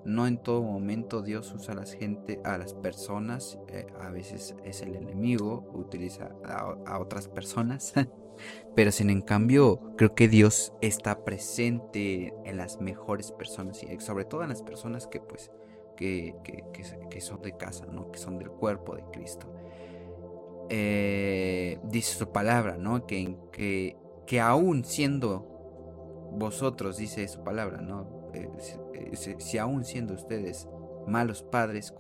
no 0.06 0.28
en 0.28 0.38
todo 0.38 0.64
momento 0.64 1.22
Dios 1.22 1.54
usa 1.54 1.74
a 1.74 1.78
las 1.78 1.94
gente, 1.94 2.40
a 2.44 2.58
las 2.58 2.74
personas, 2.74 3.60
eh, 3.68 3.86
a 4.00 4.10
veces 4.10 4.56
es 4.64 4.82
el 4.82 4.96
enemigo, 4.96 5.70
utiliza 5.74 6.32
a, 6.46 7.00
otras 7.00 7.28
personas, 7.28 7.94
pero 8.76 8.92
sin 8.92 9.10
en 9.10 9.22
cambio 9.22 9.80
creo 9.98 10.16
que 10.16 10.28
Dios 10.28 10.74
está 10.82 11.24
presente 11.24 12.34
en 12.46 12.58
las 12.58 12.80
mejores 12.80 13.32
personas 13.32 13.84
y 13.84 14.00
sobre 14.00 14.26
todo 14.26 14.44
en 14.44 14.50
las 14.50 14.64
personas 14.64 15.08
que 15.08 15.20
pues 15.20 15.52
que, 15.98 16.34
que, 17.12 17.22
son 17.22 17.44
de 17.44 17.56
casa, 17.56 17.86
¿no? 17.86 18.12
Que 18.12 18.18
son 18.18 18.40
del 18.40 18.50
cuerpo 18.50 18.96
de 18.96 19.04
Cristo. 19.12 19.54
Eh, 20.70 21.80
dice 21.84 22.18
su 22.18 22.32
palabra, 22.32 22.78
¿no? 22.78 23.06
Que, 23.06 23.38
que, 23.52 23.98
que 24.26 24.40
aún 24.40 24.84
siendo 24.84 25.51
vosotros, 26.32 26.98
dice 26.98 27.28
su 27.28 27.44
palabra, 27.44 27.82
¿no? 27.82 28.32
Eh, 28.34 28.50
eh, 28.94 29.36
si, 29.40 29.58
aún 29.58 29.84
siendo 29.84 30.14
ustedes 30.14 30.68
malos 31.08 31.44
padres, 31.44 31.94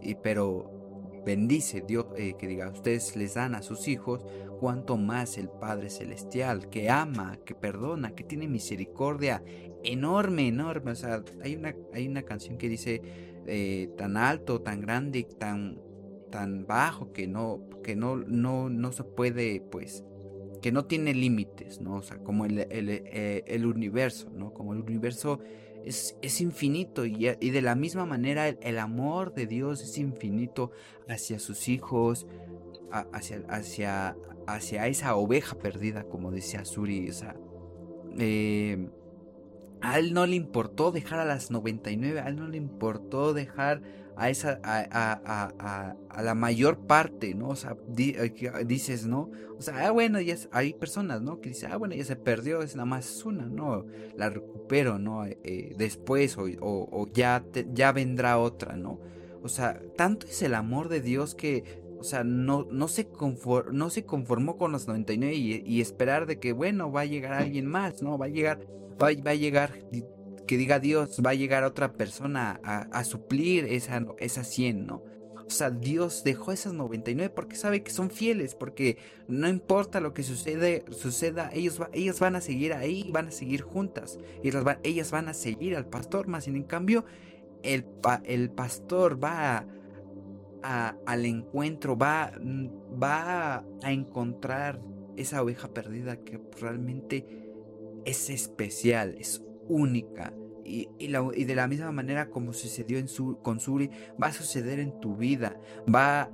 y, 0.00 0.14
pero 0.16 1.22
bendice 1.24 1.82
Dios, 1.86 2.06
eh, 2.16 2.34
que 2.38 2.46
diga, 2.46 2.70
ustedes 2.70 3.16
les 3.16 3.34
dan 3.34 3.54
a 3.54 3.62
sus 3.62 3.88
hijos, 3.88 4.24
cuanto 4.58 4.96
más 4.96 5.36
el 5.36 5.50
Padre 5.50 5.90
Celestial, 5.90 6.70
que 6.70 6.88
ama, 6.88 7.38
que 7.44 7.54
perdona, 7.54 8.14
que 8.14 8.24
tiene 8.24 8.48
misericordia 8.48 9.42
enorme, 9.84 10.48
enorme. 10.48 10.92
O 10.92 10.96
sea, 10.96 11.22
hay 11.42 11.56
una, 11.56 11.74
hay 11.92 12.08
una 12.08 12.22
canción 12.22 12.56
que 12.56 12.68
dice 12.68 13.02
tan 13.96 14.16
alto, 14.16 14.62
tan 14.62 14.80
grande, 14.80 15.24
tan, 15.38 15.78
tan 16.30 16.66
bajo, 16.66 17.12
que 17.12 17.26
no, 17.28 17.68
que 17.84 17.96
no, 17.96 18.16
no, 18.16 18.70
no 18.70 18.92
se 18.92 19.04
puede, 19.04 19.60
pues, 19.60 20.04
que 20.66 20.72
no 20.72 20.86
tiene 20.86 21.14
límites, 21.14 21.80
¿no? 21.80 21.94
O 21.94 22.02
sea, 22.02 22.18
como 22.18 22.44
el, 22.44 22.58
el, 22.58 22.88
eh, 22.90 23.44
el, 23.46 23.66
universo, 23.66 24.28
¿no? 24.34 24.52
Como 24.52 24.72
el 24.72 24.80
universo 24.80 25.38
es, 25.84 26.18
es 26.22 26.40
infinito 26.40 27.06
y, 27.06 27.28
y, 27.38 27.50
de 27.50 27.62
la 27.62 27.76
misma 27.76 28.04
manera 28.04 28.48
el, 28.48 28.78
amor 28.80 29.32
de 29.32 29.46
Dios 29.46 29.80
es 29.80 29.96
infinito 29.96 30.72
hacia 31.08 31.38
sus 31.38 31.68
hijos, 31.68 32.26
hacia, 32.90 33.44
hacia, 33.48 34.16
hacia 34.48 34.88
esa 34.88 35.14
oveja 35.14 35.56
perdida, 35.56 36.02
como 36.02 36.32
decía 36.32 36.64
Suri, 36.64 37.12
eh, 38.18 38.88
a 39.82 40.00
él 40.00 40.14
no 40.14 40.26
le 40.26 40.34
importó 40.34 40.90
dejar 40.90 41.20
a 41.20 41.24
las 41.24 41.52
99, 41.52 42.18
a 42.18 42.26
él 42.26 42.34
no 42.34 42.48
le 42.48 42.56
importó 42.56 43.34
dejar 43.34 43.82
a 44.16 44.30
esa 44.30 44.58
a, 44.62 45.94
la 46.22 46.34
mayor 46.34 46.78
parte, 46.86 47.34
¿no? 47.34 47.48
O 47.50 47.56
sea, 47.56 47.76
eh, 47.98 48.32
dices, 48.66 49.06
¿no? 49.06 49.30
O 49.58 49.62
sea, 49.62 49.86
ah, 49.86 49.90
bueno, 49.90 50.20
ya 50.20 50.36
hay 50.52 50.72
personas, 50.72 51.20
¿no? 51.20 51.40
Que 51.40 51.50
dicen, 51.50 51.70
ah, 51.70 51.76
bueno, 51.76 51.94
ya 51.94 52.04
se 52.04 52.16
perdió, 52.16 52.62
es 52.62 52.74
nada 52.76 52.86
más 52.86 53.24
una, 53.24 53.44
¿no? 53.44 53.84
La 54.16 54.30
recupero, 54.30 54.98
¿no? 54.98 55.26
Eh, 55.26 55.74
después 55.76 56.36
o, 56.38 57.08
ya, 57.12 57.44
ya 57.72 57.92
vendrá 57.92 58.38
otra, 58.38 58.76
¿no? 58.76 59.00
O 59.42 59.48
sea, 59.48 59.80
tanto 59.96 60.26
es 60.26 60.42
el 60.42 60.54
amor 60.54 60.88
de 60.88 61.02
Dios 61.02 61.34
que, 61.34 61.82
o 61.98 62.04
sea, 62.04 62.24
no, 62.24 62.66
no, 62.70 62.88
se, 62.88 63.08
no 63.72 63.90
se 63.90 64.04
conformó 64.04 64.56
con 64.56 64.72
los 64.72 64.88
99 64.88 65.34
y, 65.34 65.62
y 65.66 65.80
esperar 65.82 66.26
de 66.26 66.38
que, 66.38 66.52
bueno, 66.52 66.90
va 66.90 67.02
a 67.02 67.06
llegar 67.06 67.34
alguien 67.34 67.66
más, 67.66 68.02
¿no? 68.02 68.16
Va 68.16 68.26
a 68.26 68.30
llegar, 68.30 68.60
va, 69.00 69.08
va 69.24 69.30
a 69.32 69.34
llegar 69.34 69.74
que 70.46 70.56
diga 70.56 70.78
Dios, 70.78 71.20
va 71.24 71.30
a 71.30 71.34
llegar 71.34 71.64
otra 71.64 71.92
persona 71.92 72.60
a, 72.62 73.04
suplir 73.04 73.64
esa, 73.64 74.04
esa 74.18 74.44
100, 74.44 74.86
¿no? 74.86 75.02
O 75.46 75.50
sea, 75.50 75.70
Dios 75.70 76.24
dejó 76.24 76.50
esas 76.50 76.72
99 76.72 77.32
porque 77.32 77.54
sabe 77.54 77.84
que 77.84 77.92
son 77.92 78.10
fieles, 78.10 78.56
porque 78.56 78.98
no 79.28 79.48
importa 79.48 80.00
lo 80.00 80.12
que 80.12 80.24
sucede, 80.24 80.84
suceda, 80.90 81.50
ellos, 81.52 81.80
ellos 81.92 82.18
van 82.18 82.34
a 82.34 82.40
seguir 82.40 82.72
ahí, 82.72 83.08
van 83.12 83.28
a 83.28 83.30
seguir 83.30 83.62
juntas, 83.62 84.18
y 84.42 84.50
ellas 84.82 85.10
van 85.12 85.28
a 85.28 85.34
seguir 85.34 85.76
al 85.76 85.86
pastor, 85.86 86.26
más 86.26 86.48
en 86.48 86.64
cambio, 86.64 87.04
el, 87.62 87.86
el 88.24 88.50
pastor 88.50 89.22
va 89.22 89.66
a, 90.64 90.96
al 91.06 91.26
encuentro, 91.26 91.96
va, 91.96 92.32
va 93.00 93.64
a 93.82 93.92
encontrar 93.92 94.80
esa 95.16 95.42
oveja 95.42 95.68
perdida 95.68 96.16
que 96.24 96.40
realmente 96.60 97.24
es 98.04 98.30
especial, 98.30 99.14
es 99.18 99.45
única. 99.68 100.32
Y, 100.64 100.88
y, 100.98 101.44
de 101.44 101.54
la 101.54 101.68
misma 101.68 101.92
manera 101.92 102.28
como 102.28 102.52
sucedió 102.52 102.98
en 102.98 103.08
su, 103.08 103.38
con 103.38 103.60
Suri, 103.60 103.90
va 104.20 104.28
a 104.28 104.32
suceder 104.32 104.80
en 104.80 104.98
tu 104.98 105.16
vida. 105.16 105.56
Va, 105.92 106.30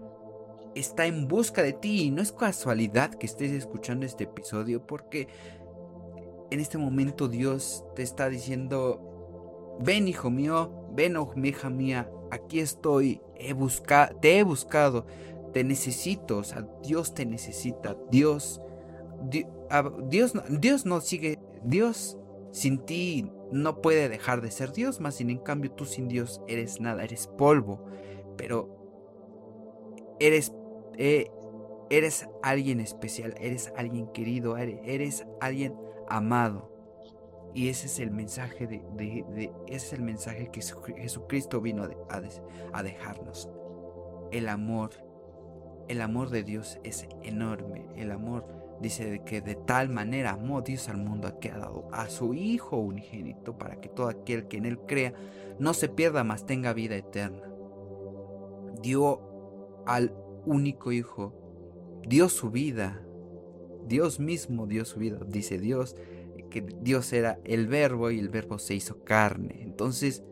está 0.75 1.07
en 1.07 1.29
busca 1.29 1.63
de 1.63 1.75
ti. 1.75 2.05
Y 2.05 2.11
no 2.11 2.23
es 2.23 2.33
casualidad 2.33 3.15
que 3.15 3.27
estés 3.27 3.53
escuchando 3.53 4.07
este 4.07 4.25
episodio, 4.25 4.87
porque 4.87 5.29
en 6.51 6.61
este 6.61 6.79
momento 6.79 7.29
Dios 7.29 7.85
te 7.95 8.03
está 8.03 8.29
diciendo: 8.31 9.77
Ven, 9.81 10.09
hijo 10.09 10.31
mío, 10.31 10.89
ven, 10.95 11.17
hija 11.45 11.69
mía, 11.69 12.11
aquí 12.31 12.61
estoy. 12.61 13.21
He 13.37 13.53
buscado, 13.53 14.17
te 14.17 14.39
he 14.39 14.43
buscado, 14.45 15.07
te 15.53 15.63
necesito. 15.63 16.39
O 16.39 16.45
sea, 16.45 16.67
Dios 16.83 17.15
te 17.15 17.27
necesita. 17.27 17.97
Dios, 18.11 18.63
Dios 20.09 20.87
no 20.87 21.01
sigue. 21.01 21.39
Dios 21.65 22.19
sin 22.53 22.85
ti 22.85 23.33
no 23.51 23.81
puede 23.81 24.09
dejar 24.09 24.43
de 24.43 24.51
ser 24.51 24.73
Dios, 24.73 25.01
más 25.01 25.17
sin 25.17 25.31
en 25.31 25.39
cambio 25.39 25.73
tú 25.73 25.87
sin 25.87 26.07
Dios 26.07 26.43
eres 26.47 26.81
nada, 26.81 27.03
eres 27.03 27.27
polvo, 27.27 27.85
pero 28.37 30.15
eres, 30.21 30.53
eh, 30.99 31.31
eres 31.89 32.29
alguien 32.43 32.81
especial, 32.81 33.35
eres 33.41 33.73
alguien 33.77 34.07
querido, 34.13 34.59
eres, 34.59 35.27
alguien 35.41 35.75
amado. 36.09 36.71
Y 37.55 37.69
ese 37.69 37.87
es 37.87 37.99
el 37.99 38.11
mensaje 38.11 38.67
de, 38.67 39.53
ese 39.67 39.87
es 39.87 39.93
el 39.95 40.03
mensaje 40.03 40.51
que 40.51 40.61
Jesucristo 40.61 41.61
vino 41.61 41.85
a, 41.85 42.23
a 42.73 42.83
dejarnos. 42.83 43.49
El 44.31 44.49
amor, 44.49 44.91
el 45.89 46.01
amor 46.01 46.31
de 46.31 46.43
Dios 46.43 46.79
es 46.83 47.07
enorme, 47.23 47.87
el 47.97 48.11
amor 48.11 48.62
Dice 48.83 49.23
que 49.25 49.41
de 49.41 49.55
tal 49.55 49.89
manera 49.91 50.33
amó 50.33 50.61
Dios 50.61 50.89
al 50.89 50.97
mundo 50.97 51.39
que 51.39 51.51
ha 51.51 51.59
dado 51.59 51.89
a 51.93 52.09
su 52.09 52.35
Hijo 52.35 52.79
unigénito 52.79 53.57
para 53.57 53.81
que 53.81 53.89
todo 53.89 54.09
aquel 54.09 54.49
que 54.49 54.57
en 54.57 54.67
Él 54.67 54.81
crea 54.81 55.15
no 55.61 55.73
se 55.73 55.89
pierda, 55.89 56.25
mas 56.25 56.47
tenga 56.47 56.73
vida 56.73 56.97
eterna. 56.97 57.49
Dio 58.83 59.21
al 59.87 60.13
único 60.45 60.91
Hijo, 60.91 61.33
dio 62.09 62.29
su 62.29 62.51
vida, 62.51 63.01
Dios 63.87 64.19
mismo 64.19 64.67
dio 64.67 64.85
su 64.85 64.99
vida. 64.99 65.21
Dice 65.29 65.59
Dios 65.59 65.95
que 66.51 66.61
Dios 66.83 67.13
era 67.13 67.39
el 67.45 67.69
verbo 67.69 68.11
y 68.11 68.19
el 68.19 68.31
verbo 68.31 68.59
se 68.59 68.75
hizo 68.75 69.05
carne. 69.05 69.61
Entonces, 69.63 70.25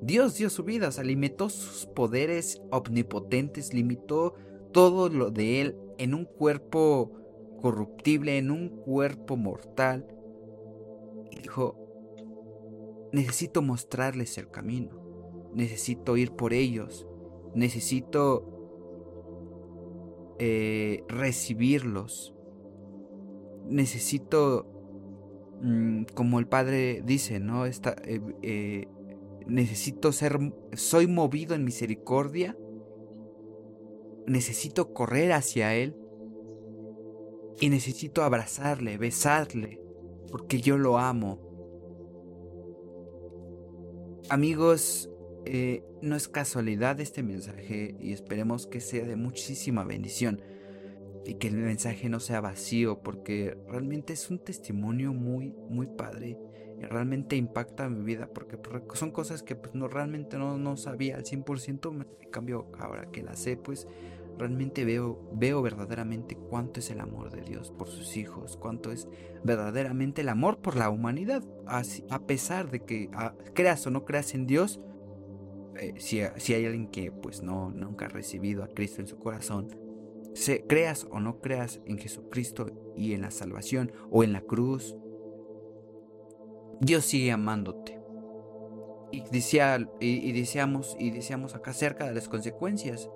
Dios 0.00 0.38
dio 0.38 0.48
su 0.48 0.64
vida, 0.64 0.90
se 0.90 1.04
limitó 1.04 1.50
sus 1.50 1.84
poderes 1.84 2.62
omnipotentes, 2.70 3.74
limitó 3.74 4.34
todo 4.72 5.10
lo 5.10 5.30
de 5.30 5.60
Él 5.60 5.76
en 5.98 6.14
un 6.14 6.24
cuerpo 6.24 7.19
corruptible 7.60 8.38
en 8.38 8.50
un 8.50 8.68
cuerpo 8.68 9.36
mortal. 9.36 10.06
Y 11.30 11.42
dijo, 11.42 11.76
necesito 13.12 13.62
mostrarles 13.62 14.38
el 14.38 14.50
camino, 14.50 15.00
necesito 15.54 16.16
ir 16.16 16.32
por 16.32 16.52
ellos, 16.52 17.06
necesito 17.54 18.60
eh, 20.38 21.04
recibirlos, 21.08 22.34
necesito, 23.66 24.66
mm, 25.60 26.04
como 26.14 26.38
el 26.38 26.46
Padre 26.46 27.02
dice, 27.04 27.40
¿no? 27.40 27.66
Eh, 27.66 27.72
eh, 28.42 28.88
necesito 29.46 30.12
ser, 30.12 30.38
soy 30.72 31.06
movido 31.06 31.54
en 31.54 31.64
misericordia, 31.64 32.56
necesito 34.26 34.92
correr 34.92 35.32
hacia 35.32 35.74
Él, 35.74 35.96
y 37.60 37.68
necesito 37.68 38.22
abrazarle, 38.22 38.96
besarle, 38.96 39.80
porque 40.30 40.60
yo 40.60 40.78
lo 40.78 40.98
amo. 40.98 41.38
Amigos, 44.30 45.10
eh, 45.44 45.84
no 46.00 46.16
es 46.16 46.28
casualidad 46.28 47.00
este 47.00 47.22
mensaje 47.22 47.94
y 48.00 48.12
esperemos 48.12 48.66
que 48.66 48.80
sea 48.80 49.04
de 49.04 49.16
muchísima 49.16 49.84
bendición 49.84 50.40
y 51.26 51.34
que 51.34 51.48
el 51.48 51.56
mensaje 51.56 52.08
no 52.08 52.18
sea 52.18 52.40
vacío 52.40 53.02
porque 53.02 53.56
realmente 53.68 54.14
es 54.14 54.30
un 54.30 54.38
testimonio 54.38 55.12
muy, 55.12 55.54
muy 55.68 55.86
padre 55.86 56.38
y 56.80 56.84
realmente 56.84 57.36
impacta 57.36 57.90
mi 57.90 58.02
vida 58.02 58.30
porque 58.32 58.58
son 58.94 59.10
cosas 59.10 59.42
que 59.42 59.54
pues 59.54 59.74
no 59.74 59.86
realmente 59.86 60.38
no, 60.38 60.56
no 60.56 60.78
sabía 60.78 61.16
al 61.16 61.24
100%, 61.24 62.06
en 62.22 62.30
cambio 62.30 62.70
ahora 62.78 63.10
que 63.10 63.22
la 63.22 63.36
sé 63.36 63.58
pues 63.58 63.86
realmente 64.40 64.84
veo, 64.84 65.30
veo 65.32 65.62
verdaderamente 65.62 66.36
cuánto 66.36 66.80
es 66.80 66.90
el 66.90 67.00
amor 67.00 67.30
de 67.30 67.42
Dios 67.42 67.70
por 67.70 67.88
sus 67.88 68.16
hijos, 68.16 68.56
cuánto 68.56 68.90
es 68.90 69.08
verdaderamente 69.44 70.22
el 70.22 70.28
amor 70.28 70.58
por 70.58 70.76
la 70.76 70.90
humanidad, 70.90 71.42
a 71.66 72.26
pesar 72.26 72.70
de 72.70 72.84
que 72.84 73.10
creas 73.54 73.86
o 73.86 73.90
no 73.90 74.04
creas 74.04 74.34
en 74.34 74.46
Dios, 74.46 74.80
eh, 75.76 75.94
si, 75.98 76.20
si, 76.36 76.54
hay 76.54 76.66
alguien 76.66 76.88
que 76.88 77.12
pues 77.12 77.42
no, 77.42 77.70
nunca 77.70 78.06
ha 78.06 78.08
recibido 78.08 78.64
a 78.64 78.68
Cristo 78.68 79.00
en 79.00 79.06
su 79.06 79.18
corazón, 79.18 79.68
se, 80.34 80.66
creas 80.66 81.06
o 81.10 81.20
no 81.20 81.40
creas 81.40 81.80
en 81.86 81.98
Jesucristo 81.98 82.66
y 82.96 83.14
en 83.14 83.22
la 83.22 83.30
salvación 83.30 83.92
o 84.10 84.24
en 84.24 84.32
la 84.32 84.40
cruz, 84.40 84.96
Dios 86.80 87.04
sigue 87.04 87.30
amándote. 87.30 87.98
Y, 89.12 89.22
decía, 89.30 89.88
y, 90.00 90.32
deseamos, 90.32 90.96
y 90.98 91.10
deseamos 91.10 91.54
acá 91.54 91.72
cerca 91.72 92.06
de 92.06 92.14
las 92.14 92.28
consecuencias 92.28 93.10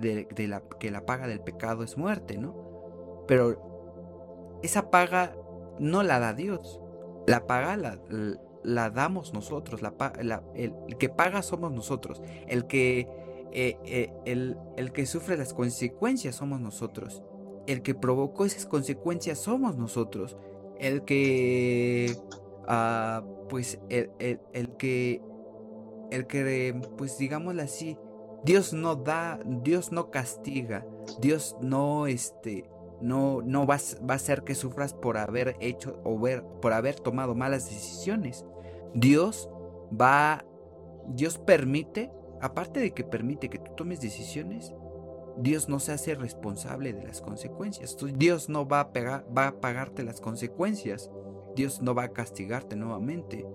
que, 0.00 0.48
la, 0.48 0.62
que 0.78 0.90
la 0.90 1.06
paga 1.06 1.26
del 1.26 1.40
pecado 1.40 1.82
es 1.82 1.96
muerte, 1.96 2.38
¿no? 2.38 3.24
Pero 3.26 4.58
esa 4.62 4.90
paga 4.90 5.36
no 5.78 6.02
la 6.02 6.18
da 6.18 6.34
Dios. 6.34 6.80
La 7.26 7.46
paga 7.46 7.76
la, 7.76 8.00
la 8.62 8.90
damos 8.90 9.32
nosotros. 9.32 9.82
La, 9.82 10.42
el, 10.54 10.74
que 10.98 11.08
paga 11.08 11.42
somos 11.42 11.72
nosotros. 11.72 12.22
El 12.46 12.66
que, 12.66 13.08
eh, 13.52 13.78
eh, 13.84 14.12
el, 14.24 14.56
el 14.76 14.92
que 14.92 15.06
sufre 15.06 15.36
las 15.36 15.54
consecuencias 15.54 16.36
somos 16.36 16.60
nosotros. 16.60 17.22
El 17.66 17.82
que 17.82 17.94
provocó 17.94 18.44
esas 18.44 18.66
consecuencias 18.66 19.38
somos 19.38 19.76
nosotros. 19.76 20.36
El 20.78 21.04
que 21.04 22.16
Ah, 22.72 23.24
pues 23.48 23.80
el, 23.88 24.12
el, 24.20 24.76
que, 24.76 25.20
el 26.12 26.28
que, 26.28 26.80
pues 26.96 27.18
digámoslo 27.18 27.62
así, 27.62 27.98
Dios 28.44 28.72
no 28.72 28.96
da, 28.96 29.38
Dios 29.44 29.92
no 29.92 30.10
castiga, 30.10 30.86
Dios 31.20 31.56
no, 31.60 32.06
este, 32.06 32.70
no, 33.00 33.42
no 33.42 33.66
va, 33.66 33.76
va 34.08 34.14
a 34.14 34.16
hacer 34.16 34.44
que 34.44 34.54
sufras 34.54 34.94
por 34.94 35.18
haber 35.18 35.56
hecho 35.60 36.00
o 36.04 36.18
ver, 36.18 36.44
por 36.62 36.72
haber 36.72 36.98
tomado 36.98 37.34
malas 37.34 37.68
decisiones. 37.68 38.46
Dios 38.94 39.50
va, 39.98 40.44
Dios 41.08 41.38
permite, 41.38 42.10
aparte 42.40 42.80
de 42.80 42.92
que 42.92 43.04
permite 43.04 43.50
que 43.50 43.58
tú 43.58 43.72
tomes 43.76 44.00
decisiones, 44.00 44.72
Dios 45.36 45.68
no 45.68 45.78
se 45.78 45.92
hace 45.92 46.14
responsable 46.14 46.92
de 46.92 47.06
las 47.06 47.20
consecuencias. 47.20 47.96
Dios 48.16 48.48
no 48.48 48.66
va 48.66 48.80
a, 48.80 49.24
va 49.36 49.46
a 49.46 49.60
pagarte 49.60 50.02
las 50.02 50.20
consecuencias. 50.20 51.10
Dios 51.56 51.80
no 51.80 51.94
va 51.94 52.04
a 52.04 52.12
castigarte 52.12 52.76
nuevamente. 52.76 53.46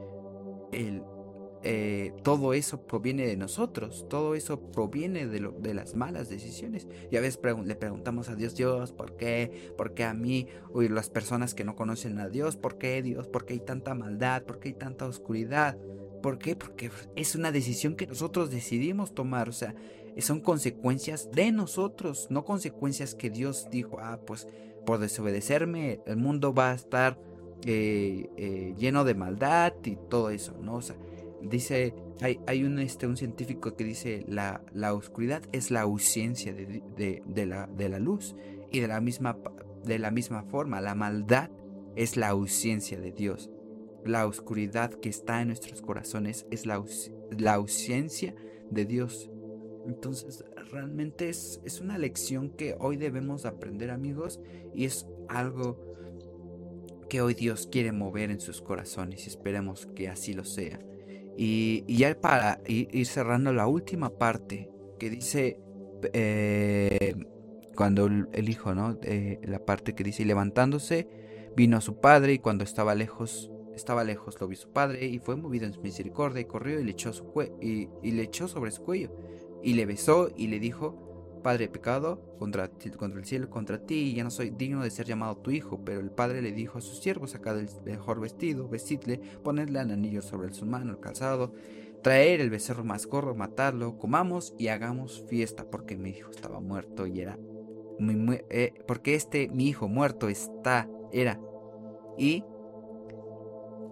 Eh, 1.68 2.13
todo 2.22 2.53
eso 2.53 2.86
proviene 2.86 3.26
de 3.26 3.38
nosotros, 3.38 4.05
todo 4.07 4.36
eso 4.36 4.59
proviene 4.72 5.26
de, 5.26 5.39
lo, 5.39 5.51
de 5.51 5.74
las 5.74 5.95
malas 5.95 6.30
decisiones. 6.30 6.88
Y 7.09 7.18
a 7.18 7.22
veces 7.22 7.39
le 7.66 7.76
preguntamos 7.76 8.30
a 8.30 8.36
Dios, 8.36 8.55
Dios, 8.55 8.91
¿por 8.91 9.18
qué? 9.18 9.74
¿Por 9.76 9.95
qué 9.95 10.03
a 10.03 10.13
mí? 10.13 10.45
O 10.74 10.84
las 10.84 11.09
personas 11.09 11.55
que 11.55 11.63
no 11.63 11.76
conocen 11.76 12.20
a 12.20 12.30
Dios, 12.30 12.55
¿por 12.55 12.78
qué 12.78 13.01
Dios? 13.01 13.28
¿Por 13.28 13.45
qué 13.45 13.53
hay 13.53 13.61
tanta 13.61 13.95
maldad? 13.95 14.43
¿Por 14.43 14.59
qué 14.59 14.70
hay 14.70 14.74
tanta 14.76 15.07
oscuridad? 15.07 15.76
¿Por 16.22 16.38
qué? 16.38 16.55
Porque 16.55 16.91
es 17.16 17.34
una 17.34 17.51
decisión 17.51 17.95
que 17.95 18.05
nosotros 18.05 18.51
decidimos 18.51 19.16
tomar, 19.16 19.49
o 19.49 19.53
sea, 19.53 19.74
son 20.20 20.41
consecuencias 20.41 21.32
de 21.32 21.51
nosotros, 21.51 22.28
no 22.30 22.45
consecuencias 22.45 23.16
que 23.16 23.32
Dios 23.32 23.70
dijo, 23.72 23.97
ah, 23.99 24.20
pues 24.24 24.47
por 24.86 24.99
desobedecerme 24.99 25.99
el 26.05 26.18
mundo 26.18 26.53
va 26.53 26.74
a 26.74 26.76
estar 26.76 27.20
eh, 27.66 28.30
eh, 28.38 28.76
lleno 28.78 29.03
de 29.03 29.16
maldad 29.16 29.74
y 29.84 29.95
todo 29.95 30.30
eso, 30.30 30.55
¿no? 30.61 30.76
O 30.76 30.82
sea, 30.84 30.95
dice, 31.50 31.93
hay, 32.22 32.39
hay 32.48 32.64
un, 32.64 32.80
este, 32.80 33.08
un 33.08 33.18
científico 33.18 33.76
que 33.76 33.84
dice, 33.84 34.24
la, 34.28 34.62
la 34.74 34.93
oscuridad 34.93 35.43
es 35.52 35.72
la 35.72 35.82
ausencia 35.82 36.54
de, 36.54 36.84
de, 37.26 37.46
la, 37.46 37.68
de 37.68 37.89
la 37.89 38.00
luz 38.00 38.36
y 38.72 38.80
de 38.80 38.88
la, 38.88 39.02
misma, 39.02 39.38
de 39.84 40.00
la 40.00 40.12
misma 40.12 40.43
forma, 40.43 40.82
la 40.82 40.96
maldad 40.96 41.50
es 41.96 42.18
la 42.18 42.30
ausencia 42.30 43.00
de 43.00 43.12
Dios. 43.12 43.50
La 44.04 44.28
oscuridad 44.28 44.91
que 44.93 45.10
está 45.10 45.41
en 45.41 45.48
nuestros 45.48 45.82
corazones 45.82 46.46
es 46.52 46.66
la, 46.66 46.76
ausencia 47.54 48.36
de 48.70 48.86
Dios. 48.86 49.30
Entonces, 49.88 50.43
realmente 50.72 51.30
es, 51.30 51.62
es 51.64 51.80
una 51.80 51.98
lección 51.98 52.50
que 52.50 52.76
hoy 52.80 52.98
debemos 52.98 53.46
aprender, 53.46 53.91
amigos, 53.91 54.39
y 54.74 54.86
es 54.86 55.08
algo 55.28 55.80
que 57.10 57.22
hoy 57.22 57.34
Dios 57.34 57.68
quiere 57.72 57.91
mover 57.91 58.32
en 58.32 58.39
sus 58.39 58.62
corazones 58.62 59.26
y 59.26 59.30
esperemos 59.30 59.86
que 59.96 60.10
así 60.10 60.34
lo 60.34 60.43
sea. 60.43 60.80
Y, 61.38 61.84
ya 61.88 62.20
para 62.20 62.62
ir 62.68 63.06
cerrando 63.06 63.52
la 63.54 63.68
última 63.68 64.10
parte 64.10 64.70
que 65.00 65.10
dice 65.10 65.60
eh, 66.14 67.16
cuando 67.76 68.06
el 68.06 68.50
hijo, 68.50 68.74
¿no? 68.74 68.98
Eh, 69.04 69.40
la 69.44 69.60
parte 69.60 69.96
que 69.96 70.04
dice 70.04 70.26
levantándose 70.26 71.08
vino 71.56 71.78
a 71.78 71.82
su 71.82 72.00
padre 72.00 72.34
y 72.34 72.40
cuando 72.40 72.64
estaba 72.64 72.96
lejos 72.96 73.52
estaba 73.76 74.06
lejos 74.06 74.40
lo 74.40 74.48
vio 74.48 74.58
su 74.58 74.72
padre 74.72 75.06
y 75.06 75.20
fue 75.20 75.36
movido 75.36 75.66
en 75.66 75.74
su 75.74 75.82
misericordia 75.82 76.42
y 76.42 76.46
corrió 76.46 76.80
y 76.80 76.84
le 76.86 76.92
echó 76.92 77.12
su 77.12 77.26
y, 77.62 77.90
y 78.02 78.12
le 78.12 78.24
echó 78.24 78.48
sobre 78.48 78.72
su 78.72 78.84
cuello 78.84 79.12
y 79.62 79.74
le 79.74 79.86
besó 79.86 80.30
y 80.36 80.48
le 80.48 80.60
dijo 80.60 81.05
Padre, 81.46 81.68
pecado 81.68 82.36
contra, 82.39 82.72
contra 82.98 83.20
el 83.20 83.26
cielo, 83.28 83.52
contra 83.52 83.78
ti, 83.78 83.93
y 83.93 84.16
ya 84.16 84.24
no 84.24 84.32
soy 84.32 84.50
digno 84.50 84.82
de 84.82 84.89
ser 84.89 85.06
llamado 85.06 85.38
tu 85.38 85.52
hijo. 85.52 85.80
Pero 85.86 86.00
el 86.00 86.10
padre 86.10 86.41
le 86.41 86.52
dijo 86.52 86.80
a 86.80 86.82
sus 86.82 86.98
siervos, 86.98 87.30
sacad 87.32 87.60
el 87.60 87.70
mejor 87.86 88.20
vestido, 88.20 88.68
vestidle, 88.68 89.20
ponedle 89.43 89.80
el 89.80 89.91
anillo 89.91 90.24
sobre 90.24 90.52
su 90.54 90.66
mano, 90.66 90.89
el 90.89 91.00
calzado, 91.00 91.54
traer 92.02 92.41
el 92.41 92.50
becerro 92.50 92.84
más 92.84 93.06
gorro, 93.06 93.36
matarlo, 93.36 94.00
comamos 94.00 94.56
y 94.58 94.70
hagamos 94.70 95.24
fiesta, 95.30 95.70
porque 95.70 95.98
mi 95.98 96.10
hijo 96.10 96.32
estaba 96.32 96.60
muerto 96.62 97.06
y 97.06 97.22
era... 97.22 97.38
Eh, 98.50 98.74
porque 98.88 99.14
este, 99.14 99.48
mi 99.48 99.68
hijo 99.68 99.88
muerto, 99.88 100.30
está, 100.30 100.89
era, 101.12 101.39
y 102.18 102.43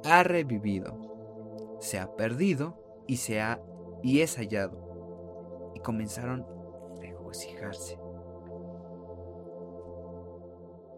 ha 0.06 0.24
revivido, 0.24 1.78
se 1.80 1.99
ha 1.99 2.16
perdido 2.16 3.04
y 3.06 3.18
se 3.18 3.41
ha, 3.41 3.62
y 4.01 4.22
es 4.22 4.38
hallado. 4.38 5.72
Y 5.76 5.82
comenzaron 5.82 6.47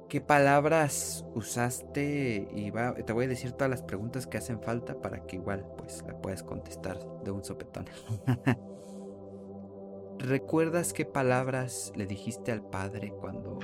¿Qué 0.09 0.21
palabras 0.21 1.25
usaste? 1.33 2.47
Y 2.53 2.71
te 3.03 3.13
voy 3.13 3.25
a 3.25 3.27
decir 3.27 3.53
todas 3.53 3.69
las 3.69 3.81
preguntas 3.81 4.27
que 4.27 4.37
hacen 4.37 4.61
falta 4.61 5.01
para 5.01 5.25
que 5.25 5.37
igual 5.37 5.65
pues 5.77 6.03
la 6.07 6.21
puedas 6.21 6.43
contestar 6.43 6.99
de 7.23 7.31
un 7.31 7.43
sopetón. 7.43 7.85
¿Recuerdas 10.19 10.93
qué 10.93 11.05
palabras 11.05 11.91
le 11.95 12.05
dijiste 12.05 12.51
al 12.51 12.61
padre 12.61 13.11
cuando 13.19 13.59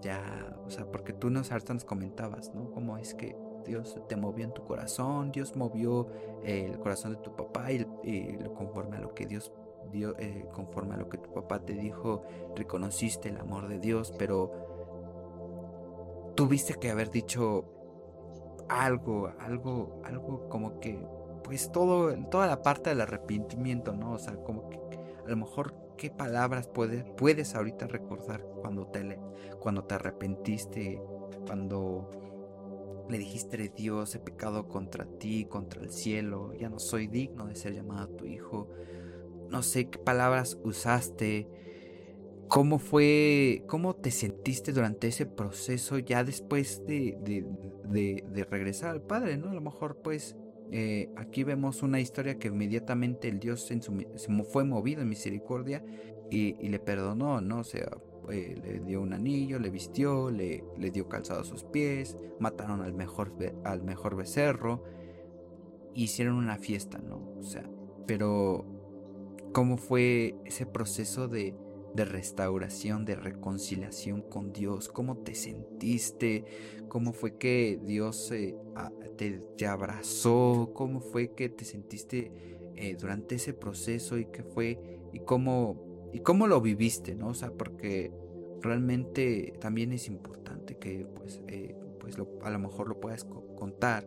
ya, 0.00 0.56
o 0.66 0.70
sea, 0.70 0.90
porque 0.90 1.12
tú 1.12 1.30
nos 1.30 1.52
hartas 1.52 1.74
nos 1.74 1.84
comentabas, 1.84 2.52
¿no? 2.54 2.70
Cómo 2.72 2.98
es 2.98 3.14
que 3.14 3.36
Dios 3.64 3.96
te 4.08 4.16
movió 4.16 4.44
en 4.44 4.52
tu 4.52 4.64
corazón, 4.64 5.30
Dios 5.30 5.54
movió 5.54 6.08
el 6.42 6.78
corazón 6.78 7.12
de 7.12 7.18
tu 7.18 7.36
papá 7.36 7.70
y, 7.70 7.86
y 8.02 8.38
conforme 8.56 8.96
a 8.96 9.00
lo 9.00 9.14
que 9.14 9.26
Dios 9.26 9.52
eh, 9.92 10.46
conforme 10.52 10.94
a 10.94 10.98
lo 10.98 11.08
que 11.08 11.18
tu 11.18 11.32
papá 11.32 11.60
te 11.60 11.74
dijo, 11.74 12.22
reconociste 12.56 13.28
el 13.28 13.38
amor 13.38 13.68
de 13.68 13.78
Dios, 13.78 14.12
pero 14.18 14.52
tuviste 16.34 16.74
que 16.74 16.90
haber 16.90 17.10
dicho 17.10 17.64
algo, 18.68 19.30
algo, 19.38 20.00
algo 20.04 20.48
como 20.48 20.80
que, 20.80 21.06
pues 21.44 21.70
todo, 21.72 22.14
toda 22.30 22.46
la 22.46 22.62
parte 22.62 22.90
del 22.90 23.02
arrepentimiento, 23.02 23.92
¿no? 23.92 24.12
O 24.12 24.18
sea, 24.18 24.36
como 24.36 24.68
que 24.70 24.78
a 25.26 25.28
lo 25.28 25.36
mejor 25.36 25.74
qué 25.96 26.10
palabras 26.10 26.68
puedes, 26.68 27.04
puedes 27.16 27.54
ahorita 27.54 27.86
recordar 27.86 28.42
cuando 28.60 28.86
te, 28.86 29.18
cuando 29.60 29.84
te 29.84 29.94
arrepentiste, 29.94 31.02
cuando 31.46 32.10
le 33.08 33.18
dijiste 33.18 33.68
Dios, 33.76 34.14
he 34.14 34.18
pecado 34.20 34.68
contra 34.68 35.04
ti, 35.04 35.44
contra 35.44 35.82
el 35.82 35.90
cielo, 35.90 36.54
ya 36.54 36.68
no 36.68 36.78
soy 36.78 37.08
digno 37.08 37.46
de 37.46 37.56
ser 37.56 37.74
llamado 37.74 38.08
tu 38.08 38.26
hijo 38.26 38.68
no 39.52 39.62
sé 39.62 39.90
qué 39.90 39.98
palabras 39.98 40.58
usaste, 40.64 41.46
cómo 42.48 42.78
fue, 42.78 43.62
cómo 43.68 43.94
te 43.94 44.10
sentiste 44.10 44.72
durante 44.72 45.08
ese 45.08 45.26
proceso 45.26 45.98
ya 45.98 46.24
después 46.24 46.84
de, 46.86 47.16
de, 47.84 48.44
regresar 48.50 48.90
al 48.90 49.02
Padre, 49.02 49.36
¿no? 49.36 49.50
A 49.50 49.54
lo 49.54 49.60
mejor 49.60 49.98
pues 50.02 50.36
eh, 50.70 51.10
aquí 51.16 51.44
vemos 51.44 51.82
una 51.82 52.00
historia 52.00 52.38
que 52.38 52.48
inmediatamente 52.48 53.28
el 53.28 53.40
Dios 53.40 53.60
se 53.62 53.80
fue 54.44 54.64
movido 54.64 55.02
en 55.02 55.10
misericordia 55.10 55.84
y, 56.30 56.54
le 56.66 56.78
perdonó, 56.78 57.42
¿no? 57.42 57.58
O 57.58 57.64
sea, 57.64 57.90
eh, 58.30 58.58
le 58.64 58.80
dio 58.80 59.02
un 59.02 59.12
anillo, 59.12 59.58
le 59.58 59.68
vistió, 59.68 60.30
le, 60.30 60.64
le 60.78 60.90
dio 60.90 61.10
calzado 61.10 61.42
a 61.42 61.44
sus 61.44 61.64
pies, 61.64 62.16
mataron 62.40 62.80
al 62.80 62.94
mejor, 62.94 63.34
al 63.64 63.82
mejor 63.82 64.16
becerro, 64.16 64.82
hicieron 65.94 66.36
una 66.36 66.56
fiesta, 66.56 66.98
¿no? 66.98 67.34
O 67.38 67.42
sea, 67.42 67.68
pero 68.06 68.71
cómo 69.52 69.76
fue 69.76 70.34
ese 70.44 70.66
proceso 70.66 71.28
de, 71.28 71.54
restauración, 71.94 73.04
de 73.04 73.16
reconciliación 73.16 74.22
con 74.22 74.52
Dios, 74.52 74.88
cómo 74.88 75.18
te 75.18 75.34
sentiste, 75.34 76.44
cómo 76.88 77.12
fue 77.12 77.36
que 77.36 77.78
Dios 77.84 78.32
te, 79.16 79.66
abrazó, 79.66 80.72
cómo 80.74 81.00
fue 81.00 81.34
que 81.34 81.48
te 81.48 81.64
sentiste 81.64 82.32
eh, 82.76 82.96
durante 82.98 83.34
ese 83.34 83.52
proceso 83.52 84.18
y 84.18 84.26
qué 84.26 84.42
fue 84.42 84.78
y 85.12 85.20
cómo 85.20 85.92
y 86.12 86.20
cómo 86.20 86.46
lo 86.46 86.60
viviste, 86.60 87.14
¿no? 87.14 87.28
O 87.28 87.34
sea, 87.34 87.50
porque 87.50 88.12
realmente 88.60 89.54
también 89.60 89.92
es 89.92 90.08
importante 90.08 90.76
que 90.76 91.06
pues, 91.14 91.40
eh, 91.48 91.74
pues 91.98 92.16
a 92.42 92.50
lo 92.50 92.58
mejor 92.58 92.88
lo 92.88 93.00
puedas 93.00 93.24
contar. 93.24 94.06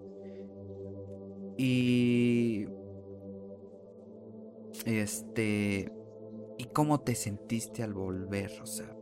Y 1.58 2.68
este 4.86 5.92
¿y 6.58 6.66
cómo 6.66 7.02
te 7.02 7.16
sentiste 7.16 7.84
al 7.84 7.94
volver, 7.94 8.52
o 8.62 8.66
sea? 8.66 8.96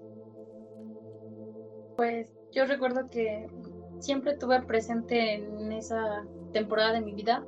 Pues 1.95 2.27
yo 2.51 2.65
recuerdo 2.65 3.09
que 3.09 3.47
siempre 3.99 4.37
tuve 4.37 4.61
presente 4.63 5.35
en 5.35 5.71
esa 5.71 6.25
temporada 6.51 6.93
de 6.93 7.01
mi 7.01 7.13
vida 7.13 7.45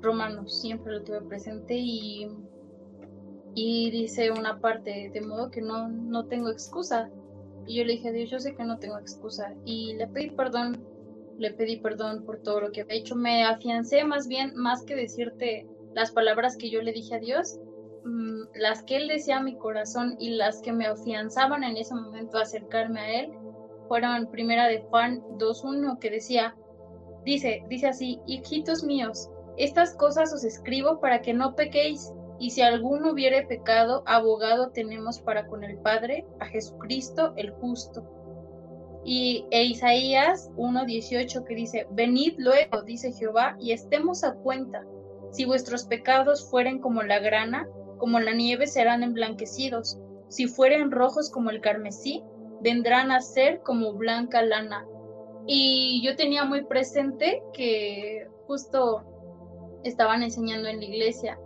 Romanos, 0.00 0.60
siempre 0.60 0.92
lo 0.92 1.02
tuve 1.02 1.22
presente 1.22 1.74
y 1.76 2.28
y 3.54 3.90
dice 3.90 4.30
una 4.30 4.60
parte 4.60 5.10
de 5.12 5.20
modo 5.20 5.50
que 5.50 5.60
no 5.60 5.88
no 5.88 6.26
tengo 6.26 6.50
excusa 6.50 7.10
y 7.68 7.76
yo 7.76 7.84
le 7.84 7.92
dije 7.92 8.08
a 8.08 8.12
Dios, 8.12 8.30
yo 8.30 8.40
sé 8.40 8.54
que 8.54 8.64
no 8.64 8.78
tengo 8.78 8.98
excusa. 8.98 9.54
Y 9.66 9.92
le 9.94 10.06
pedí 10.08 10.30
perdón, 10.30 10.82
le 11.36 11.52
pedí 11.52 11.76
perdón 11.76 12.24
por 12.24 12.38
todo 12.38 12.62
lo 12.62 12.72
que 12.72 12.80
había 12.80 12.96
hecho. 12.96 13.14
Me 13.14 13.44
afiancé 13.44 14.02
más 14.04 14.26
bien, 14.26 14.56
más 14.56 14.82
que 14.84 14.96
decirte 14.96 15.68
las 15.98 16.12
palabras 16.12 16.56
que 16.56 16.70
yo 16.70 16.80
le 16.80 16.92
dije 16.92 17.16
a 17.16 17.18
Dios, 17.18 17.58
mm, 18.04 18.42
las 18.54 18.84
que 18.84 18.98
Él 18.98 19.08
decía 19.08 19.38
a 19.38 19.42
mi 19.42 19.56
corazón 19.56 20.14
y 20.20 20.30
las 20.30 20.62
que 20.62 20.72
me 20.72 20.86
afianzaban 20.86 21.64
en 21.64 21.76
ese 21.76 21.92
momento 21.92 22.38
a 22.38 22.42
acercarme 22.42 23.00
a 23.00 23.20
Él, 23.20 23.32
fueron 23.88 24.30
primera 24.30 24.68
de 24.68 24.78
Juan 24.78 25.20
2.1 25.38 25.98
que 25.98 26.10
decía, 26.10 26.54
dice, 27.24 27.64
dice 27.68 27.88
así, 27.88 28.20
hijitos 28.28 28.84
míos, 28.84 29.28
estas 29.56 29.96
cosas 29.96 30.32
os 30.32 30.44
escribo 30.44 31.00
para 31.00 31.20
que 31.20 31.34
no 31.34 31.56
pequéis 31.56 32.12
y 32.38 32.50
si 32.50 32.62
alguno 32.62 33.10
hubiere 33.10 33.44
pecado, 33.48 34.04
abogado 34.06 34.70
tenemos 34.70 35.18
para 35.18 35.48
con 35.48 35.64
el 35.64 35.78
Padre, 35.78 36.24
a 36.38 36.46
Jesucristo 36.46 37.32
el 37.34 37.50
justo. 37.50 38.04
Y 39.04 39.46
e 39.50 39.64
Isaías 39.64 40.48
1:18 40.56 41.44
que 41.44 41.56
dice, 41.56 41.88
venid 41.90 42.34
luego, 42.38 42.82
dice 42.82 43.10
Jehová, 43.10 43.56
y 43.58 43.72
estemos 43.72 44.22
a 44.22 44.34
cuenta. 44.34 44.86
Si 45.30 45.44
vuestros 45.44 45.84
pecados 45.84 46.48
fueren 46.50 46.80
como 46.80 47.02
la 47.02 47.18
grana, 47.18 47.66
como 47.98 48.20
la 48.20 48.32
nieve 48.32 48.66
serán 48.66 49.02
emblanquecidos. 49.02 49.98
Si 50.28 50.46
fueren 50.46 50.90
rojos 50.90 51.30
como 51.30 51.50
el 51.50 51.60
carmesí, 51.60 52.22
vendrán 52.60 53.10
a 53.10 53.20
ser 53.20 53.60
como 53.62 53.92
blanca 53.94 54.42
lana. 54.42 54.86
Y 55.46 56.02
yo 56.04 56.16
tenía 56.16 56.44
muy 56.44 56.64
presente 56.64 57.42
que 57.52 58.26
justo 58.46 59.04
estaban 59.84 60.22
enseñando 60.22 60.68
en 60.68 60.78
la 60.78 60.84
iglesia 60.84 61.38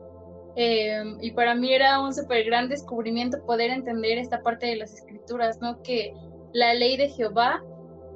Em, 0.55 1.16
y 1.22 1.30
para 1.30 1.55
mí 1.55 1.72
era 1.72 2.01
un 2.01 2.12
súper 2.12 2.45
gran 2.45 2.68
descubrimiento 2.68 3.43
poder 3.47 3.70
entender 3.70 4.18
esta 4.18 4.43
parte 4.43 4.66
de 4.66 4.76
las 4.76 4.93
escrituras, 4.93 5.61
¿no? 5.61 5.83
Que 5.83 6.12
la 6.53 6.74
ley 6.74 6.97
de 6.97 7.09
Jehová 7.09 7.62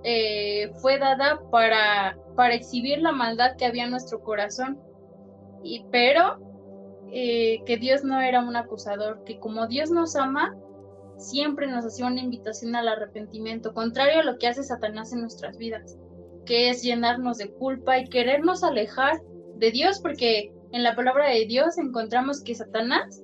eh, 0.04 0.70
fue 0.82 0.98
dada 0.98 1.40
para, 1.50 2.18
para 2.36 2.54
exhibir 2.54 3.00
la 3.00 3.12
maldad 3.12 3.56
que 3.56 3.64
había 3.64 3.84
en 3.84 3.90
nuestro 3.90 4.22
corazón, 4.22 4.78
pero 5.90 6.38
eh, 7.12 7.62
que 7.64 7.76
Dios 7.76 8.04
no 8.04 8.20
era 8.20 8.40
un 8.40 8.56
acusador, 8.56 9.22
que 9.24 9.38
como 9.38 9.66
Dios 9.66 9.90
nos 9.90 10.16
ama, 10.16 10.56
siempre 11.18 11.66
nos 11.66 11.84
hacía 11.84 12.06
una 12.06 12.20
invitación 12.20 12.74
al 12.74 12.88
arrepentimiento, 12.88 13.72
contrario 13.72 14.20
a 14.20 14.24
lo 14.24 14.38
que 14.38 14.48
hace 14.48 14.62
Satanás 14.62 15.12
en 15.12 15.20
nuestras 15.20 15.56
vidas, 15.56 15.96
que 16.44 16.68
es 16.68 16.82
llenarnos 16.82 17.38
de 17.38 17.50
culpa 17.52 17.98
y 17.98 18.08
querernos 18.08 18.62
alejar 18.62 19.20
de 19.56 19.70
Dios, 19.70 20.00
porque 20.00 20.52
en 20.72 20.82
la 20.82 20.94
palabra 20.94 21.30
de 21.30 21.46
Dios 21.46 21.78
encontramos 21.78 22.42
que 22.42 22.54
Satanás 22.54 23.22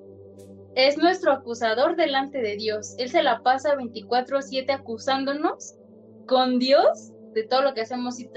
es 0.75 0.97
nuestro 0.97 1.31
acusador 1.31 1.95
delante 1.95 2.41
de 2.41 2.55
Dios. 2.55 2.95
Él 2.97 3.09
se 3.09 3.21
la 3.21 3.43
pasa 3.43 3.75
24/7 3.75 4.71
acusándonos 4.71 5.75
con 6.25 6.57
Dios 6.57 7.11
de 7.33 7.43
todo 7.43 7.61
lo 7.61 7.73
que 7.73 7.81
hacemos 7.81 8.19
y 8.19 8.29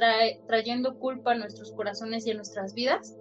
trayendo 0.47 0.99
culpa 0.99 1.33
a 1.33 1.37
nuestros 1.37 1.73
corazones 1.73 2.27
y 2.27 2.33
a 2.33 2.35
nuestras 2.35 2.75
vidas 2.75 3.17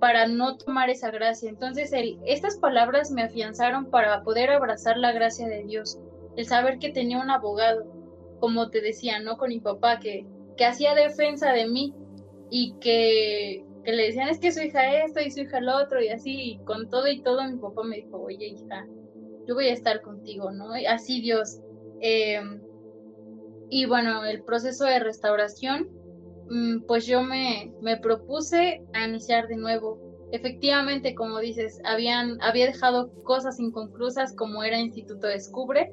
para 0.00 0.26
no 0.26 0.56
tomar 0.56 0.90
esa 0.90 1.10
gracia. 1.10 1.48
Entonces, 1.48 1.92
el, 1.92 2.18
estas 2.26 2.58
palabras 2.58 3.10
me 3.10 3.22
afianzaron 3.22 3.86
para 3.86 4.22
poder 4.22 4.50
abrazar 4.50 4.96
la 4.98 5.12
gracia 5.12 5.48
de 5.48 5.64
Dios, 5.64 5.98
el 6.36 6.46
saber 6.46 6.78
que 6.78 6.90
tenía 6.90 7.20
un 7.20 7.30
abogado, 7.30 7.84
como 8.40 8.70
te 8.70 8.80
decía, 8.80 9.20
¿no? 9.20 9.38
Con 9.38 9.48
mi 9.48 9.60
papá, 9.60 9.98
que, 10.00 10.26
que 10.56 10.64
hacía 10.64 10.94
defensa 10.94 11.52
de 11.52 11.66
mí 11.66 11.94
y 12.50 12.74
que 12.80 13.66
que 13.86 13.92
le 13.92 14.06
decían 14.06 14.28
es 14.28 14.40
que 14.40 14.52
su 14.52 14.60
hija 14.60 15.04
esto 15.04 15.20
y 15.20 15.30
su 15.30 15.40
hija 15.42 15.60
lo 15.60 15.76
otro 15.76 16.02
y 16.02 16.08
así, 16.08 16.60
con 16.64 16.90
todo 16.90 17.06
y 17.06 17.22
todo 17.22 17.44
mi 17.44 17.56
papá 17.56 17.84
me 17.84 17.96
dijo, 17.96 18.20
oye 18.20 18.48
hija, 18.48 18.84
yo 19.46 19.54
voy 19.54 19.68
a 19.68 19.72
estar 19.72 20.02
contigo, 20.02 20.50
¿no? 20.50 20.72
Así 20.88 21.20
Dios. 21.20 21.60
Em, 22.00 22.60
y 23.70 23.86
bueno, 23.86 24.24
el 24.24 24.42
proceso 24.42 24.84
de 24.86 24.98
restauración, 24.98 25.88
pues 26.86 27.06
yo 27.06 27.22
me, 27.22 27.74
me 27.80 27.96
propuse 27.98 28.82
a 28.92 29.04
iniciar 29.06 29.48
de 29.48 29.56
nuevo. 29.56 30.00
Efectivamente, 30.30 31.14
como 31.14 31.38
dices, 31.40 31.78
habían, 31.84 32.38
había 32.40 32.66
dejado 32.66 33.12
cosas 33.22 33.58
inconclusas 33.60 34.34
como 34.34 34.62
era 34.64 34.78
Instituto 34.78 35.26
Descubre. 35.28 35.92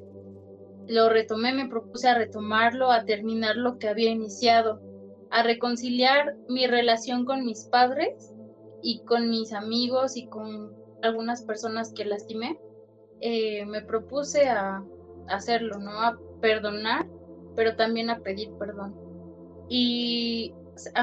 Lo 0.86 1.08
retomé, 1.08 1.52
me 1.52 1.68
propuse 1.68 2.08
a 2.08 2.14
retomarlo, 2.14 2.90
a 2.90 3.04
terminar 3.04 3.56
lo 3.56 3.78
que 3.78 3.88
había 3.88 4.10
iniciado 4.10 4.82
a 5.30 5.42
reconciliar 5.42 6.36
mi 6.46 6.66
relación 6.68 7.24
con 7.24 7.44
mis 7.44 7.66
padres 7.66 8.32
y 8.80 9.02
con 9.02 9.30
mis 9.30 9.52
amigos 9.52 10.16
y 10.16 10.28
con 10.28 10.78
algunas 11.00 11.44
personas 11.44 11.92
que 11.92 12.04
lastimé, 12.04 12.56
eh, 13.20 13.66
me 13.66 13.82
propuse 13.84 14.48
a 14.48 14.84
hacerlo, 15.26 15.78
¿no? 15.78 16.00
A 16.02 16.20
perdonar, 16.40 17.08
pero 17.54 17.76
también 17.76 18.10
a 18.10 18.20
pedir 18.20 18.52
perdón. 18.58 19.03
Y 19.68 20.54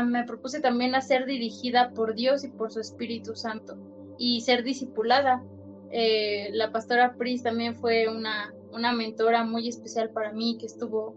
me 0.06 0.24
propuse 0.26 0.60
también 0.60 0.96
a 0.96 1.02
ser 1.02 1.26
dirigida 1.26 1.92
por 1.92 2.16
Dios 2.16 2.44
y 2.44 2.50
por 2.50 2.72
su 2.72 2.80
Espíritu 2.80 3.36
Santo 3.36 3.78
y 4.18 4.42
ser 4.42 4.64
discipulada. 4.64 5.44
Eh, 5.92 6.50
la 6.54 6.72
pastora 6.72 7.16
Pris 7.16 7.44
también 7.44 7.76
fue 7.76 8.08
una, 8.08 8.54
una 8.72 8.92
mentora 8.94 9.44
muy 9.44 9.68
especial 9.68 10.10
para 10.12 10.32
mí 10.32 10.58
que 10.60 10.66
estuvo, 10.66 11.16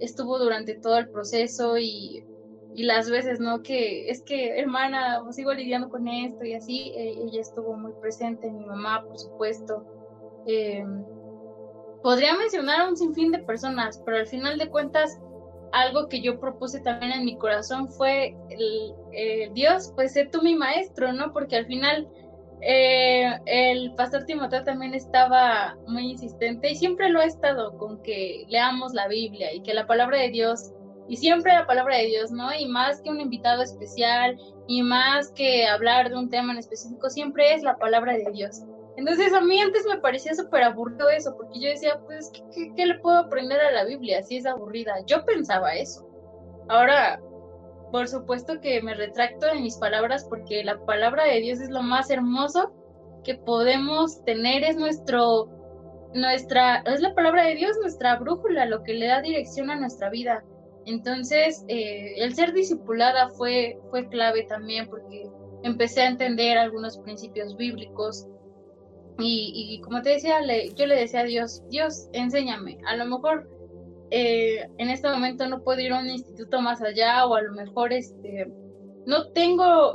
estuvo 0.00 0.38
durante 0.38 0.74
todo 0.74 0.98
el 0.98 1.08
proceso 1.08 1.76
y 1.78 2.24
y 2.74 2.82
las 2.82 3.08
veces, 3.08 3.38
¿no? 3.38 3.62
Que 3.62 4.10
es 4.10 4.22
que, 4.22 4.58
hermana, 4.58 5.22
sigo 5.30 5.54
lidiando 5.54 5.88
con 5.88 6.08
esto 6.08 6.44
y 6.44 6.54
así, 6.54 6.92
eh, 6.96 7.14
ella 7.24 7.40
estuvo 7.40 7.74
muy 7.76 7.92
presente, 8.00 8.50
mi 8.50 8.66
mamá, 8.66 9.04
por 9.06 9.16
supuesto. 9.16 9.84
Em, 10.46 11.04
podría 12.02 12.36
mencionar 12.36 12.88
un 12.88 12.96
sinfín 12.96 13.30
de 13.30 13.38
personas, 13.38 14.02
pero 14.04 14.18
al 14.18 14.26
final 14.26 14.58
de 14.58 14.68
cuentas, 14.68 15.20
algo 15.74 16.08
que 16.08 16.20
yo 16.20 16.38
propuse 16.38 16.80
también 16.80 17.12
en 17.12 17.24
mi 17.24 17.36
corazón 17.36 17.88
fue, 17.88 18.36
el, 18.48 18.94
eh, 19.12 19.50
Dios, 19.54 19.92
pues 19.96 20.12
sé 20.12 20.26
tú 20.26 20.40
mi 20.40 20.54
maestro, 20.54 21.12
¿no? 21.12 21.32
Porque 21.32 21.56
al 21.56 21.66
final 21.66 22.08
eh, 22.60 23.28
el 23.46 23.92
pastor 23.96 24.24
Timoteo 24.24 24.62
también 24.62 24.94
estaba 24.94 25.76
muy 25.88 26.12
insistente 26.12 26.70
y 26.70 26.76
siempre 26.76 27.08
lo 27.08 27.20
ha 27.20 27.24
estado 27.24 27.76
con 27.76 28.00
que 28.02 28.44
leamos 28.48 28.94
la 28.94 29.08
Biblia 29.08 29.52
y 29.52 29.62
que 29.62 29.74
la 29.74 29.86
palabra 29.86 30.18
de 30.18 30.30
Dios 30.30 30.72
y 31.08 31.16
siempre 31.16 31.52
la 31.52 31.66
palabra 31.66 31.96
de 31.96 32.06
Dios, 32.06 32.30
¿no? 32.30 32.54
Y 32.54 32.66
más 32.66 33.02
que 33.02 33.10
un 33.10 33.20
invitado 33.20 33.62
especial 33.62 34.38
y 34.68 34.82
más 34.82 35.32
que 35.32 35.66
hablar 35.66 36.08
de 36.08 36.16
un 36.16 36.30
tema 36.30 36.52
en 36.52 36.58
específico, 36.58 37.10
siempre 37.10 37.52
es 37.52 37.62
la 37.64 37.76
palabra 37.76 38.12
de 38.12 38.30
Dios. 38.32 38.62
Entonces 38.96 39.32
a 39.32 39.40
mí 39.40 39.60
antes 39.60 39.84
me 39.86 39.98
parecía 39.98 40.34
súper 40.34 40.62
aburrido 40.62 41.08
eso, 41.10 41.36
porque 41.36 41.60
yo 41.60 41.68
decía, 41.68 42.00
pues, 42.06 42.30
¿qué, 42.52 42.72
¿qué, 42.76 42.86
le 42.86 42.98
puedo 43.00 43.18
aprender 43.18 43.60
a 43.60 43.72
la 43.72 43.84
Biblia 43.84 44.22
si 44.22 44.36
es 44.36 44.46
aburrida? 44.46 44.94
Yo 45.06 45.24
pensaba 45.24 45.74
eso. 45.74 46.08
Ahora, 46.68 47.20
por 47.90 48.08
supuesto 48.08 48.60
que 48.60 48.80
me 48.82 48.94
retracto 48.94 49.46
de 49.46 49.60
mis 49.60 49.76
palabras 49.76 50.26
porque 50.28 50.62
la 50.64 50.78
palabra 50.84 51.24
de 51.24 51.40
Dios 51.40 51.60
es 51.60 51.70
lo 51.70 51.82
más 51.82 52.10
hermoso 52.10 52.72
que 53.24 53.34
podemos 53.34 54.24
tener, 54.24 54.62
es 54.62 54.76
nuestro, 54.76 55.48
nuestra, 56.12 56.78
es 56.86 57.00
la 57.00 57.14
palabra 57.14 57.44
de 57.44 57.56
Dios, 57.56 57.76
nuestra 57.80 58.16
brújula, 58.16 58.66
lo 58.66 58.82
que 58.84 58.94
le 58.94 59.06
da 59.06 59.22
dirección 59.22 59.70
a 59.70 59.76
nuestra 59.76 60.10
vida. 60.10 60.44
Entonces, 60.86 61.64
eh, 61.68 62.14
el 62.18 62.34
ser 62.34 62.52
discipulada 62.52 63.30
fue, 63.30 63.78
fue 63.90 64.08
clave 64.08 64.44
también 64.44 64.86
porque 64.88 65.28
empecé 65.62 66.02
a 66.02 66.08
entender 66.08 66.58
algunos 66.58 66.98
principios 66.98 67.56
bíblicos 67.56 68.28
y, 69.18 69.80
como 69.82 70.02
te 70.02 70.10
decía, 70.10 70.40
yo 70.76 70.86
le 70.86 70.96
decía 70.96 71.20
a 71.20 71.24
Dios, 71.24 71.62
Dios, 71.70 72.08
enséñame. 72.12 72.78
A 72.86 72.96
lo 72.96 73.06
mejor 73.06 73.48
eh, 74.10 74.66
en 74.78 74.90
este 74.90 75.08
momento 75.08 75.46
no 75.48 75.62
puedo 75.62 75.80
ir 75.80 75.92
a 75.92 76.00
un 76.00 76.10
instituto 76.10 76.60
más 76.60 76.82
allá 76.82 77.26
o 77.26 77.34
a 77.34 77.42
lo 77.42 77.52
mejor 77.52 77.92
este, 77.92 78.50
no 79.06 79.28
tengo 79.28 79.94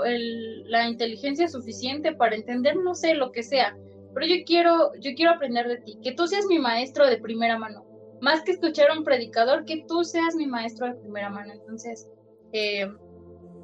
la 0.67 0.87
inteligencia 0.87 1.47
suficiente 1.47 2.13
para 2.13 2.35
entender, 2.35 2.75
no 2.77 2.95
sé, 2.95 3.13
lo 3.13 3.31
que 3.31 3.43
sea, 3.43 3.77
pero 4.13 4.25
yo 4.25 4.35
quiero, 4.45 4.93
yo 4.99 5.11
quiero 5.15 5.31
aprender 5.31 5.67
de 5.67 5.77
ti, 5.77 5.99
que 6.01 6.13
tú 6.13 6.27
seas 6.27 6.45
mi 6.45 6.59
maestro 6.59 7.07
de 7.07 7.17
primera 7.17 7.57
mano 7.57 7.89
más 8.21 8.43
que 8.43 8.51
escuchar 8.51 8.89
a 8.89 8.97
un 8.97 9.03
predicador, 9.03 9.65
que 9.65 9.85
tú 9.87 10.03
seas 10.03 10.35
mi 10.35 10.47
maestro 10.47 10.87
de 10.87 10.95
primera 10.95 11.29
mano. 11.29 11.53
Entonces, 11.53 12.07
eh, 12.51 12.87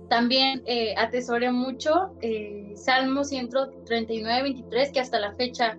también 0.10 0.62
eh, 0.66 0.94
atesoré 0.98 1.52
mucho 1.52 2.16
eh, 2.22 2.74
Salmo 2.76 3.24
139, 3.24 4.44
23, 4.44 4.92
que 4.92 5.00
hasta 5.00 5.20
la 5.20 5.34
fecha 5.34 5.78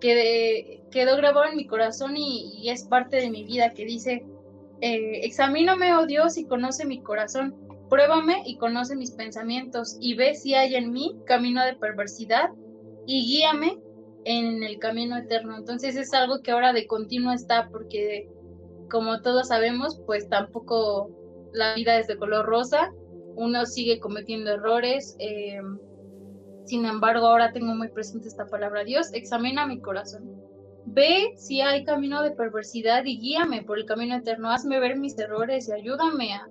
que 0.00 0.82
quedó 0.90 1.16
grabado 1.16 1.46
en 1.50 1.56
mi 1.56 1.66
corazón 1.66 2.16
y, 2.16 2.68
es 2.70 2.84
parte 2.84 3.18
de 3.18 3.30
mi 3.30 3.44
vida, 3.44 3.74
que 3.74 3.84
dice, 3.84 4.24
eh, 4.80 5.20
examíname, 5.24 5.94
oh 5.94 6.06
Dios, 6.06 6.38
y 6.38 6.46
conoce 6.46 6.86
mi 6.86 7.02
corazón, 7.02 7.54
pruébame 7.90 8.42
y 8.46 8.56
conoce 8.56 8.96
mis 8.96 9.10
pensamientos, 9.10 9.96
y 10.00 10.14
ve 10.14 10.34
si 10.34 10.54
hay 10.54 10.74
en 10.74 10.92
mí 10.92 11.16
camino 11.26 11.64
de 11.64 11.74
perversidad, 11.74 12.50
y 13.06 13.26
guíame 13.26 13.78
en 14.24 14.62
el 14.62 14.78
camino 14.78 15.16
eterno. 15.16 15.56
Entonces 15.56 15.96
es 15.96 16.12
algo 16.14 16.40
que 16.42 16.50
ahora 16.50 16.72
de 16.72 16.86
continuo 16.86 17.32
está, 17.32 17.68
porque 17.68 18.28
como 18.90 19.20
todos 19.20 19.48
sabemos, 19.48 20.00
pues 20.06 20.28
tampoco 20.28 21.10
la 21.52 21.74
vida 21.74 21.98
es 21.98 22.06
de 22.06 22.16
color 22.16 22.46
rosa, 22.46 22.92
uno 23.36 23.66
sigue 23.66 23.98
cometiendo 24.00 24.50
errores. 24.50 25.16
Eh, 25.18 25.60
sin 26.64 26.84
embargo, 26.84 27.26
ahora 27.26 27.52
tengo 27.52 27.74
muy 27.74 27.88
presente 27.88 28.28
esta 28.28 28.46
palabra. 28.46 28.84
Dios, 28.84 29.12
examina 29.12 29.66
mi 29.66 29.80
corazón. 29.80 30.40
Ve 30.86 31.32
si 31.36 31.60
hay 31.60 31.84
camino 31.84 32.22
de 32.22 32.32
perversidad 32.32 33.04
y 33.04 33.18
guíame 33.18 33.62
por 33.62 33.78
el 33.78 33.86
camino 33.86 34.16
eterno. 34.16 34.50
Hazme 34.50 34.80
ver 34.80 34.98
mis 34.98 35.18
errores 35.18 35.68
y 35.68 35.72
ayúdame 35.72 36.34
a, 36.34 36.48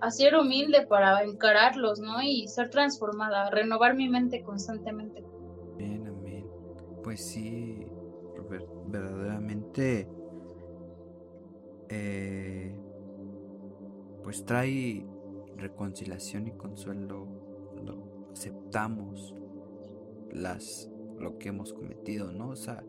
a 0.00 0.10
ser 0.10 0.34
humilde 0.36 0.86
para 0.86 1.22
encararlos, 1.22 2.00
¿no? 2.00 2.22
Y 2.22 2.48
ser 2.48 2.70
transformada, 2.70 3.50
renovar 3.50 3.94
mi 3.94 4.08
mente 4.08 4.42
constantemente. 4.42 5.24
Amén, 5.74 6.06
amén. 6.06 6.46
Pues 7.02 7.24
sí, 7.24 7.86
verdaderamente 8.86 10.08
eh, 11.88 12.74
pues 14.22 14.44
trae 14.44 15.06
reconciliación 15.58 16.46
y 16.46 16.52
consuelo, 16.52 17.26
lo 17.84 18.28
aceptamos 18.32 19.34
las 20.32 20.90
lo 21.18 21.38
que 21.38 21.48
hemos 21.48 21.72
cometido, 21.72 22.32
¿no? 22.32 22.50
O 22.50 22.56
sea, 22.56 22.84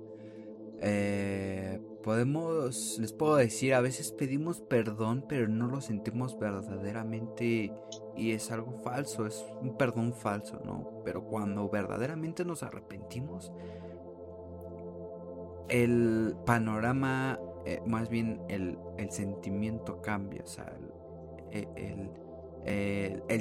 eh, 0.81 1.81
podemos, 2.03 2.97
les 2.99 3.11
puedo 3.11 3.35
decir, 3.35 3.73
a 3.73 3.81
veces 3.81 4.11
pedimos 4.11 4.61
perdón, 4.61 5.25
pero 5.27 5.47
no 5.47 5.67
lo 5.67 5.81
sentimos 5.81 6.37
verdaderamente 6.37 7.73
y 8.15 8.31
es 8.31 8.51
algo 8.51 8.73
falso, 8.83 9.25
es 9.25 9.45
un 9.61 9.77
perdón 9.77 10.13
falso, 10.13 10.61
¿no? 10.63 11.01
Pero 11.03 11.25
cuando 11.25 11.69
verdaderamente 11.69 12.45
nos 12.45 12.63
arrepentimos, 12.63 13.51
el 15.69 16.35
panorama 16.45 17.39
eh, 17.65 17.81
más 17.85 18.09
bien 18.09 18.41
el, 18.47 18.77
sentimiento 19.09 20.01
cambia, 20.01 20.43
o 20.43 20.47
sea, 20.47 20.73
el, 21.51 21.67
el, 21.75 22.09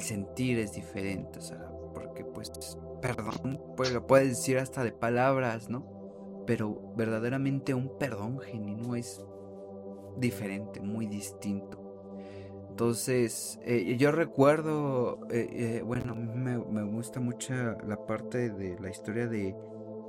sentir 0.01 0.59
es 0.59 0.73
diferente, 0.73 1.39
o 1.39 1.43
sea, 1.43 1.71
porque 1.95 2.25
pues, 2.25 2.51
perdón, 3.01 3.61
pues 3.77 3.93
lo 3.93 4.07
puedes 4.07 4.29
decir 4.29 4.59
hasta 4.59 4.85
de 4.85 4.93
palabras, 4.93 5.69
¿no? 5.69 6.45
Pero 6.47 6.95
verdaderamente 6.97 7.75
un 7.75 7.99
perdón 7.99 8.39
genuino 8.39 8.95
es 8.95 9.25
diferente, 10.17 10.81
muy 10.81 11.07
distinto. 11.07 11.85
Entonces, 12.71 13.59
eh, 13.65 13.97
yo 13.99 14.13
recuerdo, 14.13 15.21
eh, 15.31 15.83
bueno, 15.85 16.15
me, 16.15 16.59
me, 16.59 16.85
gusta 16.85 17.19
mucho 17.19 17.53
la 17.87 18.07
parte 18.07 18.51
de 18.51 18.79
la 18.79 18.89
historia 18.89 19.27
de, 19.27 19.57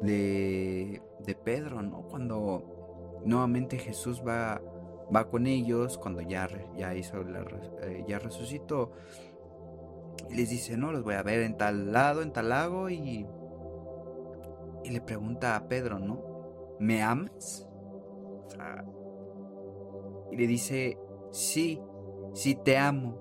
de, 0.04 1.02
de 1.26 1.36
Pedro, 1.36 1.82
¿no? 1.82 2.04
Cuando 2.04 3.22
nuevamente 3.26 3.78
Jesús 3.78 4.22
va, 4.26 4.62
va 5.14 5.30
con 5.30 5.48
ellos 5.48 5.98
cuando 5.98 6.22
ya, 6.22 6.48
ya 6.76 6.96
hizo 6.96 7.22
eh, 7.82 8.04
ya 8.08 8.20
resucitó. 8.20 8.92
Y 10.30 10.36
les 10.36 10.50
dice, 10.50 10.78
no, 10.78 10.92
los 10.92 11.04
voy 11.04 11.16
a 11.16 11.24
ver 11.24 11.42
en 11.42 11.58
tal 11.58 11.92
lado, 11.92 12.22
en 12.22 12.32
tal 12.32 12.50
lago. 12.50 12.90
Y, 12.90 13.26
y 14.84 14.90
le 14.90 15.02
pregunta 15.02 15.56
a 15.56 15.68
Pedro, 15.68 16.00
¿no? 16.00 16.78
¿Me 16.80 17.02
amas? 17.02 17.66
y 20.32 20.38
le 20.38 20.48
dice, 20.48 21.00
sí, 21.32 21.82
sí 22.34 22.56
te 22.56 22.78
amo. 22.78 23.18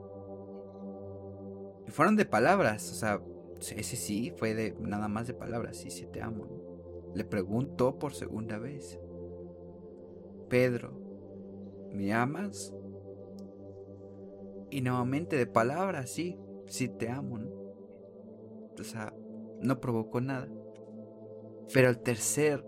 Y 1.87 1.91
fueron 1.91 2.17
de 2.17 2.27
palabras, 2.27 2.91
o 2.91 2.95
sea, 2.95 3.23
ese 3.61 3.97
sí 3.97 4.33
fue 4.37 4.55
de 4.55 4.77
nada 4.79 5.09
más 5.09 5.27
de 5.27 5.35
palabras, 5.35 5.77
sí, 5.79 5.91
sí 5.91 6.07
te 6.07 6.23
amo. 6.23 6.47
Le 7.15 7.25
preguntó 7.25 7.99
por 7.99 8.15
segunda 8.15 8.59
vez. 8.59 9.01
Pedro, 10.49 10.98
¿me 11.93 12.13
amas? 12.13 12.75
Y 14.71 14.81
nuevamente 14.83 15.37
de 15.37 15.47
palabras, 15.47 16.11
sí, 16.11 16.39
sí 16.67 16.89
te 16.89 17.09
amo, 17.09 17.39
¿no? 17.39 17.49
O 18.79 18.85
sea, 18.85 19.15
no 19.61 19.81
provocó 19.81 20.21
nada. 20.21 20.49
Pero 21.73 21.89
el 21.89 21.99
tercer, 21.99 22.65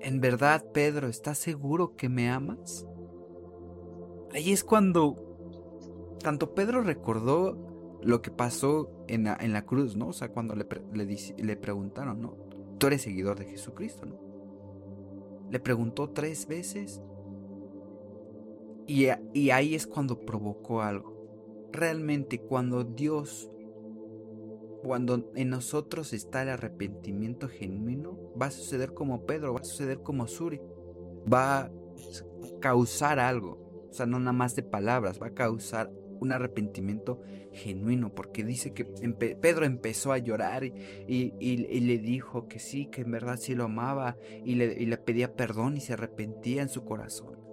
¿en 0.00 0.20
verdad, 0.20 0.64
Pedro, 0.72 1.08
estás 1.08 1.38
seguro 1.38 1.96
que 1.96 2.08
me 2.08 2.30
amas? 2.30 2.86
Ahí 4.32 4.52
es 4.52 4.64
cuando 4.64 5.24
tanto 6.22 6.54
Pedro 6.54 6.82
recordó 6.82 7.98
lo 8.02 8.22
que 8.22 8.30
pasó 8.30 8.90
en 9.08 9.24
la, 9.24 9.36
en 9.40 9.52
la 9.52 9.64
cruz, 9.64 9.96
¿no? 9.96 10.08
O 10.08 10.12
sea, 10.12 10.30
cuando 10.30 10.54
le, 10.54 10.66
le, 10.92 11.06
le 11.36 11.56
preguntaron, 11.56 12.20
¿no? 12.20 12.36
Tú 12.78 12.88
eres 12.88 13.02
seguidor 13.02 13.38
de 13.38 13.46
Jesucristo, 13.46 14.06
¿no? 14.06 14.18
Le 15.50 15.60
preguntó 15.60 16.10
tres 16.10 16.48
veces. 16.48 17.00
Y, 18.86 19.06
y 19.32 19.50
ahí 19.50 19.74
es 19.74 19.86
cuando 19.86 20.20
provocó 20.20 20.82
algo. 20.82 21.14
Realmente 21.72 22.40
cuando 22.40 22.84
Dios, 22.84 23.50
cuando 24.82 25.32
en 25.34 25.50
nosotros 25.50 26.12
está 26.12 26.42
el 26.42 26.50
arrepentimiento 26.50 27.48
genuino, 27.48 28.18
va 28.40 28.46
a 28.46 28.50
suceder 28.50 28.94
como 28.94 29.26
Pedro, 29.26 29.54
va 29.54 29.60
a 29.60 29.64
suceder 29.64 30.02
como 30.02 30.26
Suri. 30.26 30.60
Va 31.32 31.60
a 31.60 31.70
causar 32.60 33.18
algo. 33.18 33.86
O 33.90 33.92
sea, 33.92 34.06
no 34.06 34.18
nada 34.18 34.32
más 34.32 34.56
de 34.56 34.62
palabras, 34.62 35.20
va 35.22 35.28
a 35.28 35.34
causar 35.34 35.90
un 36.20 36.32
arrepentimiento 36.32 37.20
genuino, 37.52 38.14
porque 38.14 38.44
dice 38.44 38.72
que 38.72 38.84
Pedro 38.84 39.64
empezó 39.64 40.12
a 40.12 40.18
llorar 40.18 40.64
y, 40.64 41.80
le 41.80 41.98
dijo 41.98 42.48
que 42.48 42.58
sí, 42.58 42.86
que 42.86 43.02
en 43.02 43.12
verdad 43.12 43.36
sí 43.38 43.54
lo 43.54 43.64
amaba 43.64 44.16
y 44.44 44.56
le, 44.56 44.96
pedía 44.98 45.34
perdón 45.34 45.76
y 45.76 45.80
se 45.80 45.92
arrepentía 45.92 46.62
en 46.62 46.68
su 46.68 46.84
corazón. 46.84 47.43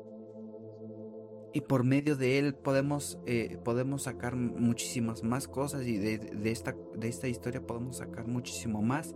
Y 1.54 1.62
por 1.62 1.84
medio 1.84 2.16
de 2.16 2.40
él 2.40 2.56
podemos, 2.56 3.20
eh, 3.26 3.58
podemos 3.64 4.04
sacar 4.04 4.36
muchísimas 4.36 5.24
más 5.24 5.48
cosas 5.48 5.86
y 5.86 5.98
de, 5.98 6.32
esta, 6.46 6.76
de 6.96 7.10
esta 7.10 7.28
historia 7.28 7.66
podemos 7.66 7.98
sacar 7.98 8.26
muchísimo 8.28 8.82
más. 8.82 9.16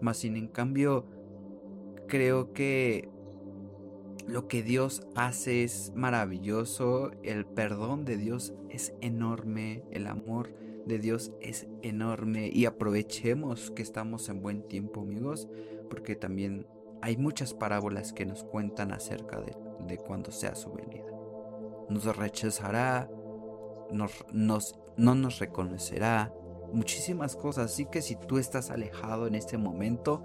Más 0.00 0.18
sin 0.18 0.36
en 0.36 0.48
cambio, 0.48 1.06
creo 2.08 2.52
que 2.52 3.08
lo 4.26 4.48
que 4.48 4.62
Dios 4.62 5.06
hace 5.14 5.62
es 5.62 5.92
maravilloso, 5.94 7.12
el 7.22 7.46
perdón 7.46 8.04
de 8.04 8.16
Dios 8.16 8.52
es 8.68 8.92
enorme, 9.00 9.84
el 9.92 10.08
amor 10.08 10.52
de 10.86 10.98
Dios 10.98 11.32
es 11.40 11.68
enorme 11.82 12.50
y 12.52 12.64
aprovechemos 12.66 13.70
que 13.70 13.82
estamos 13.82 14.28
en 14.28 14.42
buen 14.42 14.66
tiempo 14.66 15.02
amigos, 15.02 15.48
porque 15.88 16.16
también 16.16 16.66
hay 17.02 17.16
muchas 17.16 17.54
parábolas 17.54 18.12
que 18.12 18.26
nos 18.26 18.42
cuentan 18.42 18.92
acerca 18.92 19.40
de, 19.40 19.56
de 19.86 19.96
cuando 19.98 20.32
sea 20.32 20.56
su 20.56 20.72
venida. 20.72 21.15
Nos 21.88 22.04
rechazará, 22.16 23.08
nos, 23.90 24.12
nos, 24.32 24.78
no 24.96 25.14
nos 25.14 25.38
reconocerá, 25.38 26.32
muchísimas 26.72 27.36
cosas, 27.36 27.72
así 27.72 27.86
que 27.86 28.02
si 28.02 28.16
tú 28.16 28.38
estás 28.38 28.70
alejado 28.70 29.26
en 29.26 29.34
este 29.34 29.58
momento, 29.58 30.22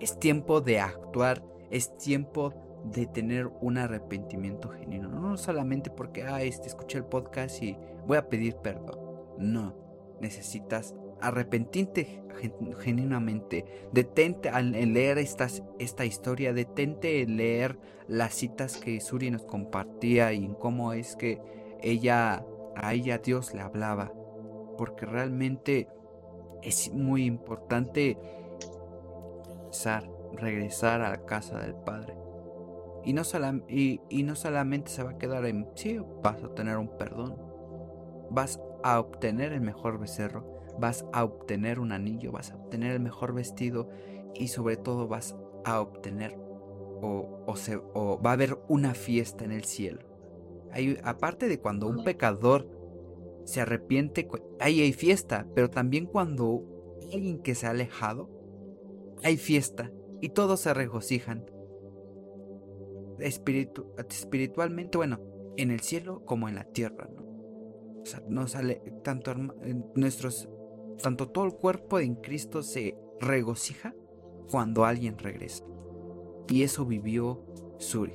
es 0.00 0.18
tiempo 0.18 0.60
de 0.60 0.80
actuar, 0.80 1.44
es 1.70 1.96
tiempo 1.96 2.52
de 2.84 3.06
tener 3.06 3.46
un 3.60 3.78
arrepentimiento 3.78 4.68
genuino. 4.70 5.08
No 5.08 5.36
solamente 5.36 5.90
porque, 5.90 6.24
ah, 6.24 6.42
este, 6.42 6.68
escuché 6.68 6.98
el 6.98 7.04
podcast 7.04 7.62
y 7.62 7.76
voy 8.06 8.16
a 8.16 8.28
pedir 8.28 8.56
perdón. 8.56 8.98
No, 9.38 9.74
necesitas 10.20 10.94
arrepentirte 11.26 12.22
genuinamente. 12.80 13.64
Detente 13.92 14.48
al 14.48 14.72
leer 14.72 15.18
esta 15.18 16.04
historia, 16.04 16.52
detente 16.52 17.22
en 17.22 17.36
leer 17.36 17.78
las 18.08 18.34
citas 18.34 18.76
que 18.76 19.00
Suri 19.00 19.30
nos 19.30 19.44
compartía 19.44 20.32
y 20.32 20.54
cómo 20.58 20.92
es 20.92 21.16
que 21.16 21.40
ella, 21.80 22.44
a 22.76 22.94
ella 22.94 23.18
Dios 23.18 23.54
le 23.54 23.60
hablaba. 23.60 24.12
Porque 24.76 25.06
realmente 25.06 25.88
es 26.62 26.92
muy 26.92 27.24
importante 27.24 28.18
regresar, 30.34 31.00
a 31.00 31.10
la 31.10 31.24
casa 31.24 31.58
del 31.58 31.74
Padre. 31.74 32.16
Y 33.04 33.12
no, 33.12 33.22
y, 33.68 34.22
no 34.22 34.36
solamente 34.36 34.90
se 34.90 35.02
va 35.02 35.10
a 35.10 35.18
quedar 35.18 35.44
en 35.46 35.68
sí, 35.74 36.00
vas 36.22 36.42
a 36.42 36.46
obtener 36.46 36.76
un 36.76 36.96
perdón. 36.96 37.36
Vas 38.30 38.60
a 38.82 39.00
obtener 39.00 39.52
el 39.52 39.60
mejor 39.60 39.98
becerro, 39.98 40.51
vas 40.78 41.04
a 41.12 41.24
obtener 41.24 41.78
un 41.78 41.92
anillo, 41.92 42.32
vas 42.32 42.52
a 42.52 42.56
obtener 42.56 42.92
el 42.92 43.00
mejor 43.00 43.34
vestido 43.34 43.88
y 44.34 44.48
sobre 44.48 44.76
todo 44.76 45.08
vas 45.08 45.36
a 45.64 45.80
obtener 45.80 46.36
o, 47.04 48.20
va 48.24 48.30
a 48.30 48.34
haber 48.34 48.58
una 48.68 48.94
fiesta 48.94 49.44
en 49.44 49.52
el 49.52 49.64
cielo. 49.64 50.00
Hay, 50.70 50.98
aparte 51.02 51.48
de 51.48 51.58
cuando 51.58 51.88
un 51.88 52.04
pecador 52.04 52.68
se 53.44 53.60
arrepiente, 53.60 54.28
ahí 54.60 54.80
hay 54.80 54.92
fiesta, 54.92 55.46
pero 55.54 55.68
también 55.68 56.06
cuando 56.06 56.64
alguien 57.12 57.42
que 57.42 57.54
se 57.54 57.66
ha 57.66 57.70
alejado, 57.70 58.30
hay 59.22 59.36
fiesta 59.36 59.90
y 60.20 60.30
todos 60.30 60.60
se 60.60 60.72
regocijan 60.72 61.44
espiritualmente, 63.18 64.96
bueno, 64.96 65.20
en 65.56 65.70
el 65.70 65.80
cielo 65.80 66.24
como 66.24 66.48
en 66.48 66.54
la 66.54 66.64
tierra, 66.64 67.08
¿no? 67.14 68.42
O 68.42 68.46
sea, 68.46 68.64
tanto 69.02 69.34
nuestros, 69.94 70.48
tanto 71.00 71.28
todo 71.28 71.44
el 71.44 71.54
cuerpo 71.54 71.98
en 71.98 72.14
Cristo 72.16 72.62
se 72.62 72.96
regocija 73.20 73.94
cuando 74.50 74.84
alguien 74.84 75.18
regresa. 75.18 75.64
Y 76.48 76.62
eso 76.62 76.84
vivió 76.84 77.44
Suri. 77.78 78.14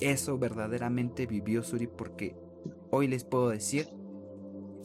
Eso 0.00 0.38
verdaderamente 0.38 1.26
vivió 1.26 1.62
Suri 1.62 1.86
porque 1.86 2.36
hoy 2.90 3.08
les 3.08 3.24
puedo 3.24 3.50
decir 3.50 3.88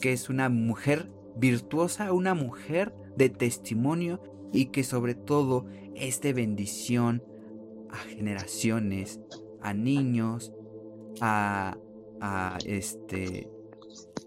que 0.01 0.11
es 0.11 0.29
una 0.29 0.49
mujer 0.49 1.11
virtuosa, 1.35 2.11
una 2.11 2.33
mujer 2.33 2.93
de 3.15 3.29
testimonio 3.29 4.21
y 4.51 4.67
que 4.67 4.83
sobre 4.83 5.15
todo 5.15 5.65
es 5.95 6.21
de 6.21 6.33
bendición 6.33 7.23
a 7.89 7.97
generaciones, 7.97 9.21
a 9.61 9.73
niños, 9.73 10.53
a, 11.21 11.77
a 12.19 12.57
este 12.65 13.49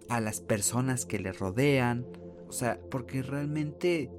a 0.09 0.21
las 0.21 0.41
personas 0.41 1.05
que 1.05 1.19
le 1.19 1.33
rodean, 1.33 2.07
o 2.49 2.53
sea, 2.53 2.81
porque 2.91 3.23
realmente 3.23 4.11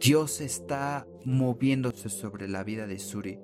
Dios 0.00 0.40
está 0.40 1.08
moviéndose 1.24 2.08
sobre 2.08 2.48
la 2.48 2.62
vida 2.62 2.86
de 2.86 3.00
Suri. 3.00 3.40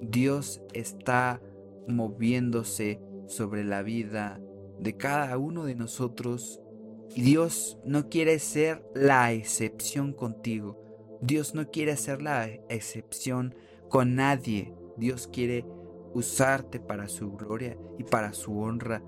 Dios 0.00 0.62
está 0.72 1.42
moviéndose 1.88 3.00
sobre 3.26 3.64
la 3.64 3.82
vida 3.82 4.40
de 4.78 4.96
cada 4.96 5.36
uno 5.36 5.64
de 5.64 5.74
nosotros. 5.74 6.60
Y 7.14 7.22
Dios 7.22 7.78
no 7.84 8.08
quiere 8.08 8.38
ser 8.38 8.84
la 8.94 9.32
excepción 9.32 10.12
contigo. 10.12 10.80
Dios 11.20 11.54
no 11.54 11.70
quiere 11.70 11.96
ser 11.96 12.22
la 12.22 12.46
excepción 12.68 13.54
con 13.88 14.14
nadie. 14.14 14.74
Dios 14.96 15.26
quiere 15.26 15.64
usarte 16.14 16.78
para 16.78 17.08
su 17.08 17.32
gloria 17.32 17.76
y 17.98 18.04
para 18.04 18.32
su 18.32 18.58
honra 18.60 19.02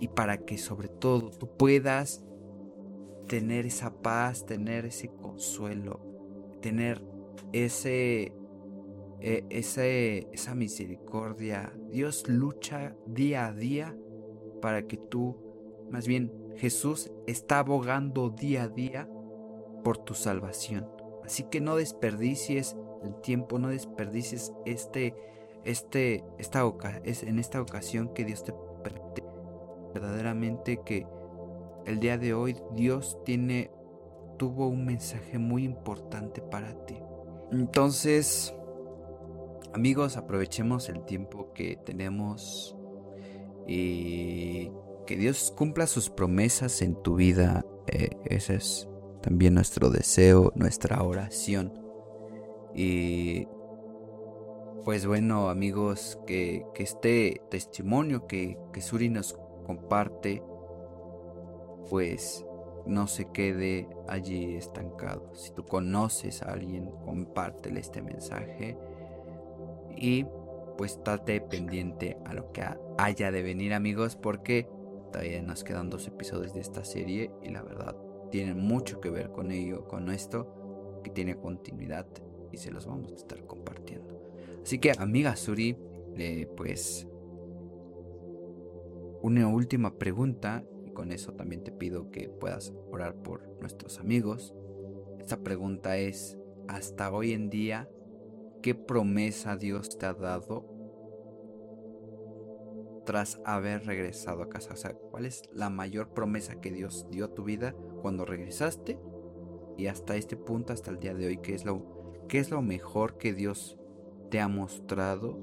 y 0.00 0.08
para 0.08 0.38
que 0.38 0.56
sobre 0.56 0.88
todo 0.88 1.30
tú 1.30 1.48
puedas 1.56 2.24
tener 3.30 3.64
esa 3.64 3.92
paz, 4.02 4.44
tener 4.44 4.86
ese 4.86 5.06
consuelo, 5.06 6.00
tener 6.60 7.00
ese, 7.52 8.32
e, 9.20 9.44
ese, 9.50 10.26
esa 10.32 10.56
misericordia. 10.56 11.72
Dios 11.92 12.28
lucha 12.28 12.96
día 13.06 13.46
a 13.46 13.52
día 13.52 13.96
para 14.60 14.88
que 14.88 14.96
tú, 14.96 15.36
más 15.92 16.08
bien 16.08 16.32
Jesús 16.56 17.12
está 17.28 17.60
abogando 17.60 18.30
día 18.30 18.64
a 18.64 18.68
día 18.68 19.08
por 19.84 19.98
tu 19.98 20.14
salvación. 20.14 20.88
Así 21.24 21.44
que 21.44 21.60
no 21.60 21.76
desperdicies 21.76 22.76
el 23.04 23.14
tiempo, 23.20 23.60
no 23.60 23.68
desperdicies 23.68 24.52
este, 24.66 25.14
este, 25.62 26.24
esta 26.38 26.64
es 27.04 27.22
en 27.22 27.38
esta 27.38 27.62
ocasión 27.62 28.12
que 28.12 28.24
Dios 28.24 28.42
te 28.42 28.52
permite 28.82 29.22
verdaderamente 29.94 30.80
que 30.84 31.06
el 31.86 32.00
día 32.00 32.18
de 32.18 32.34
hoy 32.34 32.56
Dios 32.74 33.18
tiene 33.24 33.70
tuvo 34.40 34.68
un 34.68 34.86
mensaje 34.86 35.38
muy 35.38 35.64
importante 35.64 36.40
para 36.40 36.72
ti. 36.86 36.96
Entonces, 37.52 38.54
amigos, 39.74 40.16
aprovechemos 40.16 40.88
el 40.88 41.04
tiempo 41.04 41.52
que 41.52 41.76
tenemos 41.76 42.74
y 43.66 44.70
que 45.06 45.16
Dios 45.16 45.52
cumpla 45.54 45.86
sus 45.86 46.08
promesas 46.08 46.80
en 46.80 46.94
tu 47.02 47.16
vida. 47.16 47.66
Eh, 47.86 48.16
ese 48.24 48.54
es 48.54 48.88
también 49.20 49.52
nuestro 49.52 49.90
deseo, 49.90 50.52
nuestra 50.54 51.02
oración. 51.02 51.74
Y 52.74 53.46
pues 54.84 55.04
bueno, 55.04 55.50
amigos, 55.50 56.18
que, 56.26 56.64
este 56.76 57.42
testimonio 57.50 58.26
que, 58.26 58.56
que 58.72 58.80
Suri 58.80 59.10
nos 59.10 59.38
comparte, 59.66 60.42
pues 61.90 62.46
no 62.86 63.08
se 63.08 63.26
quede 63.26 63.88
allí 64.08 64.54
estancado. 64.54 65.34
Si 65.34 65.52
tú 65.52 65.66
conoces 65.66 66.42
a 66.42 66.52
alguien, 66.52 66.90
compártele 67.04 67.80
este 67.80 68.00
mensaje 68.00 68.78
y 69.96 70.24
pues 70.78 70.92
estate 70.92 71.40
pendiente 71.42 72.16
a 72.24 72.32
lo 72.32 72.52
que 72.52 72.64
haya 72.96 73.30
de 73.30 73.42
venir 73.42 73.74
amigos 73.74 74.16
porque 74.16 74.66
todavía 75.12 75.42
nos 75.42 75.64
quedan 75.64 75.90
dos 75.90 76.06
episodios 76.06 76.54
de 76.54 76.60
esta 76.60 76.84
serie 76.84 77.30
y 77.42 77.50
la 77.50 77.62
verdad 77.62 77.96
tienen 78.30 78.60
mucho 78.60 79.00
que 79.00 79.10
ver 79.10 79.30
con 79.30 79.50
ello, 79.50 79.86
con 79.86 80.10
esto 80.10 81.00
que 81.02 81.10
tiene 81.10 81.36
continuidad 81.36 82.06
y 82.52 82.56
se 82.56 82.70
los 82.70 82.86
vamos 82.86 83.12
a 83.12 83.16
estar 83.16 83.44
compartiendo. 83.46 84.22
Así 84.62 84.78
que 84.78 84.92
amiga 84.96 85.36
Suri, 85.36 85.76
eh, 86.16 86.48
pues 86.56 87.06
una 89.22 89.48
última 89.48 89.98
pregunta 89.98 90.64
con 90.92 91.12
eso 91.12 91.32
también 91.32 91.62
te 91.64 91.72
pido 91.72 92.10
que 92.10 92.28
puedas 92.28 92.72
orar 92.90 93.14
por 93.14 93.48
nuestros 93.60 93.98
amigos. 93.98 94.54
Esta 95.18 95.38
pregunta 95.38 95.96
es, 95.96 96.38
hasta 96.68 97.12
hoy 97.12 97.32
en 97.32 97.50
día, 97.50 97.88
¿qué 98.62 98.74
promesa 98.74 99.56
Dios 99.56 99.98
te 99.98 100.06
ha 100.06 100.14
dado 100.14 100.66
tras 103.04 103.40
haber 103.44 103.86
regresado 103.86 104.42
a 104.42 104.48
casa? 104.48 104.74
O 104.74 104.76
sea, 104.76 104.94
¿cuál 104.94 105.26
es 105.26 105.42
la 105.52 105.70
mayor 105.70 106.12
promesa 106.14 106.60
que 106.60 106.70
Dios 106.70 107.06
dio 107.10 107.26
a 107.26 107.34
tu 107.34 107.44
vida 107.44 107.74
cuando 108.02 108.24
regresaste? 108.24 108.98
Y 109.76 109.86
hasta 109.86 110.16
este 110.16 110.36
punto, 110.36 110.72
hasta 110.72 110.90
el 110.90 111.00
día 111.00 111.14
de 111.14 111.26
hoy, 111.26 111.38
¿qué 111.38 111.54
es 111.54 111.64
lo, 111.64 112.24
qué 112.28 112.38
es 112.38 112.50
lo 112.50 112.62
mejor 112.62 113.16
que 113.16 113.32
Dios 113.32 113.78
te 114.30 114.40
ha 114.40 114.48
mostrado 114.48 115.38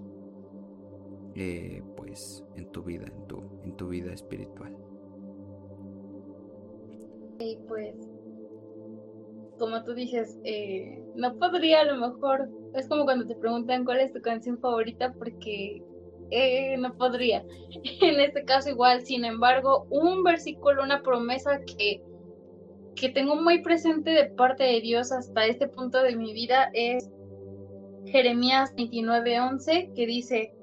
eh, 1.36 1.84
pues 1.96 2.44
en 2.56 2.72
tu 2.72 2.84
vida, 2.84 3.08
en 3.08 3.28
tu, 3.28 3.44
en 3.64 3.76
tu 3.76 3.90
vida 3.90 4.14
espiritual? 4.14 4.87
Y 7.40 7.58
pues, 7.68 7.96
como 9.60 9.84
tú 9.84 9.94
dices, 9.94 10.38
eh, 10.44 11.04
no 11.16 11.36
podría 11.38 11.82
a 11.82 11.86
lo 11.86 11.98
mejor, 11.98 12.50
es 12.74 12.88
como 12.88 13.06
cuando 13.06 13.26
te 13.26 13.36
preguntan 13.36 13.86
cuál 13.86 14.00
es 14.00 14.14
tu 14.14 14.22
canción 14.22 14.58
favorita 14.60 15.14
porque 15.14 15.84
eh, 16.32 16.78
no 16.78 16.96
podría. 16.96 17.44
en 18.02 18.20
este 18.20 18.44
caso 18.44 18.70
igual, 18.70 19.06
sin 19.06 19.26
embargo, 19.26 19.88
un 19.90 20.24
versículo, 20.24 20.84
una 20.84 21.02
promesa 21.02 21.62
que, 21.66 22.02
que 22.96 23.10
tengo 23.10 23.36
muy 23.36 23.62
presente 23.62 24.12
de 24.12 24.26
parte 24.26 24.64
de 24.64 24.82
Dios 24.82 25.12
hasta 25.12 25.46
este 25.46 25.68
punto 25.68 26.02
de 26.02 26.16
mi 26.16 26.34
vida 26.34 26.70
es 26.74 27.10
Jeremías 28.06 28.74
29:11, 28.76 29.94
que 29.94 30.06
dice, 30.06 30.54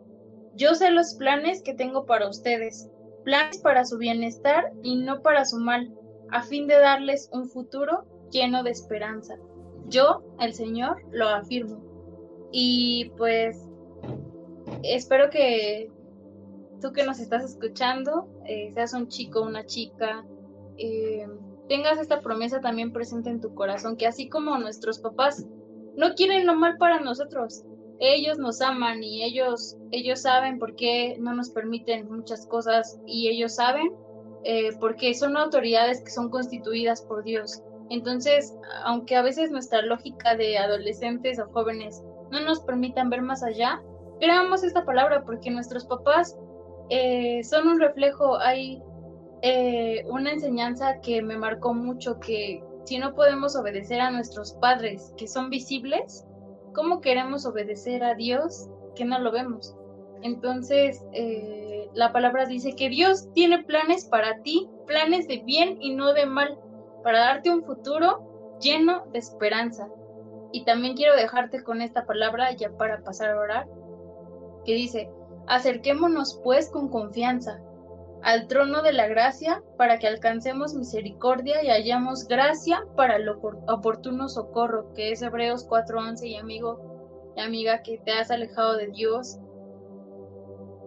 yo 0.54 0.74
sé 0.74 0.90
los 0.90 1.14
planes 1.14 1.62
que 1.62 1.74
tengo 1.74 2.06
para 2.06 2.28
ustedes, 2.28 2.88
planes 3.24 3.58
para 3.58 3.84
su 3.84 3.98
bienestar 3.98 4.72
y 4.82 4.96
no 4.96 5.22
para 5.22 5.44
su 5.44 5.58
mal 5.58 5.92
a 6.30 6.42
fin 6.42 6.66
de 6.66 6.78
darles 6.78 7.28
un 7.32 7.48
futuro 7.48 8.04
lleno 8.30 8.62
de 8.62 8.70
esperanza. 8.70 9.36
Yo, 9.86 10.22
el 10.40 10.54
Señor, 10.54 11.02
lo 11.10 11.28
afirmo. 11.28 11.82
Y 12.52 13.10
pues 13.16 13.68
espero 14.82 15.30
que 15.30 15.90
tú 16.80 16.92
que 16.92 17.04
nos 17.04 17.18
estás 17.18 17.44
escuchando, 17.44 18.28
eh, 18.46 18.70
seas 18.74 18.94
un 18.94 19.08
chico, 19.08 19.42
una 19.42 19.64
chica, 19.66 20.24
eh, 20.76 21.26
tengas 21.68 21.98
esta 21.98 22.20
promesa 22.20 22.60
también 22.60 22.92
presente 22.92 23.30
en 23.30 23.40
tu 23.40 23.54
corazón, 23.54 23.96
que 23.96 24.06
así 24.06 24.28
como 24.28 24.58
nuestros 24.58 24.98
papás 24.98 25.46
no 25.96 26.14
quieren 26.14 26.46
lo 26.46 26.54
mal 26.54 26.76
para 26.78 27.00
nosotros, 27.00 27.64
ellos 28.00 28.38
nos 28.38 28.60
aman 28.60 29.02
y 29.02 29.22
ellos, 29.24 29.76
ellos 29.90 30.22
saben 30.22 30.58
por 30.58 30.74
qué 30.74 31.16
no 31.20 31.34
nos 31.34 31.50
permiten 31.50 32.10
muchas 32.10 32.46
cosas 32.46 32.98
y 33.06 33.28
ellos 33.28 33.54
saben 33.54 33.92
eh, 34.44 34.70
porque 34.78 35.14
son 35.14 35.36
autoridades 35.36 36.02
que 36.02 36.10
son 36.10 36.30
constituidas 36.30 37.02
por 37.02 37.24
Dios. 37.24 37.62
Entonces, 37.90 38.54
aunque 38.84 39.16
a 39.16 39.22
veces 39.22 39.50
nuestra 39.50 39.82
lógica 39.82 40.36
de 40.36 40.58
adolescentes 40.58 41.38
o 41.38 41.46
jóvenes 41.48 42.02
no 42.30 42.40
nos 42.40 42.60
permitan 42.60 43.10
ver 43.10 43.22
más 43.22 43.42
allá, 43.42 43.82
creamos 44.20 44.64
esta 44.64 44.84
palabra 44.84 45.24
porque 45.24 45.50
nuestros 45.50 45.84
papás 45.86 46.36
eh, 46.90 47.42
son 47.44 47.68
un 47.68 47.80
reflejo, 47.80 48.38
hay 48.38 48.82
eh, 49.42 50.04
una 50.08 50.32
enseñanza 50.32 51.00
que 51.00 51.22
me 51.22 51.36
marcó 51.36 51.74
mucho 51.74 52.18
que 52.20 52.62
si 52.84 52.98
no 52.98 53.14
podemos 53.14 53.56
obedecer 53.56 54.00
a 54.00 54.10
nuestros 54.10 54.52
padres 54.54 55.12
que 55.16 55.26
son 55.26 55.50
visibles, 55.50 56.26
¿cómo 56.74 57.00
queremos 57.00 57.46
obedecer 57.46 58.02
a 58.04 58.14
Dios 58.14 58.68
que 58.94 59.04
no 59.04 59.18
lo 59.18 59.32
vemos? 59.32 59.74
Entonces, 60.24 61.04
eh, 61.12 61.90
la 61.92 62.10
palabra 62.10 62.46
dice 62.46 62.74
que 62.74 62.88
Dios 62.88 63.30
tiene 63.34 63.62
planes 63.62 64.06
para 64.06 64.40
ti, 64.40 64.70
planes 64.86 65.28
de 65.28 65.42
bien 65.44 65.76
y 65.82 65.94
no 65.94 66.14
de 66.14 66.24
mal, 66.24 66.58
para 67.02 67.20
darte 67.20 67.50
un 67.50 67.62
futuro 67.62 68.56
lleno 68.58 69.04
de 69.12 69.18
esperanza. 69.18 69.86
Y 70.50 70.64
también 70.64 70.96
quiero 70.96 71.14
dejarte 71.14 71.62
con 71.62 71.82
esta 71.82 72.06
palabra 72.06 72.52
ya 72.52 72.70
para 72.70 73.04
pasar 73.04 73.32
a 73.32 73.38
orar, 73.38 73.68
que 74.64 74.72
dice, 74.72 75.10
acerquémonos 75.46 76.40
pues 76.42 76.70
con 76.70 76.88
confianza 76.88 77.60
al 78.22 78.46
trono 78.46 78.80
de 78.80 78.94
la 78.94 79.06
gracia 79.06 79.62
para 79.76 79.98
que 79.98 80.06
alcancemos 80.06 80.72
misericordia 80.72 81.62
y 81.62 81.68
hallamos 81.68 82.26
gracia 82.26 82.82
para 82.96 83.16
el 83.16 83.28
oportuno 83.28 84.30
socorro, 84.30 84.94
que 84.94 85.12
es 85.12 85.20
Hebreos 85.20 85.68
4:11 85.68 86.26
y 86.28 86.36
amigo, 86.36 87.34
amiga, 87.36 87.82
que 87.82 87.98
te 87.98 88.12
has 88.12 88.30
alejado 88.30 88.78
de 88.78 88.86
Dios, 88.86 89.38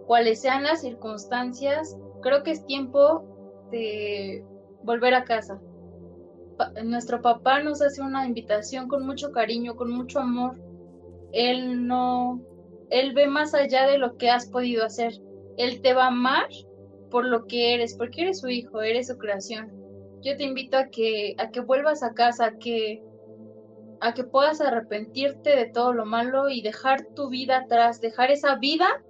cuales 0.08 0.40
sean 0.40 0.62
las 0.62 0.80
circunstancias, 0.80 1.94
creo 2.22 2.42
que 2.42 2.52
es 2.52 2.64
tiempo 2.64 3.68
de 3.70 4.42
volver 4.82 5.12
a 5.12 5.24
casa. 5.24 5.60
nuestro 6.82 7.20
papá 7.20 7.62
nos 7.62 7.82
hace 7.82 8.00
una 8.00 8.26
invitación 8.26 8.88
con 8.88 9.06
mucho 9.06 9.30
cariño, 9.32 9.76
con 9.76 9.90
mucho 9.90 10.18
amor. 10.18 10.58
Él 11.32 11.86
no, 11.86 12.40
él 12.88 13.12
ve 13.12 13.26
más 13.28 13.52
allá 13.52 13.86
de 13.86 13.98
lo 13.98 14.16
que 14.16 14.30
has 14.30 14.46
podido 14.46 14.82
hacer. 14.82 15.12
Él 15.58 15.82
te 15.82 15.92
va 15.92 16.04
a 16.04 16.08
amar 16.08 16.48
por 17.10 17.26
lo 17.26 17.44
que 17.44 17.74
eres, 17.74 17.94
porque 17.94 18.22
eres 18.22 18.40
su 18.40 18.48
hijo, 18.48 18.80
eres 18.80 19.08
su 19.08 19.18
creación. 19.18 19.70
Yo 20.22 20.38
te 20.38 20.44
invito 20.44 20.78
a 20.78 20.86
que, 20.86 21.34
a 21.36 21.50
que 21.50 21.60
vuelvas 21.60 22.02
a 22.02 22.14
casa, 22.14 22.46
a 22.46 22.56
que, 22.56 23.02
a 24.00 24.14
que 24.14 24.24
puedas 24.24 24.62
arrepentirte 24.62 25.54
de 25.54 25.66
todo 25.66 25.92
lo 25.92 26.06
malo 26.06 26.48
y 26.48 26.62
dejar 26.62 27.04
tu 27.14 27.28
vida 27.28 27.58
atrás, 27.58 28.00
dejar 28.00 28.30
esa 28.30 28.54
vida 28.54 29.04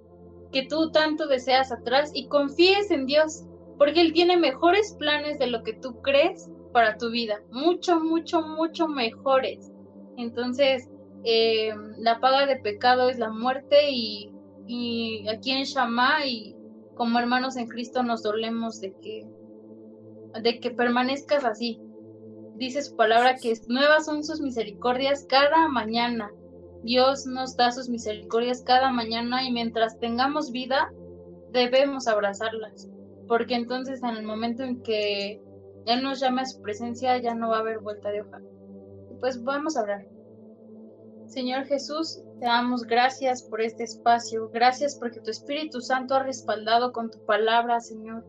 que 0.51 0.65
tú 0.67 0.91
tanto 0.91 1.27
deseas 1.27 1.71
atrás 1.71 2.11
y 2.13 2.27
confíes 2.27 2.91
en 2.91 3.05
Dios, 3.05 3.43
porque 3.77 4.01
Él 4.01 4.13
tiene 4.13 4.37
mejores 4.37 4.95
planes 4.97 5.39
de 5.39 5.47
lo 5.47 5.63
que 5.63 5.73
tú 5.73 6.01
crees 6.01 6.49
para 6.73 6.97
tu 6.97 7.09
vida, 7.09 7.41
mucho, 7.51 7.99
mucho, 7.99 8.41
mucho 8.41 8.87
mejores. 8.87 9.71
Entonces, 10.17 10.89
eh, 11.23 11.73
la 11.97 12.19
paga 12.19 12.45
de 12.45 12.57
pecado 12.57 13.09
es 13.09 13.19
la 13.19 13.29
muerte 13.29 13.89
y, 13.89 14.31
y 14.67 15.27
aquí 15.27 15.51
en 15.51 15.63
Shammah 15.63 16.25
y 16.25 16.55
como 16.95 17.17
hermanos 17.17 17.55
en 17.55 17.67
Cristo 17.67 18.03
nos 18.03 18.23
dolemos 18.23 18.81
de 18.81 18.93
que, 19.01 19.25
de 20.41 20.59
que 20.59 20.71
permanezcas 20.71 21.45
así. 21.45 21.79
Dice 22.55 22.81
su 22.81 22.97
palabra 22.97 23.35
que 23.35 23.53
nuevas 23.69 24.05
son 24.05 24.23
sus 24.23 24.41
misericordias 24.41 25.25
cada 25.29 25.69
mañana. 25.69 26.29
Dios 26.83 27.25
nos 27.25 27.55
da 27.57 27.71
sus 27.71 27.89
misericordias 27.89 28.61
cada 28.61 28.91
mañana 28.91 29.43
y 29.43 29.51
mientras 29.51 29.99
tengamos 29.99 30.51
vida 30.51 30.91
debemos 31.51 32.07
abrazarlas, 32.07 32.87
porque 33.27 33.55
entonces 33.55 34.01
en 34.03 34.15
el 34.15 34.23
momento 34.23 34.63
en 34.63 34.81
que 34.81 35.41
Él 35.85 36.03
nos 36.03 36.19
llame 36.19 36.41
a 36.41 36.45
su 36.45 36.61
presencia 36.61 37.17
ya 37.17 37.33
no 37.33 37.49
va 37.49 37.57
a 37.57 37.61
haber 37.61 37.79
vuelta 37.79 38.09
de 38.11 38.21
hoja. 38.21 38.39
Pues 39.19 39.43
vamos 39.43 39.75
a 39.75 39.81
hablar. 39.81 40.07
Señor 41.27 41.65
Jesús, 41.65 42.23
te 42.39 42.45
damos 42.45 42.83
gracias 42.83 43.43
por 43.43 43.61
este 43.61 43.83
espacio, 43.83 44.49
gracias 44.49 44.95
porque 44.95 45.19
tu 45.19 45.29
Espíritu 45.29 45.81
Santo 45.81 46.15
ha 46.15 46.23
respaldado 46.23 46.91
con 46.91 47.11
tu 47.11 47.23
palabra, 47.25 47.81
Señor, 47.81 48.25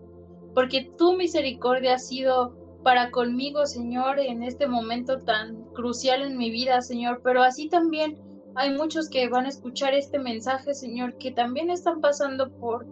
porque 0.54 0.92
tu 0.98 1.16
misericordia 1.16 1.94
ha 1.94 1.98
sido 1.98 2.56
para 2.82 3.10
conmigo, 3.10 3.64
Señor, 3.64 4.18
en 4.18 4.42
este 4.42 4.66
momento 4.66 5.20
tan 5.20 5.64
crucial 5.72 6.22
en 6.22 6.36
mi 6.36 6.50
vida, 6.50 6.82
Señor, 6.82 7.20
pero 7.22 7.42
así 7.42 7.68
también 7.68 8.18
hay 8.54 8.70
muchos 8.76 9.08
que 9.08 9.28
van 9.28 9.46
a 9.46 9.50
escuchar 9.50 9.94
este 9.94 10.18
mensaje, 10.18 10.74
Señor, 10.74 11.16
que 11.18 11.32
también 11.32 11.70
están 11.70 12.00
pasando 12.00 12.50
por 12.58 12.86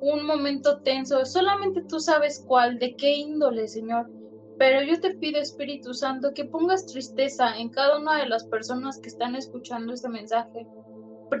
un 0.00 0.26
momento 0.26 0.80
tenso, 0.80 1.24
solamente 1.24 1.82
tú 1.88 2.00
sabes 2.00 2.44
cuál, 2.46 2.78
de 2.78 2.96
qué 2.96 3.14
índole, 3.14 3.68
Señor. 3.68 4.10
Pero 4.58 4.82
yo 4.82 5.00
te 5.00 5.14
pido, 5.14 5.40
Espíritu 5.40 5.94
Santo, 5.94 6.34
que 6.34 6.44
pongas 6.44 6.86
tristeza 6.86 7.56
en 7.56 7.70
cada 7.70 7.98
una 7.98 8.18
de 8.18 8.28
las 8.28 8.44
personas 8.44 8.98
que 8.98 9.08
están 9.08 9.34
escuchando 9.36 9.92
este 9.92 10.08
mensaje. 10.08 10.66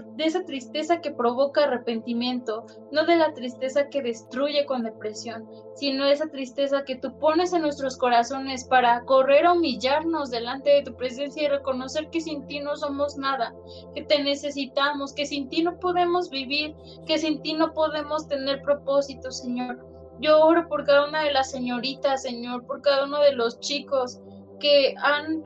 De 0.00 0.24
esa 0.24 0.44
tristeza 0.44 1.00
que 1.00 1.10
provoca 1.10 1.64
arrepentimiento, 1.64 2.64
no 2.90 3.04
de 3.04 3.16
la 3.16 3.32
tristeza 3.34 3.88
que 3.88 4.02
destruye 4.02 4.64
con 4.64 4.82
depresión, 4.82 5.48
sino 5.74 6.06
esa 6.06 6.28
tristeza 6.28 6.84
que 6.84 6.96
tú 6.96 7.18
pones 7.18 7.52
en 7.52 7.62
nuestros 7.62 7.96
corazones 7.98 8.64
para 8.64 9.02
correr 9.04 9.46
a 9.46 9.52
humillarnos 9.52 10.30
delante 10.30 10.70
de 10.70 10.82
tu 10.82 10.94
presencia 10.94 11.42
y 11.42 11.48
reconocer 11.48 12.08
que 12.10 12.20
sin 12.20 12.46
ti 12.46 12.60
no 12.60 12.76
somos 12.76 13.16
nada, 13.16 13.54
que 13.94 14.02
te 14.02 14.22
necesitamos, 14.22 15.12
que 15.12 15.26
sin 15.26 15.48
ti 15.48 15.62
no 15.62 15.78
podemos 15.78 16.30
vivir, 16.30 16.74
que 17.06 17.18
sin 17.18 17.42
ti 17.42 17.54
no 17.54 17.72
podemos 17.72 18.26
tener 18.28 18.62
propósito, 18.62 19.30
Señor. 19.30 19.84
Yo 20.20 20.40
oro 20.40 20.68
por 20.68 20.84
cada 20.84 21.08
una 21.08 21.24
de 21.24 21.32
las 21.32 21.50
señoritas, 21.50 22.22
Señor, 22.22 22.64
por 22.66 22.80
cada 22.80 23.04
uno 23.04 23.20
de 23.20 23.32
los 23.32 23.58
chicos 23.60 24.20
que 24.60 24.94
han 25.02 25.42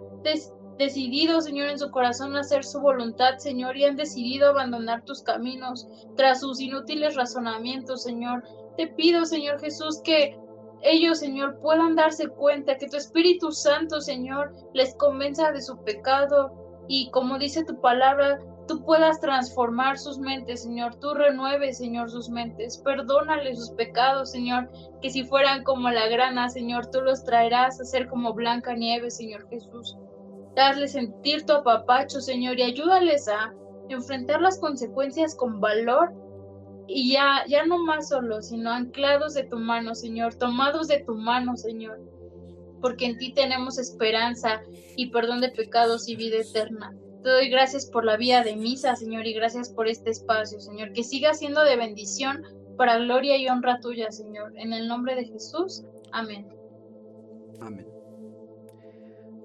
decidido, 0.78 1.40
Señor, 1.40 1.68
en 1.68 1.78
su 1.78 1.90
corazón 1.90 2.36
hacer 2.36 2.64
su 2.64 2.80
voluntad, 2.80 3.38
Señor, 3.38 3.76
y 3.76 3.84
han 3.84 3.96
decidido 3.96 4.50
abandonar 4.50 5.04
tus 5.04 5.22
caminos 5.22 5.86
tras 6.16 6.40
sus 6.40 6.60
inútiles 6.60 7.16
razonamientos, 7.16 8.02
Señor. 8.02 8.44
Te 8.76 8.88
pido, 8.88 9.24
Señor 9.24 9.60
Jesús, 9.60 10.00
que 10.04 10.38
ellos, 10.82 11.18
Señor, 11.18 11.58
puedan 11.60 11.96
darse 11.96 12.28
cuenta 12.28 12.76
que 12.76 12.88
tu 12.88 12.96
Espíritu 12.96 13.52
Santo, 13.52 14.00
Señor, 14.00 14.52
les 14.74 14.94
convenza 14.94 15.50
de 15.52 15.62
su 15.62 15.82
pecado 15.82 16.52
y 16.88 17.10
como 17.10 17.38
dice 17.38 17.64
tu 17.64 17.80
palabra, 17.80 18.38
tú 18.68 18.84
puedas 18.84 19.20
transformar 19.20 19.98
sus 19.98 20.18
mentes, 20.18 20.62
Señor. 20.62 20.96
Tú 20.96 21.14
renueves, 21.14 21.78
Señor, 21.78 22.10
sus 22.10 22.28
mentes. 22.28 22.78
Perdónale 22.78 23.54
sus 23.54 23.70
pecados, 23.70 24.30
Señor. 24.30 24.70
Que 25.00 25.10
si 25.10 25.24
fueran 25.24 25.64
como 25.64 25.90
la 25.90 26.08
grana, 26.08 26.48
Señor, 26.48 26.90
tú 26.90 27.00
los 27.00 27.24
traerás 27.24 27.80
a 27.80 27.84
ser 27.84 28.08
como 28.08 28.34
blanca 28.34 28.74
nieve, 28.74 29.10
Señor 29.10 29.48
Jesús. 29.48 29.96
Darles 30.56 30.92
sentir 30.92 31.44
tu 31.44 31.52
apapacho, 31.52 32.20
Señor, 32.20 32.58
y 32.58 32.62
ayúdales 32.62 33.28
a 33.28 33.54
enfrentar 33.90 34.40
las 34.40 34.58
consecuencias 34.58 35.34
con 35.36 35.60
valor 35.60 36.12
y 36.88 37.12
ya, 37.12 37.44
ya 37.46 37.66
no 37.66 37.78
más 37.84 38.08
solos, 38.08 38.48
sino 38.48 38.70
anclados 38.70 39.34
de 39.34 39.44
tu 39.44 39.58
mano, 39.58 39.94
Señor, 39.94 40.34
tomados 40.34 40.88
de 40.88 41.04
tu 41.04 41.14
mano, 41.14 41.56
Señor, 41.56 42.00
porque 42.80 43.06
en 43.06 43.18
ti 43.18 43.32
tenemos 43.32 43.78
esperanza 43.78 44.62
y 44.96 45.10
perdón 45.10 45.40
de 45.40 45.50
pecados 45.50 46.08
y 46.08 46.16
vida 46.16 46.38
eterna. 46.38 46.96
Te 47.22 47.30
doy 47.30 47.50
gracias 47.50 47.86
por 47.86 48.04
la 48.04 48.16
vida 48.16 48.42
de 48.42 48.56
misa, 48.56 48.96
Señor, 48.96 49.26
y 49.26 49.34
gracias 49.34 49.70
por 49.70 49.88
este 49.88 50.10
espacio, 50.10 50.60
Señor. 50.60 50.92
Que 50.92 51.02
siga 51.02 51.34
siendo 51.34 51.64
de 51.64 51.76
bendición 51.76 52.44
para 52.78 52.98
gloria 52.98 53.36
y 53.36 53.48
honra 53.48 53.80
tuya, 53.80 54.10
Señor. 54.10 54.52
En 54.56 54.72
el 54.72 54.86
nombre 54.88 55.16
de 55.16 55.24
Jesús. 55.24 55.82
Amén. 56.12 56.46
Amén. 57.60 57.95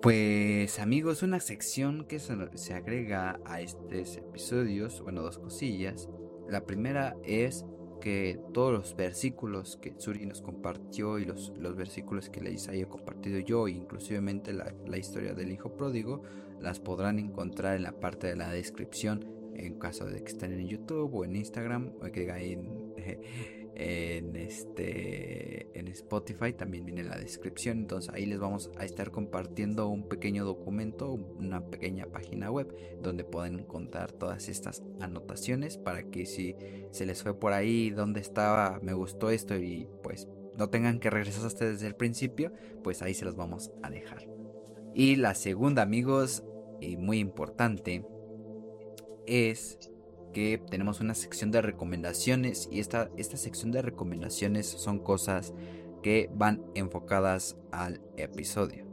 Pues 0.01 0.79
amigos, 0.79 1.21
una 1.21 1.39
sección 1.39 2.05
que 2.05 2.17
se 2.17 2.73
agrega 2.73 3.39
a 3.45 3.61
estos 3.61 4.17
episodios, 4.17 4.99
bueno, 5.03 5.21
dos 5.21 5.37
cosillas. 5.37 6.09
La 6.49 6.65
primera 6.65 7.15
es 7.23 7.65
que 8.01 8.39
todos 8.51 8.73
los 8.73 8.95
versículos 8.95 9.77
que 9.79 9.93
Suri 9.95 10.25
nos 10.25 10.41
compartió 10.41 11.19
y 11.19 11.25
los, 11.25 11.53
los 11.55 11.75
versículos 11.75 12.31
que 12.31 12.41
les 12.41 12.67
haya 12.67 12.89
compartido 12.89 13.37
yo, 13.41 13.67
inclusivemente 13.67 14.53
la, 14.53 14.73
la 14.87 14.97
historia 14.97 15.35
del 15.35 15.51
hijo 15.51 15.77
pródigo, 15.77 16.23
las 16.59 16.79
podrán 16.79 17.19
encontrar 17.19 17.75
en 17.75 17.83
la 17.83 17.99
parte 17.99 18.25
de 18.25 18.35
la 18.35 18.49
descripción 18.49 19.23
en 19.53 19.77
caso 19.77 20.05
de 20.05 20.23
que 20.23 20.31
estén 20.31 20.53
en 20.53 20.67
YouTube 20.67 21.13
o 21.13 21.25
en 21.25 21.35
Instagram 21.35 21.91
o 22.01 22.11
que 22.11 22.27
en, 22.27 22.95
en, 23.75 24.35
este, 24.35 25.77
en 25.77 25.87
Spotify 25.87 26.53
también 26.53 26.85
viene 26.85 27.03
la 27.03 27.17
descripción. 27.17 27.79
Entonces 27.79 28.13
ahí 28.13 28.25
les 28.25 28.39
vamos 28.39 28.69
a 28.77 28.85
estar 28.85 29.11
compartiendo 29.11 29.87
un 29.87 30.07
pequeño 30.07 30.45
documento 30.45 31.11
una 31.11 31.65
pequeña 31.65 32.05
página 32.05 32.51
web 32.51 32.73
donde 33.01 33.23
pueden 33.23 33.59
encontrar 33.59 34.11
todas 34.11 34.49
estas 34.49 34.83
anotaciones 34.99 35.77
para 35.77 36.03
que 36.03 36.25
si 36.25 36.55
se 36.91 37.05
les 37.05 37.23
fue 37.23 37.37
por 37.37 37.53
ahí 37.53 37.89
donde 37.89 38.19
estaba 38.19 38.79
me 38.81 38.93
gustó 38.93 39.29
esto 39.29 39.55
y 39.55 39.87
pues 40.03 40.27
no 40.57 40.69
tengan 40.69 40.99
que 40.99 41.09
regresar 41.09 41.45
hasta 41.45 41.65
desde 41.65 41.87
el 41.87 41.95
principio 41.95 42.51
pues 42.83 43.01
ahí 43.01 43.13
se 43.13 43.25
los 43.25 43.35
vamos 43.35 43.71
a 43.81 43.89
dejar. 43.89 44.27
Y 44.93 45.15
la 45.15 45.35
segunda 45.35 45.81
amigos 45.81 46.43
y 46.81 46.97
muy 46.97 47.19
importante 47.19 48.05
es 49.25 49.90
que 50.31 50.61
tenemos 50.69 50.99
una 50.99 51.13
sección 51.13 51.51
de 51.51 51.61
recomendaciones 51.61 52.67
y 52.71 52.79
esta, 52.79 53.09
esta 53.17 53.37
sección 53.37 53.71
de 53.71 53.81
recomendaciones 53.81 54.67
son 54.67 54.99
cosas 54.99 55.53
que 56.01 56.29
van 56.33 56.63
enfocadas 56.75 57.57
al 57.71 58.01
episodio. 58.17 58.85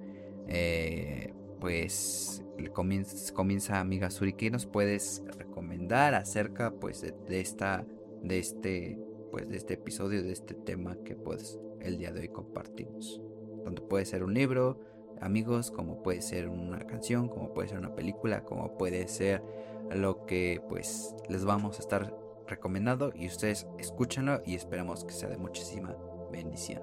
Eh, 0.47 1.33
pues 1.61 2.43
comienza, 2.73 3.35
comienza 3.35 3.81
amiga 3.81 4.11
Suri, 4.11 4.33
¿qué 4.33 4.51
nos 4.51 4.67
puedes 4.67 5.23
recomendar 5.37 6.15
acerca 6.15 6.73
pues 6.73 7.03
de, 7.03 7.41
esta 7.41 7.85
de 8.23 8.39
este 8.39 8.99
pues 9.31 9.49
de 9.49 9.57
este 9.57 9.75
episodio 9.75 10.23
de 10.23 10.33
este 10.33 10.55
tema 10.55 10.97
que 11.05 11.15
pues 11.15 11.59
el 11.81 11.99
día 11.99 12.13
de 12.13 12.21
hoy 12.21 12.29
compartimos? 12.29 13.21
Tanto 13.65 13.87
puede 13.87 14.05
ser 14.07 14.23
un 14.23 14.35
libro, 14.35 14.81
amigos, 15.21 15.71
como 15.71 16.03
puede 16.03 16.23
ser 16.23 16.49
una 16.49 16.79
canción, 16.87 17.29
como 17.29 17.53
puede 17.53 17.69
ser 17.69 17.79
una 17.79 17.95
película, 17.95 18.45
como 18.45 18.79
puede 18.79 19.09
ser 19.09 19.43
lo 19.91 20.27
que 20.27 20.61
pues 20.69 21.15
les 21.29 21.45
vamos 21.45 21.79
a 21.79 21.83
estar 21.83 22.15
recomendando 22.47 23.13
y 23.15 23.27
ustedes 23.27 23.67
escúchenlo 23.79 24.41
y 24.45 24.55
esperamos 24.55 25.05
que 25.05 25.13
sea 25.13 25.29
de 25.29 25.37
muchísima 25.37 25.97
bendición. 26.31 26.83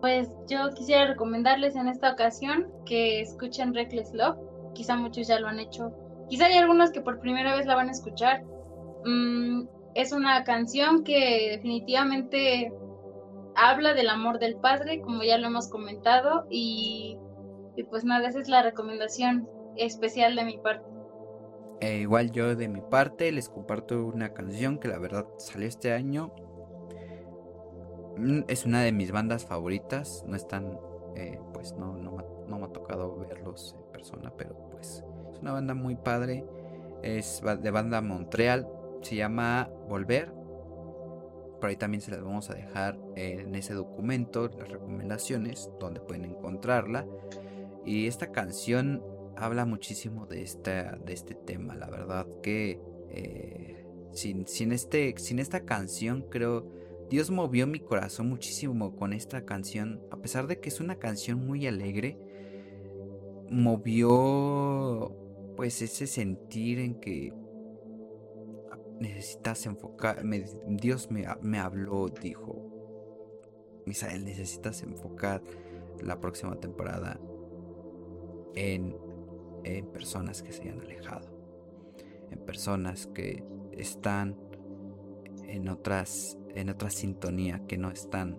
Pues 0.00 0.28
yo 0.48 0.70
quisiera 0.74 1.06
recomendarles 1.06 1.74
en 1.74 1.88
esta 1.88 2.12
ocasión 2.12 2.70
que 2.84 3.20
escuchen 3.20 3.74
Reckless 3.74 4.12
Love, 4.12 4.36
quizá 4.74 4.96
muchos 4.96 5.26
ya 5.26 5.40
lo 5.40 5.48
han 5.48 5.58
hecho, 5.58 5.92
quizá 6.28 6.46
hay 6.46 6.56
algunos 6.56 6.90
que 6.90 7.00
por 7.00 7.20
primera 7.20 7.56
vez 7.56 7.66
la 7.66 7.74
van 7.74 7.88
a 7.88 7.92
escuchar. 7.92 8.44
Mm, 9.04 9.66
es 9.94 10.12
una 10.12 10.44
canción 10.44 11.02
que 11.02 11.50
definitivamente 11.52 12.70
habla 13.54 13.94
del 13.94 14.10
amor 14.10 14.38
del 14.38 14.56
Padre, 14.56 15.00
como 15.00 15.22
ya 15.22 15.38
lo 15.38 15.46
hemos 15.46 15.68
comentado, 15.68 16.46
y, 16.50 17.18
pues 17.90 18.04
nada, 18.04 18.28
esa 18.28 18.40
es 18.40 18.48
la 18.48 18.62
recomendación 18.62 19.48
especial 19.78 20.36
de 20.36 20.44
mi 20.44 20.58
parte. 20.58 20.96
E 21.80 21.98
igual 21.98 22.32
yo 22.32 22.56
de 22.56 22.68
mi 22.68 22.80
parte 22.80 23.30
les 23.32 23.48
comparto 23.48 24.06
una 24.06 24.32
canción 24.32 24.78
que 24.78 24.88
la 24.88 24.98
verdad 24.98 25.26
salió 25.36 25.68
este 25.68 25.92
año. 25.92 26.32
Mm, 28.16 28.40
es 28.48 28.64
una 28.64 28.82
de 28.82 28.92
mis 28.92 29.12
bandas 29.12 29.44
favoritas. 29.44 30.24
No 30.26 30.36
están, 30.36 30.78
eh, 31.16 31.38
pues 31.52 31.74
no, 31.74 31.96
no, 31.96 32.16
no, 32.48 32.58
me 32.58 32.64
ha 32.64 32.68
tocado 32.68 33.16
verlos 33.16 33.76
en 33.78 33.92
persona, 33.92 34.32
pero 34.36 34.56
pues 34.70 35.04
es 35.32 35.38
una 35.40 35.52
banda 35.52 35.74
muy 35.74 35.96
padre. 35.96 36.46
Es 37.02 37.42
de 37.60 37.70
banda 37.70 38.00
Montreal. 38.00 38.68
Se 39.02 39.16
llama 39.16 39.70
Volver. 39.88 40.32
Por 41.60 41.70
ahí 41.70 41.76
también 41.76 42.00
se 42.00 42.10
las 42.10 42.22
vamos 42.22 42.50
a 42.50 42.54
dejar 42.54 42.98
en 43.16 43.54
ese 43.54 43.74
documento, 43.74 44.48
las 44.58 44.68
recomendaciones, 44.68 45.70
donde 45.78 46.00
pueden 46.00 46.24
encontrarla. 46.24 47.06
Y 47.84 48.06
esta 48.08 48.32
canción 48.32 49.02
habla 49.36 49.64
muchísimo 49.64 50.26
de, 50.26 50.42
esta, 50.42 50.96
de 50.96 51.12
este 51.12 51.34
tema. 51.34 51.74
La 51.74 51.88
verdad 51.88 52.26
que 52.42 52.80
eh, 53.10 53.84
sin, 54.12 54.46
sin, 54.46 54.72
este, 54.72 55.14
sin 55.18 55.38
esta 55.38 55.64
canción 55.64 56.26
creo... 56.28 56.70
Dios 57.08 57.30
movió 57.30 57.68
mi 57.68 57.78
corazón 57.78 58.28
muchísimo 58.28 58.96
con 58.96 59.12
esta 59.12 59.44
canción. 59.44 60.02
A 60.10 60.16
pesar 60.16 60.48
de 60.48 60.58
que 60.58 60.70
es 60.70 60.80
una 60.80 60.96
canción 60.96 61.46
muy 61.46 61.66
alegre. 61.66 62.18
Movió 63.48 65.14
pues 65.56 65.82
ese 65.82 66.08
sentir 66.08 66.80
en 66.80 66.98
que 66.98 67.32
necesitas 68.98 69.66
enfocar. 69.66 70.24
Dios 70.66 71.10
me, 71.12 71.26
me 71.42 71.58
habló, 71.58 72.08
dijo. 72.08 72.72
Misael, 73.86 74.24
necesitas 74.24 74.82
enfocar 74.82 75.42
la 76.02 76.18
próxima 76.18 76.58
temporada 76.58 77.20
en 78.56 78.96
en 79.66 79.86
personas 79.86 80.42
que 80.42 80.52
se 80.52 80.62
hayan 80.62 80.80
alejado, 80.80 81.28
en 82.30 82.38
personas 82.38 83.06
que 83.08 83.44
están 83.72 84.36
en 85.48 85.68
otras 85.68 86.38
en 86.54 86.70
otra 86.70 86.90
sintonía 86.90 87.62
que 87.66 87.76
no 87.76 87.90
están 87.90 88.38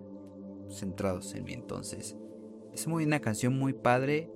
centrados 0.68 1.34
en 1.34 1.44
mí. 1.44 1.52
Entonces, 1.52 2.16
es 2.72 2.86
muy 2.88 3.04
una 3.04 3.20
canción 3.20 3.56
muy 3.56 3.72
padre, 3.72 4.30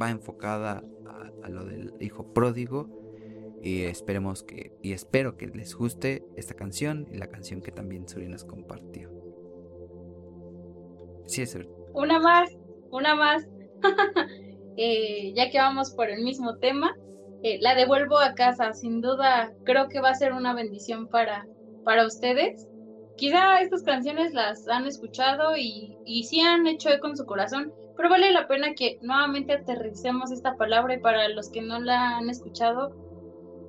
va 0.00 0.10
enfocada 0.10 0.82
a, 1.42 1.48
lo 1.48 1.64
del 1.64 1.94
hijo 2.00 2.34
pródigo 2.34 2.90
y 3.62 3.82
esperemos 3.82 4.42
que 4.42 4.76
y 4.82 4.92
espero 4.92 5.36
que 5.36 5.46
les 5.46 5.74
guste 5.74 6.26
esta 6.36 6.54
canción 6.54 7.06
y 7.10 7.16
la 7.16 7.28
canción 7.28 7.62
que 7.62 7.72
también 7.72 8.08
Suri 8.08 8.28
nos 8.28 8.44
compartió. 8.44 9.10
Sí, 11.26 11.42
es 11.42 11.56
Una 11.92 12.18
más, 12.18 12.50
una 12.90 13.14
más. 13.14 13.46
Eh, 14.80 15.32
ya 15.34 15.50
que 15.50 15.58
vamos 15.58 15.90
por 15.90 16.08
el 16.08 16.22
mismo 16.22 16.56
tema, 16.58 16.94
eh, 17.42 17.58
la 17.60 17.74
devuelvo 17.74 18.20
a 18.20 18.34
casa. 18.34 18.72
Sin 18.72 19.00
duda, 19.00 19.52
creo 19.64 19.88
que 19.88 20.00
va 20.00 20.10
a 20.10 20.14
ser 20.14 20.32
una 20.32 20.54
bendición 20.54 21.08
para, 21.08 21.46
para 21.84 22.06
ustedes. 22.06 22.68
Quizá 23.16 23.60
estas 23.60 23.82
canciones 23.82 24.32
las 24.34 24.68
han 24.68 24.86
escuchado 24.86 25.56
y, 25.56 25.98
y 26.04 26.22
sí 26.24 26.40
han 26.40 26.68
hecho 26.68 26.90
eco 26.90 27.08
en 27.08 27.16
su 27.16 27.26
corazón, 27.26 27.72
pero 27.96 28.08
vale 28.08 28.30
la 28.30 28.46
pena 28.46 28.74
que 28.74 29.00
nuevamente 29.02 29.52
aterricemos 29.52 30.30
esta 30.30 30.56
palabra 30.56 30.94
y 30.94 31.00
para 31.00 31.28
los 31.28 31.50
que 31.50 31.60
no 31.60 31.80
la 31.80 32.18
han 32.18 32.30
escuchado, 32.30 32.94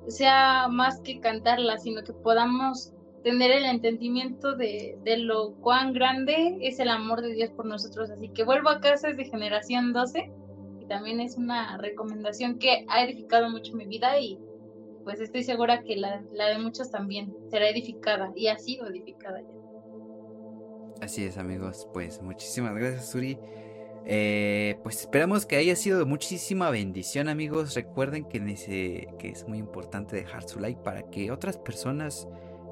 sea 0.06 0.68
más 0.68 1.00
que 1.00 1.18
cantarla, 1.18 1.78
sino 1.78 2.04
que 2.04 2.12
podamos 2.12 2.92
tener 3.24 3.50
el 3.50 3.64
entendimiento 3.64 4.54
de, 4.54 4.96
de, 5.02 5.16
lo 5.16 5.54
cuán 5.56 5.92
grande 5.92 6.56
es 6.60 6.78
el 6.78 6.88
amor 6.88 7.20
de 7.20 7.34
Dios 7.34 7.50
por 7.50 7.66
nosotros. 7.66 8.10
Así 8.10 8.28
que 8.28 8.44
vuelvo 8.44 8.68
a 8.68 8.80
casa 8.80 9.08
es 9.08 9.16
de 9.16 9.24
generación 9.24 9.92
12 9.92 10.30
también 10.90 11.20
es 11.20 11.36
una 11.36 11.78
recomendación 11.78 12.58
que 12.58 12.84
ha 12.88 13.04
edificado 13.04 13.48
mucho 13.48 13.76
mi 13.76 13.86
vida 13.86 14.18
y 14.18 14.40
pues 15.04 15.20
estoy 15.20 15.44
segura 15.44 15.84
que 15.84 15.96
la, 15.96 16.20
de 16.20 16.58
muchos 16.58 16.90
también 16.90 17.32
será 17.48 17.68
edificada 17.68 18.32
y 18.34 18.48
ha 18.48 18.58
sido 18.58 18.88
edificada 18.88 19.40
ya. 19.40 21.00
Así 21.00 21.24
es 21.24 21.38
amigos, 21.38 21.88
pues 21.94 22.20
muchísimas 22.20 22.74
gracias 22.74 23.08
Suri. 23.08 23.38
Eh, 24.04 24.80
pues 24.82 25.02
esperamos 25.02 25.46
que 25.46 25.56
haya 25.56 25.76
sido 25.76 26.04
muchísima 26.06 26.70
bendición 26.70 27.28
amigos. 27.28 27.76
Recuerden 27.76 28.24
que, 28.24 29.06
que 29.16 29.28
es 29.28 29.46
muy 29.46 29.58
importante 29.58 30.16
dejar 30.16 30.42
su 30.42 30.58
like 30.58 30.82
para 30.82 31.08
que 31.08 31.30
otras 31.30 31.56
personas 31.56 32.26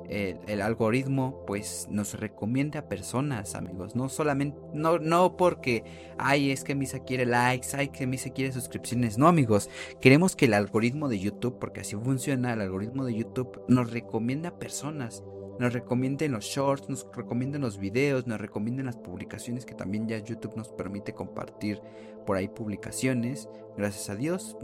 el, 0.08 0.62
algoritmo 0.62 1.44
pues 1.46 1.86
nos 1.90 2.18
recomienda 2.18 2.80
a 2.80 2.88
personas, 2.88 3.54
amigos. 3.54 3.94
No 3.94 4.08
solamente, 4.08 4.58
no, 4.72 4.98
no 4.98 5.36
porque, 5.36 5.84
ay, 6.18 6.50
es 6.50 6.64
que 6.64 6.74
Misa 6.74 7.00
quiere 7.00 7.26
likes, 7.26 7.68
ay, 7.74 7.88
que 7.88 8.06
Misa 8.06 8.30
quiere 8.30 8.52
suscripciones. 8.52 9.18
No, 9.18 9.28
amigos. 9.28 9.68
Queremos 10.00 10.36
que 10.36 10.46
el 10.46 10.54
algoritmo 10.54 11.08
de 11.08 11.18
YouTube, 11.18 11.58
porque 11.58 11.80
así 11.80 11.96
funciona 11.96 12.52
el 12.52 12.60
algoritmo 12.60 13.04
de 13.04 13.14
YouTube, 13.14 13.62
nos 13.68 13.90
recomienda 13.92 14.50
a 14.50 14.58
personas 14.58 15.22
nos 15.58 15.72
recomienden 15.72 16.32
los 16.32 16.44
shorts, 16.44 16.88
nos 16.88 17.08
recomienden 17.12 17.62
los 17.62 17.78
videos, 17.78 18.26
nos 18.26 18.40
recomienden 18.40 18.86
las 18.86 18.96
publicaciones 18.96 19.66
que 19.66 19.74
también 19.74 20.06
ya 20.06 20.18
YouTube 20.18 20.56
nos 20.56 20.68
permite 20.68 21.14
compartir 21.14 21.80
por 22.28 22.36
ahí 22.36 22.46
publicaciones. 22.48 23.48
Gracias 23.78 24.10
a 24.10 24.14
Dios, 24.14 24.58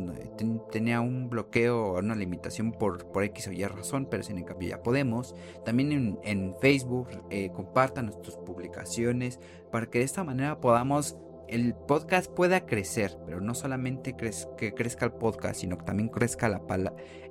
tenía 0.70 1.00
un 1.00 1.30
bloqueo 1.30 1.92
o 1.92 1.98
una 1.98 2.14
limitación 2.14 2.72
por, 2.72 3.10
por 3.10 3.24
X 3.24 3.48
o 3.48 3.52
Y 3.52 3.64
razón, 3.64 4.06
pero 4.10 4.22
sin 4.22 4.36
en 4.36 4.44
cambio 4.44 4.68
ya 4.68 4.82
podemos. 4.82 5.34
También 5.64 6.18
en, 6.22 6.54
Facebook 6.60 7.08
eh, 7.30 7.50
compartan 7.54 8.04
nuestras 8.04 8.36
publicaciones 8.36 9.40
para 9.72 9.86
que 9.86 10.00
de 10.00 10.04
esta 10.04 10.24
manera 10.24 10.60
podamos 10.60 11.16
el 11.48 11.74
podcast 11.74 12.30
pueda 12.30 12.66
crecer, 12.66 13.16
pero 13.24 13.40
no 13.40 13.54
solamente 13.54 14.14
que 14.14 14.74
crezca 14.74 15.06
el 15.06 15.12
podcast, 15.12 15.58
sino 15.58 15.78
que 15.78 15.84
también 15.84 16.10
crezca 16.10 16.50
la, 16.50 16.60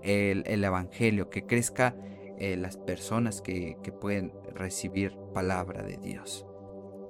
el, 0.02 0.44
el 0.48 0.64
evangelio, 0.64 1.30
que 1.30 1.46
crezca 1.46 1.96
eh, 2.40 2.58
las 2.58 2.78
personas 2.78 3.42
que, 3.44 3.78
pueden 4.02 4.34
recibir 4.56 5.16
palabra 5.36 5.84
de 5.84 5.98
Dios. 5.98 6.48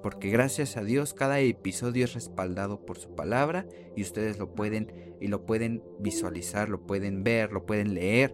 Porque 0.03 0.30
gracias 0.30 0.75
a 0.75 0.84
Dios 0.84 1.13
cada 1.13 1.39
episodio 1.39 2.03
es 2.03 2.13
respaldado 2.13 2.85
por 2.85 2.99
su 2.99 3.15
palabra 3.15 3.65
y 3.95 4.01
ustedes 4.01 4.38
lo 4.38 4.53
pueden 4.53 5.15
y 5.21 5.27
lo 5.27 5.45
pueden 5.45 5.81
visualizar, 5.99 6.67
lo 6.67 6.85
pueden 6.85 7.23
ver, 7.23 7.53
lo 7.53 7.65
pueden 7.65 7.93
leer. 7.93 8.34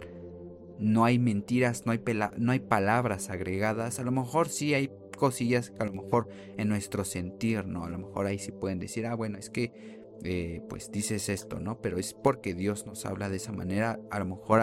No 0.80 1.06
hay 1.06 1.20
mentiras, 1.20 1.86
no 1.86 1.92
hay, 1.92 2.02
no 2.38 2.52
hay 2.52 2.60
palabras 2.60 3.30
agregadas. 3.30 4.00
A 4.00 4.04
lo 4.04 4.12
mejor 4.12 4.50
sí 4.50 4.74
hay 4.74 4.90
cosillas 5.16 5.70
que 5.70 5.84
a 5.84 5.86
lo 5.86 5.94
mejor 5.94 6.28
en 6.58 6.70
nuestro 6.70 7.06
sentir, 7.06 7.68
¿no? 7.68 7.86
A 7.86 7.90
lo 7.90 8.00
mejor 8.00 8.26
ahí 8.26 8.40
sí 8.40 8.52
pueden 8.52 8.80
decir, 8.80 9.06
ah, 9.06 9.14
bueno, 9.14 9.38
es 9.38 9.52
que 9.52 10.00
eh, 10.24 10.62
pues 10.68 10.92
dices 10.92 11.30
esto, 11.30 11.60
¿no? 11.60 11.82
Pero 11.82 12.00
es 12.00 12.14
porque 12.14 12.56
Dios 12.56 12.88
nos 12.88 13.06
habla 13.06 13.30
de 13.30 13.38
esa 13.38 13.52
manera. 13.52 14.00
A 14.10 14.20
lo 14.20 14.26
mejor 14.26 14.62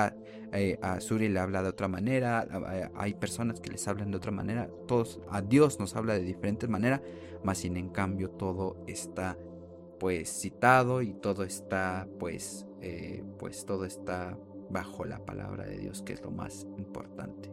eh, 0.53 0.79
Suri 1.01 1.29
le 1.29 1.41
habla 1.41 1.63
de 1.63 1.69
otra 1.69 1.89
manera, 1.89 2.47
hay 2.95 3.15
personas 3.15 3.61
que 3.61 3.71
les 3.71 3.87
hablan 3.89 4.11
de 4.11 4.17
otra 4.17 4.33
manera, 4.33 4.69
todos, 4.87 5.21
a 5.31 5.43
Dios 5.43 5.79
nos 5.81 5.97
habla 5.97 6.15
de 6.15 6.21
diferentes 6.21 6.69
maneras, 6.69 7.01
más 7.43 7.59
sin 7.59 7.77
en 7.77 7.89
cambio 7.91 8.31
todo 8.31 8.83
está 8.87 9.39
pues 9.99 10.29
citado 10.29 11.03
y 11.03 11.15
todo 11.15 11.43
está 11.45 12.07
pues, 12.19 12.67
eh, 12.83 13.25
pues 13.39 13.65
todo 13.65 13.85
está 13.85 14.39
bajo 14.71 15.05
la 15.05 15.25
palabra 15.25 15.65
de 15.65 15.79
Dios, 15.79 16.03
que 16.03 16.13
es 16.13 16.23
lo 16.23 16.31
más 16.31 16.67
importante. 16.77 17.51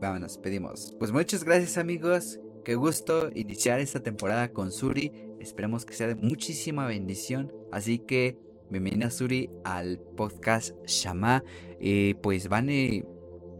Vamos, 0.00 0.20
nos 0.20 0.38
pedimos. 0.38 0.94
Pues 0.98 1.12
muchas 1.12 1.44
gracias 1.44 1.78
amigos, 1.78 2.40
qué 2.64 2.74
gusto 2.74 3.30
iniciar 3.34 3.80
esta 3.80 4.00
temporada 4.00 4.52
con 4.52 4.70
Suri 4.70 5.30
Esperemos 5.40 5.86
que 5.86 5.94
sea 5.94 6.06
de 6.06 6.16
muchísima 6.16 6.86
bendición. 6.86 7.50
Así 7.72 7.98
que 7.98 8.38
bienvenida 8.68 9.10
Suri 9.10 9.48
al 9.64 9.98
podcast 9.98 10.76
Shama. 10.86 11.42
Eh, 11.80 12.14
pues 12.22 12.48
Vane, 12.48 13.04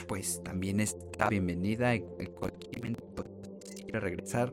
pues 0.06 0.42
también 0.42 0.80
está 0.80 1.28
bienvenida. 1.28 1.94
En 1.94 2.04
cualquier 2.34 2.78
momento 2.78 3.24
si 3.64 3.84
quiere 3.84 4.00
regresar, 4.00 4.52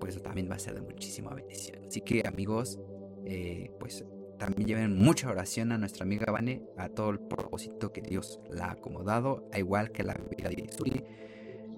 pues 0.00 0.20
también 0.22 0.50
va 0.50 0.56
a 0.56 0.58
ser 0.58 0.74
de 0.74 0.80
muchísima 0.80 1.32
bendición. 1.32 1.84
Así 1.86 2.00
que 2.00 2.26
amigos, 2.26 2.80
eh, 3.24 3.70
pues 3.78 4.04
también 4.38 4.68
lleven 4.68 4.96
mucha 4.96 5.30
oración 5.30 5.72
a 5.72 5.78
nuestra 5.78 6.04
amiga 6.04 6.32
Vane, 6.32 6.62
a 6.76 6.88
todo 6.88 7.10
el 7.10 7.20
propósito 7.20 7.92
que 7.92 8.02
Dios 8.02 8.40
la 8.50 8.66
ha 8.66 8.72
acomodado, 8.72 9.48
a 9.52 9.58
igual 9.58 9.92
que 9.92 10.02
la 10.02 10.14
vida 10.14 10.50
de 10.50 10.68
Suri 10.70 11.04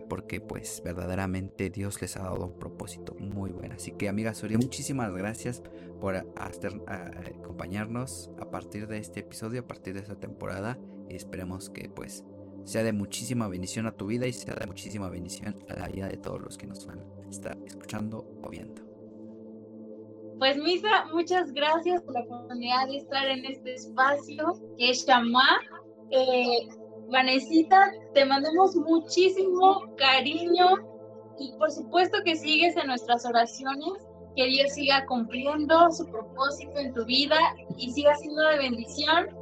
porque 0.09 0.41
pues 0.41 0.83
verdaderamente 0.85 1.71
Dios 1.71 2.01
les 2.01 2.17
ha 2.17 2.23
dado 2.23 2.47
un 2.47 2.59
propósito 2.59 3.15
muy 3.19 3.51
bueno. 3.51 3.75
Así 3.77 3.93
que 3.93 4.09
amiga 4.09 4.35
Soria, 4.35 4.59
muchísimas 4.59 5.13
gracias 5.13 5.63
por 6.01 6.17
acompañarnos 6.17 8.31
a 8.41 8.51
partir 8.51 8.89
de 8.89 8.99
este 8.99 9.21
episodio, 9.21 9.61
a 9.61 9.67
partir 9.67 9.95
de 9.95 10.01
esta 10.01 10.17
temporada 10.17 10.79
esperemos 11.17 11.71
que 11.71 11.89
pues 11.89 12.25
sea 12.65 12.83
de 12.83 12.93
muchísima 12.93 13.49
bendición 13.49 13.87
a 13.87 13.93
tu 13.93 14.07
vida 14.07 14.27
y 14.27 14.33
sea 14.33 14.55
de 14.55 14.67
muchísima 14.67 15.09
bendición 15.09 15.57
a 15.69 15.75
la 15.75 15.89
vida 15.89 16.09
de 16.09 16.19
todos 16.19 16.41
los 16.41 16.59
que 16.59 16.67
nos 16.67 16.87
van 16.87 17.01
a 17.01 17.31
estar 17.31 17.57
escuchando 17.67 18.27
o 18.43 18.49
viendo. 18.51 18.83
Pues 20.39 20.57
Misa, 20.57 21.07
muchas 21.13 21.53
gracias 21.53 22.03
por 22.03 22.15
la 22.15 22.21
oportunidad 22.21 22.87
de 22.87 22.99
estar 22.99 23.27
en 23.27 23.45
este 23.45 23.75
espacio 23.75 24.61
que 24.77 24.91
es 24.91 25.05
Shama. 25.07 25.61
Eh, 26.11 26.69
Vanesita, 27.11 27.91
te 28.15 28.25
mandamos 28.25 28.77
muchísimo 28.77 29.83
cariño 29.97 30.67
y 31.39 31.53
por 31.59 31.71
supuesto 31.71 32.19
que 32.25 32.37
sigues 32.37 32.77
en 32.77 32.89
nuestras 32.89 33.25
oraciones, 33.25 34.07
que 34.37 34.45
Dios 34.47 34.73
siga 34.75 35.07
cumpliendo 35.07 35.91
su 35.91 36.07
propósito 36.07 36.79
en 36.79 36.93
tu 36.93 37.05
vida 37.07 37.39
y 37.77 37.91
siga 37.91 38.15
siendo 38.17 38.43
de 38.43 38.59
bendición 38.59 39.38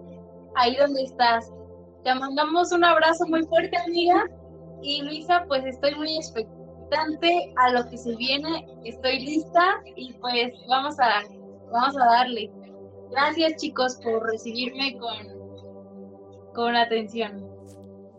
ahí 0.56 0.74
donde 0.76 1.04
estás. 1.04 1.52
Te 2.02 2.14
mandamos 2.14 2.72
un 2.72 2.84
abrazo 2.84 3.26
muy 3.26 3.44
fuerte, 3.44 3.76
amiga. 3.76 4.28
Y 4.82 5.02
Luisa, 5.02 5.44
pues 5.48 5.64
estoy 5.64 5.94
muy 5.94 6.16
expectante 6.16 7.52
a 7.56 7.70
lo 7.70 7.88
que 7.88 7.96
se 7.96 8.14
viene. 8.16 8.66
Estoy 8.84 9.20
lista 9.20 9.80
y 9.96 10.12
pues 10.14 10.52
vamos 10.68 10.98
a, 10.98 11.22
vamos 11.70 11.96
a 11.96 12.04
darle. 12.04 12.50
Gracias 13.10 13.56
chicos 13.56 13.98
por 14.02 14.26
recibirme 14.26 14.98
con, 14.98 16.52
con 16.54 16.76
atención. 16.76 17.46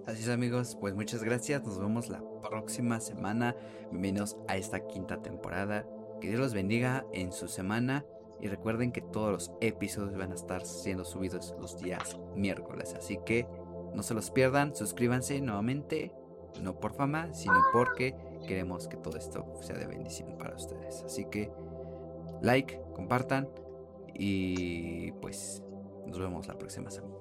Así 0.05 0.23
es 0.23 0.29
amigos, 0.29 0.77
pues 0.79 0.95
muchas 0.95 1.21
gracias, 1.21 1.65
nos 1.65 1.77
vemos 1.77 2.07
la 2.07 2.23
próxima 2.41 3.01
semana, 3.01 3.57
bienvenidos 3.91 4.37
a 4.47 4.55
esta 4.55 4.87
quinta 4.87 5.21
temporada, 5.21 5.85
que 6.21 6.29
Dios 6.29 6.39
los 6.39 6.53
bendiga 6.53 7.05
en 7.11 7.33
su 7.33 7.49
semana 7.49 8.05
y 8.41 8.47
recuerden 8.47 8.91
que 8.91 9.01
todos 9.01 9.31
los 9.31 9.51
episodios 9.61 10.17
van 10.17 10.31
a 10.31 10.35
estar 10.35 10.65
siendo 10.65 11.05
subidos 11.05 11.55
los 11.59 11.79
días 11.79 12.19
miércoles, 12.35 12.93
así 12.95 13.19
que 13.25 13.47
no 13.93 14.03
se 14.03 14.13
los 14.13 14.31
pierdan, 14.31 14.75
suscríbanse 14.75 15.41
nuevamente, 15.41 16.13
no 16.61 16.79
por 16.79 16.93
fama, 16.93 17.33
sino 17.33 17.55
porque 17.73 18.15
queremos 18.47 18.87
que 18.87 18.97
todo 18.97 19.17
esto 19.17 19.45
sea 19.61 19.77
de 19.77 19.87
bendición 19.87 20.37
para 20.37 20.55
ustedes, 20.55 21.03
así 21.03 21.25
que 21.25 21.51
like, 22.41 22.81
compartan 22.93 23.49
y 24.13 25.11
pues 25.13 25.63
nos 26.05 26.19
vemos 26.19 26.47
la 26.47 26.57
próxima 26.57 26.91
semana. 26.91 27.16